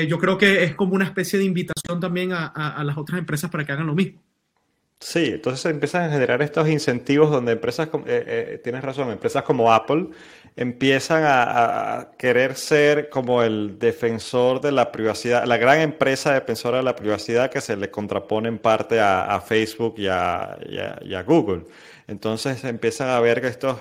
yo 0.08 0.18
creo 0.20 0.38
que 0.38 0.64
es 0.64 0.76
como 0.76 0.96
una 0.96 1.06
especie 1.06 1.40
de 1.40 1.46
invitación 1.46 2.00
también 2.00 2.32
a, 2.34 2.84
las 2.84 2.98
otras 2.98 3.20
empresas 3.20 3.50
para 3.50 3.66
que 3.66 3.72
hagan 3.72 3.88
lo 3.88 3.96
mismo. 3.96 4.22
Sí, 5.00 5.32
entonces 5.34 5.66
empiezan 5.72 6.10
a 6.10 6.12
generar 6.12 6.42
estos 6.42 6.68
incentivos 6.68 7.32
donde 7.32 7.54
empresas, 7.54 7.88
eh, 7.88 8.02
eh, 8.06 8.62
tienes 8.62 8.84
razón, 8.84 9.10
empresas 9.10 9.44
como 9.44 9.72
Apple 9.72 10.10
empiezan 10.58 11.24
a, 11.26 12.12
querer 12.18 12.56
ser 12.56 13.10
como 13.10 13.42
el 13.44 13.80
defensor 13.80 14.60
de 14.60 14.74
la 14.74 14.92
privacidad, 14.92 15.46
la 15.46 15.56
gran 15.56 15.80
empresa 15.80 16.34
defensora 16.34 16.78
de 16.80 16.84
la 16.84 16.98
privacidad 16.98 17.50
que 17.50 17.62
se 17.62 17.78
le 17.78 17.90
contrapone 17.90 18.50
en 18.50 18.60
parte 18.60 19.00
a, 19.00 19.42
Facebook 19.42 19.96
y 19.98 20.08
a, 20.08 21.24
Google. 21.26 21.64
Entonces 22.08 22.62
empiezan 22.66 23.08
a 23.10 23.22
ver 23.22 23.46
estos, 23.46 23.78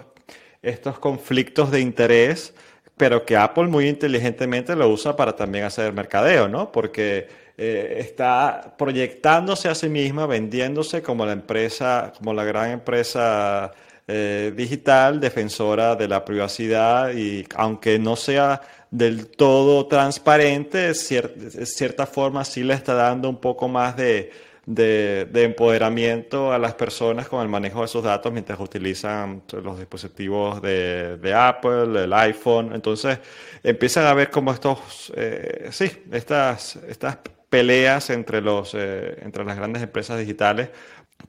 estos 0.63 1.01
conflictos 1.01 1.73
de 1.73 1.81
interés 1.81 2.55
pero 2.99 3.25
que 3.25 3.37
Apple 3.37 3.69
muy 3.69 3.89
inteligentemente 3.89 4.77
lo 4.77 4.89
usa 4.89 5.17
para 5.17 5.35
también 5.35 5.65
hacer 5.65 5.93
mercadeo, 5.93 6.49
¿no? 6.49 6.71
Porque 6.71 7.29
eh, 7.57 7.97
está 8.01 8.75
proyectándose 8.77 9.69
a 9.69 9.75
sí 9.75 9.89
misma, 9.89 10.27
vendiéndose 10.27 11.01
como 11.03 11.25
la 11.25 11.33
empresa, 11.33 12.13
como 12.19 12.35
la 12.35 12.45
gran 12.45 12.71
empresa 12.71 13.73
eh, 14.07 14.53
digital, 14.57 15.21
defensora 15.21 15.97
de 15.97 16.09
la 16.09 16.25
privacidad 16.25 17.13
y 17.15 17.47
aunque 17.55 17.99
no 17.99 18.17
sea 18.17 18.61
del 18.91 19.29
todo 19.29 19.87
transparente, 19.87 20.79
de 20.89 21.67
cierta 21.67 22.07
forma 22.07 22.45
sí 22.45 22.63
le 22.63 22.75
está 22.75 22.95
dando 22.95 23.29
un 23.29 23.37
poco 23.37 23.69
más 23.69 23.97
de, 23.97 24.31
de, 24.69 25.45
empoderamiento 25.45 26.53
a 26.53 26.59
las 26.59 26.75
personas 26.75 27.27
con 27.27 27.41
el 27.41 27.49
manejo 27.49 27.81
de 27.81 27.89
sus 27.89 28.03
datos 28.03 28.31
mientras 28.31 28.61
utilizan 28.61 29.43
los 29.63 29.79
dispositivos 29.79 30.61
de, 30.61 31.35
Apple, 31.35 32.05
el 32.05 32.13
iPhone. 32.13 32.73
Entonces 32.75 33.19
empiezan 33.63 34.07
a 34.07 34.15
ver 34.15 34.31
como 34.31 34.53
estos, 34.53 35.13
eh, 35.17 35.69
sí, 35.71 35.91
estas, 36.13 36.77
estas 36.87 37.19
peleas 37.49 38.11
entre, 38.11 38.43
los, 38.43 38.75
eh, 38.75 39.17
entre 39.23 39.45
las 39.45 39.57
grandes 39.57 39.83
empresas 39.83 40.19
digitales 40.19 40.69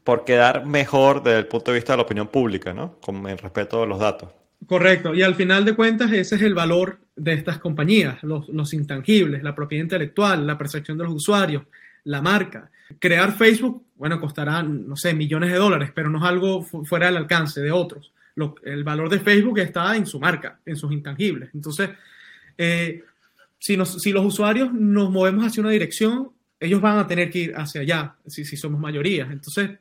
por 0.04 0.26
quedar 0.26 0.66
mejor 0.66 1.24
desde 1.24 1.40
el 1.40 1.48
punto 1.48 1.72
de 1.72 1.76
vista 1.76 1.94
de 1.94 1.98
la 1.98 2.04
opinión 2.04 2.28
pública, 2.28 2.74
¿no? 2.74 3.00
Con 3.00 3.26
el 3.26 3.38
respeto 3.38 3.84
a 3.84 3.88
los 3.88 4.00
datos. 4.00 4.30
Correcto, 4.68 5.16
y 5.16 5.22
al 5.22 5.36
final 5.36 5.64
de 5.64 5.74
cuentas 5.74 6.12
ese 6.12 6.36
es 6.36 6.42
el 6.42 6.54
valor 6.54 7.00
de 7.16 7.34
estas 7.34 7.58
compañías, 7.60 8.22
los, 8.22 8.50
los 8.50 8.74
intangibles, 8.74 9.42
la 9.42 9.56
propiedad 9.56 9.84
intelectual, 9.84 10.46
la 10.46 10.58
percepción 10.58 10.98
de 10.98 11.06
los 11.06 11.14
usuarios, 11.14 11.64
la 12.04 12.22
marca. 12.22 12.70
Crear 12.98 13.38
Facebook, 13.38 13.84
bueno, 13.96 14.20
costará, 14.20 14.64
no 14.64 14.96
sé, 14.96 15.14
millones 15.14 15.52
de 15.52 15.58
dólares, 15.58 15.92
pero 15.94 16.10
no 16.10 16.20
es 16.20 16.24
algo 16.24 16.64
fuera 16.64 17.08
del 17.08 17.18
alcance 17.18 17.62
de 17.62 17.72
otros. 17.72 18.12
el 18.64 18.84
valor 18.84 19.10
de 19.10 19.20
Facebook 19.20 19.60
está 19.60 19.96
en 19.96 20.06
su 20.06 20.20
marca, 20.20 20.60
en 20.66 20.76
sus 20.76 20.92
intangibles. 20.92 21.50
Entonces, 21.54 21.90
eh, 22.58 23.04
si, 23.58 23.78
si 24.00 24.12
los 24.12 24.26
usuarios 24.26 24.74
nos 24.74 25.12
movemos 25.12 25.46
hacia 25.46 25.62
una 25.62 25.72
dirección, 25.72 26.30
ellos 26.60 26.82
van 26.82 26.98
a 26.98 27.08
tener 27.08 27.30
que 27.30 27.40
ir 27.40 27.54
hacia 27.56 27.82
allá, 27.82 28.16
si, 28.26 28.46
si 28.46 28.58
somos 28.58 28.80
mayoría. 28.80 29.28
Entonces, 29.32 29.72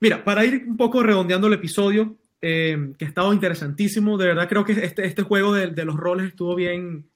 mira, 0.00 0.22
para 0.24 0.44
ir 0.44 0.64
un 0.66 0.76
poco 0.76 1.02
redondeando 1.02 1.46
el 1.46 1.54
episodio, 1.54 2.16
eh, 2.46 2.92
que 2.98 3.06
ha 3.06 3.08
estado 3.08 3.32
interesantísimo. 3.32 4.18
De 4.18 4.26
verdad 4.26 4.46
creo 4.50 4.66
que 4.66 4.72
este, 4.72 5.06
este 5.06 5.22
juego 5.22 5.54
de, 5.54 5.68
de, 5.68 5.84
los 5.86 5.96
roles 5.96 6.26
estuvo 6.26 6.54
bien, 6.54 7.06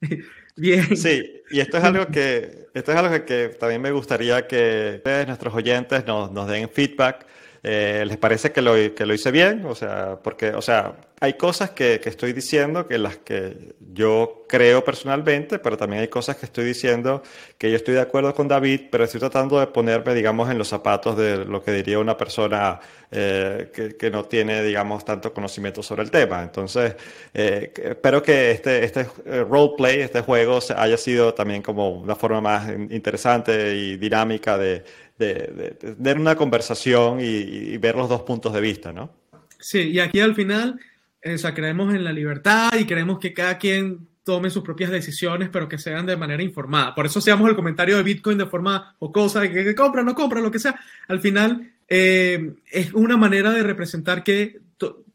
bien. 0.58 0.96
Sí, 0.96 1.42
y 1.50 1.60
esto 1.60 1.78
es 1.78 1.84
algo 1.84 2.06
que, 2.06 2.66
esto 2.74 2.92
es 2.92 2.98
algo 2.98 3.24
que, 3.24 3.56
también 3.58 3.80
me 3.80 3.90
gustaría 3.90 4.46
que 4.46 4.94
ustedes, 4.96 5.26
nuestros 5.26 5.54
oyentes, 5.54 6.04
nos, 6.06 6.30
nos 6.32 6.48
den 6.48 6.68
feedback. 6.68 7.26
Eh, 7.62 8.04
¿Les 8.06 8.16
parece 8.16 8.52
que 8.52 8.62
lo, 8.62 8.74
que 8.94 9.06
lo 9.06 9.14
hice 9.14 9.30
bien? 9.30 9.64
O 9.66 9.74
sea, 9.74 10.18
porque, 10.22 10.50
o 10.50 10.62
sea, 10.62 10.94
hay 11.20 11.34
cosas 11.34 11.70
que, 11.70 12.00
estoy 12.04 12.32
diciendo 12.32 12.86
que 12.86 12.96
las 12.96 13.16
que 13.18 13.74
yo 13.92 14.44
creo 14.48 14.84
personalmente, 14.84 15.58
pero 15.58 15.76
también 15.76 16.02
hay 16.02 16.08
cosas 16.08 16.36
que 16.36 16.46
estoy 16.46 16.64
diciendo 16.64 17.22
que 17.56 17.70
yo 17.70 17.76
estoy 17.76 17.94
de 17.94 18.00
acuerdo 18.00 18.32
con 18.34 18.46
David, 18.46 18.82
pero 18.90 19.04
estoy 19.04 19.18
tratando 19.18 19.58
de 19.58 19.66
ponerme, 19.66 20.14
digamos, 20.14 20.48
en 20.48 20.58
los 20.58 20.68
zapatos 20.68 21.16
de 21.16 21.44
lo 21.44 21.62
que 21.62 21.72
diría 21.72 21.98
una 21.98 22.16
persona 22.16 22.78
eh, 23.10 23.70
que, 23.74 23.96
que, 23.96 24.10
no 24.10 24.24
tiene, 24.26 24.62
digamos, 24.62 25.04
tanto 25.04 25.32
conocimiento 25.32 25.82
sobre 25.82 26.02
el 26.04 26.10
tema. 26.10 26.42
Entonces, 26.42 26.94
eh, 27.34 27.72
espero 27.82 28.22
que 28.22 28.52
este, 28.52 28.84
este 28.84 29.06
eh, 29.26 29.44
roleplay, 29.48 30.00
este 30.00 30.20
juego, 30.20 30.60
haya 30.76 30.96
sido 30.96 31.34
también 31.34 31.62
como 31.62 31.90
una 31.90 32.14
forma 32.14 32.40
más 32.40 32.68
interesante 32.68 33.74
y 33.74 33.96
dinámica 33.96 34.56
de, 34.56 34.84
de, 35.18 35.76
de, 35.98 36.12
una 36.12 36.36
conversación 36.36 37.18
y, 37.20 37.76
ver 37.78 37.96
los 37.96 38.08
dos 38.08 38.22
puntos 38.22 38.52
de 38.52 38.60
vista, 38.60 38.92
¿no? 38.92 39.10
Sí, 39.58 39.90
y 39.90 39.98
aquí 39.98 40.20
al 40.20 40.34
final 40.34 40.78
o 41.24 41.38
sea, 41.38 41.54
creemos 41.54 41.94
en 41.94 42.04
la 42.04 42.12
libertad 42.12 42.70
y 42.78 42.84
queremos 42.84 43.18
que 43.18 43.34
cada 43.34 43.58
quien 43.58 44.06
tome 44.28 44.50
sus 44.50 44.62
propias 44.62 44.90
decisiones, 44.90 45.48
pero 45.50 45.68
que 45.68 45.78
sean 45.78 46.04
de 46.04 46.16
manera 46.16 46.42
informada. 46.42 46.94
Por 46.94 47.06
eso 47.06 47.18
hacíamos 47.18 47.48
el 47.48 47.56
comentario 47.56 47.96
de 47.96 48.02
Bitcoin 48.02 48.36
de 48.36 48.46
forma 48.46 48.94
jocosa, 48.98 49.40
de 49.40 49.50
que, 49.50 49.74
compra, 49.74 50.02
no 50.02 50.14
compra, 50.14 50.40
lo 50.40 50.50
que 50.50 50.58
sea. 50.58 50.78
Al 51.08 51.20
final 51.20 51.72
eh, 51.88 52.52
es 52.70 52.92
una 52.92 53.16
manera 53.16 53.50
de 53.52 53.62
representar 53.62 54.22
que 54.22 54.60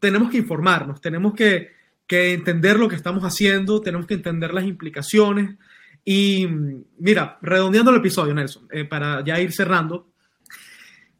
tenemos 0.00 0.30
que 0.30 0.38
informarnos, 0.38 1.00
tenemos 1.00 1.34
que, 1.34 1.72
entender 2.08 2.78
lo 2.78 2.88
que 2.88 2.96
estamos 2.96 3.24
haciendo, 3.24 3.80
tenemos 3.80 4.06
que 4.06 4.14
entender 4.14 4.52
las 4.52 4.64
implicaciones 4.64 5.56
Y 6.04 6.46
mira, 6.98 7.38
redondeando 7.40 7.90
el 7.90 7.98
episodio, 7.98 8.34
Nelson, 8.34 8.68
eh, 8.70 8.84
para 8.84 9.24
ya 9.24 9.40
ir 9.40 9.52
cerrando, 9.52 10.08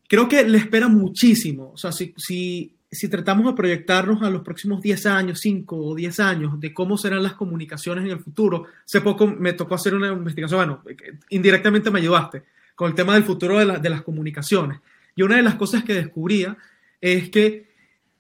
creo 0.07 0.29
que 0.29 0.45
le 0.45 0.59
espera 0.59 0.89
muchísimo. 0.89 1.73
O 1.73 1.77
sea, 1.79 1.91
si, 1.91 2.15
si, 2.19 2.77
si 2.91 3.09
tratamos 3.09 3.47
de 3.47 3.55
proyectarnos 3.55 4.23
a 4.23 4.31
los 4.31 4.43
próximos 4.43 4.83
10 4.83 5.07
años, 5.07 5.41
5 5.41 5.77
o 5.77 5.95
10 5.95 6.21
años, 6.21 6.61
de 6.61 6.75
cómo 6.75 6.99
serán 6.99 7.23
las 7.23 7.35
comunicaciones 7.35 8.05
en 8.05 8.11
el 8.11 8.21
futuro, 8.21 8.67
hace 8.85 9.01
poco 9.01 9.27
me 9.27 9.55
tocó 9.55 9.75
hacer 9.75 9.95
una 9.95 10.09
investigación, 10.09 10.59
bueno, 10.59 10.83
indirectamente 11.31 11.91
me 11.91 12.01
ayudaste 12.01 12.43
con 12.75 12.89
el 12.89 12.95
tema 12.95 13.15
del 13.15 13.25
futuro 13.25 13.59
de, 13.59 13.79
de 13.79 13.91
las 13.91 14.03
comunicaciones. 14.03 14.81
Y 15.17 15.23
una 15.23 15.37
de 15.37 15.43
las 15.43 15.55
cosas 15.55 15.85
que 15.85 15.95
descubría 15.95 16.57
es 17.01 17.31
que 17.31 17.74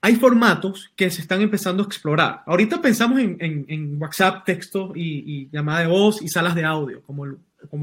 hay 0.04 0.16
formatos 0.16 0.92
que 0.94 1.10
se 1.10 1.22
están 1.22 1.40
empezando 1.40 1.82
a 1.82 1.86
explorar. 1.86 2.42
Ahorita 2.44 2.82
pensamos 2.82 3.18
en, 3.20 3.96
WhatsApp, 3.98 4.44
texto 4.44 4.92
y, 4.94 5.48
llamada 5.50 5.80
de 5.80 5.86
voz 5.86 6.20
y 6.20 6.28
salas 6.28 6.54
de 6.54 6.62
audio, 6.62 7.00
como, 7.00 7.24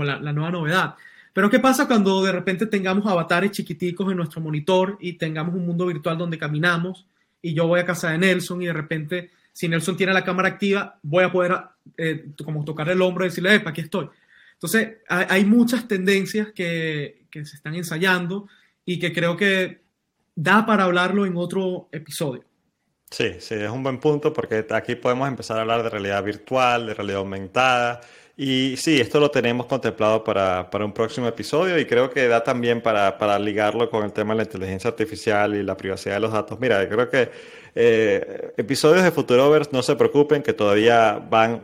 la, 0.04 0.20
nueva 0.20 0.52
novedad. 0.52 0.94
Pero 1.34 1.50
¿qué 1.50 1.58
pasa 1.58 1.88
cuando 1.88 2.22
de 2.22 2.32
repente 2.32 2.68
tengamos 2.68 3.08
avatares 3.08 3.50
chiquiticos 3.50 4.12
en 4.12 4.18
nuestro 4.18 4.40
monitor 4.40 5.00
y 5.02 5.14
tengamos 5.14 5.56
un 5.56 5.66
mundo 5.66 5.88
virtual 5.88 6.16
donde 6.16 6.38
caminamos 6.38 7.08
y 7.42 7.56
yo 7.56 7.66
voy 7.66 7.80
a 7.80 7.88
casa 7.88 8.12
de 8.12 8.20
Nelson 8.20 8.62
y 8.62 8.68
de 8.68 8.74
repente, 8.74 9.32
si 9.52 9.68
Nelson 9.68 9.98
tiene 9.98 10.14
la 10.14 10.24
cámara 10.24 10.50
activa, 10.50 11.00
voy 11.02 11.24
a 11.24 11.32
poder 11.32 11.58
eh, 11.98 12.28
como 12.46 12.64
tocar 12.64 12.88
el 12.90 13.02
hombro 13.02 13.26
y 13.26 13.30
decirle, 13.30 13.56
epa, 13.56 13.72
aquí 13.72 13.82
estoy. 13.82 14.08
Entonces, 14.54 14.98
hay, 15.10 15.44
muchas 15.44 15.88
tendencias 15.88 16.50
que 16.54 17.26
se 17.32 17.56
están 17.56 17.74
ensayando 17.74 18.48
y 18.86 19.00
que 19.00 19.12
creo 19.12 19.36
que 19.36 19.81
da 20.42 20.66
para 20.66 20.86
hablarlo 20.86 21.26
en 21.26 21.38
otro 21.38 21.88
episodio. 21.92 22.44
Sí, 23.12 23.36
sí, 23.40 23.56
es 23.56 23.70
un 23.70 23.84
buen 23.84 24.00
punto 24.00 24.34
porque 24.34 24.66
aquí 24.72 24.96
podemos 24.96 25.28
empezar 25.28 25.58
a 25.58 25.62
hablar 25.62 25.84
de 25.84 25.90
realidad 25.90 26.24
virtual, 26.24 26.88
de 26.88 26.94
realidad 26.94 27.20
aumentada. 27.20 28.02
Y 28.38 28.76
sí, 28.78 29.00
esto 29.00 29.20
lo 29.20 29.30
tenemos 29.30 29.68
contemplado 29.68 30.24
para, 30.24 30.70
para 30.72 30.86
un 30.86 30.94
próximo 30.94 31.28
episodio 31.28 31.78
y 31.78 31.86
creo 31.86 32.10
que 32.10 32.28
da 32.28 32.44
también 32.44 32.82
para, 32.82 33.18
para, 33.18 33.38
ligarlo 33.38 33.90
con 33.90 34.04
el 34.04 34.14
tema 34.14 34.34
de 34.34 34.38
la 34.38 34.44
inteligencia 34.44 34.90
artificial 34.90 35.54
y 35.54 35.62
la 35.62 35.78
privacidad 35.78 36.16
de 36.16 36.22
los 36.22 36.32
datos. 36.32 36.60
Mira, 36.60 36.88
creo 36.90 37.08
que 37.10 37.30
eh, 37.74 38.52
episodios 38.58 39.04
de 39.04 39.12
Futurovers, 39.12 39.72
no 39.72 39.82
se 39.82 39.96
preocupen, 39.96 40.44
que 40.44 40.52
todavía 40.52 41.22
van, 41.30 41.64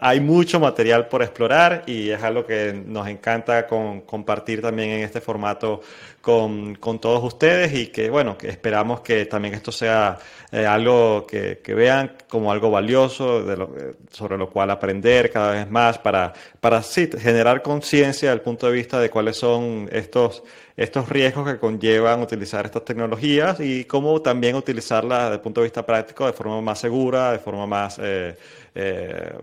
hay 0.00 0.20
mucho 0.20 0.58
material 0.58 1.08
por 1.08 1.22
explorar 1.22 1.82
y 1.86 2.10
es 2.10 2.22
algo 2.22 2.46
que 2.46 2.72
nos 2.72 3.06
encanta 3.08 3.66
con, 3.66 4.02
compartir 4.02 4.62
también 4.62 4.90
en 4.90 5.00
este 5.02 5.20
formato 5.20 5.82
con, 6.22 6.76
con, 6.76 6.98
todos 6.98 7.22
ustedes 7.22 7.74
y 7.74 7.88
que, 7.88 8.08
bueno, 8.08 8.38
que 8.38 8.48
esperamos 8.48 9.00
que 9.00 9.26
también 9.26 9.52
esto 9.52 9.70
sea 9.70 10.18
eh, 10.50 10.64
algo 10.64 11.26
que, 11.26 11.60
que, 11.62 11.74
vean 11.74 12.12
como 12.26 12.50
algo 12.50 12.70
valioso, 12.70 13.44
de 13.44 13.56
lo, 13.56 13.70
sobre 14.10 14.38
lo 14.38 14.48
cual 14.48 14.70
aprender 14.70 15.30
cada 15.30 15.52
vez 15.52 15.70
más 15.70 15.98
para, 15.98 16.32
para 16.60 16.82
sí, 16.82 17.10
generar 17.18 17.60
conciencia 17.60 18.30
desde 18.30 18.40
el 18.40 18.40
punto 18.40 18.66
de 18.66 18.72
vista 18.72 18.98
de 18.98 19.10
cuáles 19.10 19.36
son 19.36 19.90
estos 19.92 20.42
estos 20.76 21.08
riesgos 21.08 21.50
que 21.50 21.58
conllevan 21.58 22.20
utilizar 22.20 22.66
estas 22.66 22.84
tecnologías 22.84 23.60
y 23.60 23.84
cómo 23.84 24.20
también 24.20 24.56
utilizarlas 24.56 25.24
desde 25.24 25.34
el 25.34 25.40
punto 25.40 25.60
de 25.60 25.66
vista 25.66 25.86
práctico 25.86 26.26
de 26.26 26.32
forma 26.32 26.60
más 26.60 26.80
segura, 26.80 27.32
de 27.32 27.38
forma 27.38 27.66
más 27.66 27.98
eh, 28.02 28.36
eh, 28.74 29.38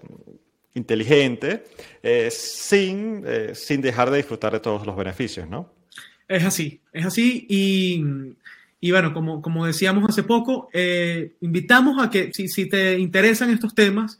inteligente, 0.73 1.63
eh, 2.03 2.29
sin, 2.31 3.23
sin 3.53 3.81
dejar 3.81 4.09
de 4.09 4.17
disfrutar 4.17 4.51
de 4.51 4.59
todos 4.59 4.85
los 4.85 4.95
beneficios, 4.95 5.49
¿no? 5.49 5.69
Es 6.27 6.43
así, 6.43 6.81
es 6.93 7.05
así 7.05 7.45
y, 7.49 8.03
y 8.79 8.91
bueno, 8.91 9.13
como, 9.13 9.41
como 9.41 9.65
decíamos 9.65 10.09
hace 10.09 10.23
poco, 10.23 10.69
invitamos 11.41 12.01
a 12.01 12.09
que 12.09 12.31
si, 12.33 12.47
si, 12.47 12.69
te 12.69 12.97
interesan 12.99 13.49
estos 13.49 13.75
temas, 13.75 14.17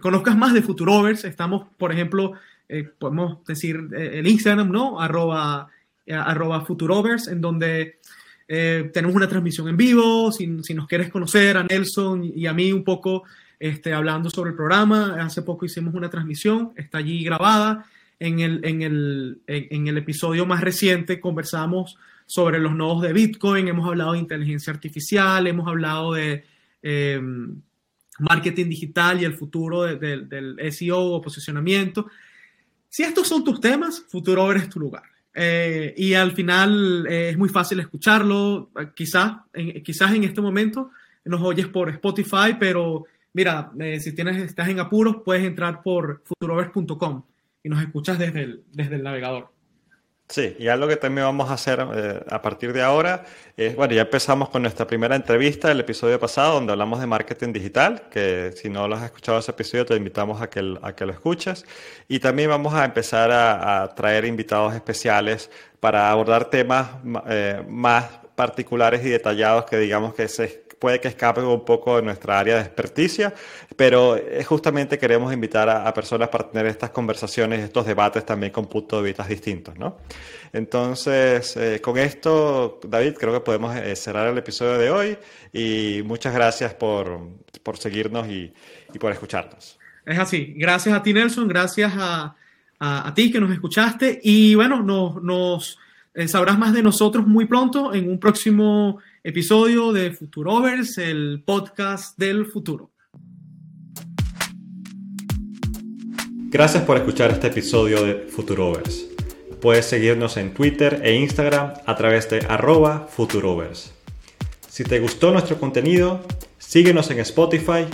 conozcas 0.00 0.36
más 0.36 0.52
de 0.52 0.62
Futurovers, 0.62 1.24
estamos, 1.24 1.66
por 1.76 1.92
ejemplo, 1.92 2.34
podemos 2.98 3.44
decir 3.46 3.88
el 3.92 4.28
Instagram, 4.28 4.70
¿no? 4.70 5.00
Arroba 5.00 5.70
arroba 6.08 6.64
Futurovers, 6.64 7.28
en 7.28 7.40
donde 7.40 8.00
eh, 8.48 8.90
tenemos 8.92 9.16
una 9.16 9.28
transmisión 9.28 9.68
en 9.68 9.76
vivo, 9.76 10.30
si, 10.32 10.62
si, 10.62 10.74
nos 10.74 10.86
quieres 10.86 11.10
conocer 11.10 11.56
a 11.56 11.64
Nelson 11.64 12.24
y 12.34 12.46
a 12.46 12.52
mí 12.52 12.72
un 12.72 12.84
poco 12.84 13.24
este, 13.58 13.92
hablando 13.92 14.28
sobre 14.28 14.50
el 14.50 14.56
programa, 14.56 15.16
hace 15.20 15.42
poco 15.42 15.64
hicimos 15.64 15.94
una 15.94 16.10
transmisión, 16.10 16.72
está 16.76 16.98
allí 16.98 17.22
grabada. 17.22 17.86
En 18.18 18.40
el, 18.40 18.64
en 18.64 18.82
el, 18.82 19.40
en 19.46 19.88
el 19.88 19.98
episodio 19.98 20.46
más 20.46 20.60
reciente 20.60 21.18
conversamos 21.18 21.96
sobre 22.26 22.58
los 22.60 22.74
nodos 22.74 23.02
de 23.02 23.12
Bitcoin, 23.12 23.68
hemos 23.68 23.86
hablado 23.86 24.12
de 24.12 24.18
inteligencia 24.18 24.72
artificial, 24.72 25.46
hemos 25.46 25.66
hablado 25.66 26.12
de 26.12 26.44
em, 26.82 27.60
marketing 28.18 28.68
digital 28.68 29.20
y 29.20 29.24
el 29.24 29.34
futuro 29.34 29.82
del 29.82 30.58
SEO 30.72 31.00
o 31.00 31.20
posicionamiento. 31.20 32.06
Si 32.88 33.02
estos 33.02 33.28
son 33.28 33.44
tus 33.44 33.60
temas, 33.60 34.04
Futurover 34.08 34.56
es 34.56 34.68
tu 34.68 34.78
lugar. 34.78 35.11
Eh, 35.34 35.94
y 35.96 36.14
al 36.14 36.32
final 36.32 37.06
eh, 37.08 37.30
es 37.30 37.38
muy 37.38 37.48
fácil 37.48 37.80
escucharlo. 37.80 38.70
Quizás 38.94 39.32
en, 39.52 39.82
quizás 39.82 40.12
en 40.12 40.24
este 40.24 40.40
momento 40.40 40.90
nos 41.24 41.40
oyes 41.42 41.68
por 41.68 41.88
Spotify, 41.90 42.56
pero 42.58 43.04
mira, 43.32 43.72
eh, 43.78 44.00
si 44.00 44.14
tienes, 44.14 44.36
estás 44.38 44.68
en 44.68 44.80
apuros, 44.80 45.16
puedes 45.24 45.44
entrar 45.44 45.82
por 45.82 46.22
futurovers.com 46.24 47.24
y 47.62 47.68
nos 47.68 47.80
escuchas 47.80 48.18
desde 48.18 48.42
el, 48.42 48.64
desde 48.72 48.96
el 48.96 49.02
navegador. 49.02 49.51
Sí, 50.32 50.56
y 50.58 50.68
algo 50.68 50.88
que 50.88 50.96
también 50.96 51.26
vamos 51.26 51.50
a 51.50 51.52
hacer 51.52 51.86
eh, 51.94 52.20
a 52.30 52.40
partir 52.40 52.72
de 52.72 52.80
ahora 52.80 53.26
es, 53.54 53.76
bueno, 53.76 53.92
ya 53.92 54.00
empezamos 54.00 54.48
con 54.48 54.62
nuestra 54.62 54.86
primera 54.86 55.14
entrevista 55.14 55.70
el 55.70 55.80
episodio 55.80 56.18
pasado 56.18 56.54
donde 56.54 56.72
hablamos 56.72 57.00
de 57.00 57.06
marketing 57.06 57.52
digital, 57.52 58.04
que 58.10 58.50
si 58.56 58.70
no 58.70 58.88
lo 58.88 58.96
has 58.96 59.04
escuchado 59.04 59.40
ese 59.40 59.50
episodio 59.50 59.84
te 59.84 59.94
invitamos 59.94 60.40
a 60.40 60.48
que, 60.48 60.78
a 60.80 60.94
que 60.94 61.04
lo 61.04 61.12
escuches. 61.12 61.66
Y 62.08 62.18
también 62.18 62.48
vamos 62.48 62.72
a 62.72 62.86
empezar 62.86 63.30
a, 63.30 63.94
traer 63.94 64.24
invitados 64.24 64.74
especiales 64.74 65.50
para 65.80 66.10
abordar 66.10 66.46
temas 66.46 66.88
eh, 67.28 67.62
más 67.68 68.06
particulares 68.34 69.04
y 69.04 69.10
detallados 69.10 69.66
que 69.66 69.76
digamos 69.76 70.14
que 70.14 70.28
se 70.28 70.61
puede 70.82 70.98
que 70.98 71.06
escape 71.06 71.40
un 71.42 71.64
poco 71.64 71.94
de 71.94 72.02
nuestra 72.02 72.40
área 72.40 72.56
de 72.56 72.62
experticia, 72.62 73.32
pero 73.76 74.18
justamente 74.44 74.98
queremos 74.98 75.32
invitar 75.32 75.68
a, 75.68 75.94
personas 75.94 76.28
para 76.28 76.50
tener 76.50 76.66
estas 76.66 76.90
conversaciones, 76.90 77.60
estos 77.60 77.86
debates 77.86 78.26
también 78.26 78.50
con 78.50 78.66
puntos 78.66 79.00
de 79.00 79.06
vista 79.06 79.24
distintos, 79.24 79.78
¿no? 79.78 79.98
Entonces, 80.52 81.56
eh, 81.56 81.80
con 81.80 81.98
esto, 81.98 82.80
David, 82.82 83.14
creo 83.14 83.32
que 83.32 83.38
podemos 83.38 83.76
eh, 83.76 83.94
cerrar 83.94 84.26
el 84.26 84.36
episodio 84.36 84.76
de 84.76 84.90
hoy 84.90 85.18
y 85.52 86.02
muchas 86.04 86.34
gracias 86.34 86.74
por, 86.74 87.28
por 87.62 87.78
seguirnos 87.78 88.26
y, 88.26 88.52
y, 88.92 88.98
por 88.98 89.12
escucharnos. 89.12 89.78
Es 90.04 90.18
así. 90.18 90.52
Gracias 90.56 90.96
a 90.96 91.00
ti, 91.00 91.12
Nelson. 91.12 91.46
Gracias 91.46 91.92
a, 91.96 92.34
a, 92.80 93.08
a 93.08 93.14
ti 93.14 93.30
que 93.30 93.38
nos 93.38 93.52
escuchaste. 93.52 94.18
Y 94.20 94.56
bueno, 94.56 94.82
nos, 94.82 95.22
nos 95.22 95.78
eh, 96.12 96.26
sabrás 96.26 96.58
más 96.58 96.72
de 96.74 96.82
nosotros 96.82 97.24
muy 97.24 97.46
pronto 97.46 97.94
en 97.94 98.10
un 98.10 98.18
próximo 98.18 98.98
episodio 99.24 99.92
de 99.92 100.10
Futurovers, 100.10 100.98
el 100.98 101.44
podcast 101.46 102.18
del 102.18 102.46
futuro. 102.46 102.90
Gracias 106.50 106.82
por 106.82 106.96
escuchar 106.96 107.30
este 107.30 107.46
episodio 107.46 108.02
de 108.04 108.26
Futurovers. 108.26 109.06
Puedes 109.60 109.86
seguirnos 109.86 110.36
en 110.38 110.52
Twitter 110.52 111.00
e 111.04 111.14
Instagram 111.14 111.72
a 111.86 111.96
través 111.96 112.28
de 112.30 112.40
arroba 112.48 113.06
Futurovers. 113.08 113.92
Si 114.68 114.82
te 114.82 114.98
gustó 114.98 115.30
nuestro 115.30 115.56
contenido, 115.56 116.20
síguenos 116.58 117.08
en 117.12 117.20
Spotify, 117.20 117.86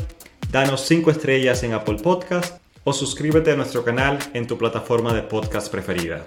danos 0.51 0.87
5 0.87 1.11
estrellas 1.11 1.63
en 1.63 1.75
Apple 1.75 1.99
Podcast 2.03 2.63
o 2.85 2.95
suscríbete 2.95 3.53
a 3.53 3.57
nuestro 3.57 3.85
canal 3.85 4.19
en 4.33 4.47
tu 4.47 4.57
plataforma 4.57 5.13
de 5.13 5.23
podcast 5.23 5.71
preferida. 5.71 6.27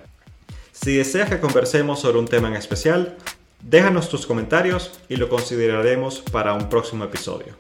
Si 0.72 0.96
deseas 0.96 1.28
que 1.28 1.40
conversemos 1.40 2.00
sobre 2.00 2.20
un 2.20 2.28
tema 2.28 2.50
en 2.50 2.56
especial, 2.56 3.18
Déjanos 3.64 4.10
tus 4.10 4.26
comentarios 4.26 5.00
y 5.08 5.18
lo 5.18 5.30
consideraremos 5.30 6.20
para 6.20 6.54
un 6.54 6.68
próximo 6.68 7.04
episodio. 7.04 7.56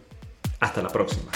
Hasta 0.59 0.81
la 0.81 0.89
próxima. 0.89 1.31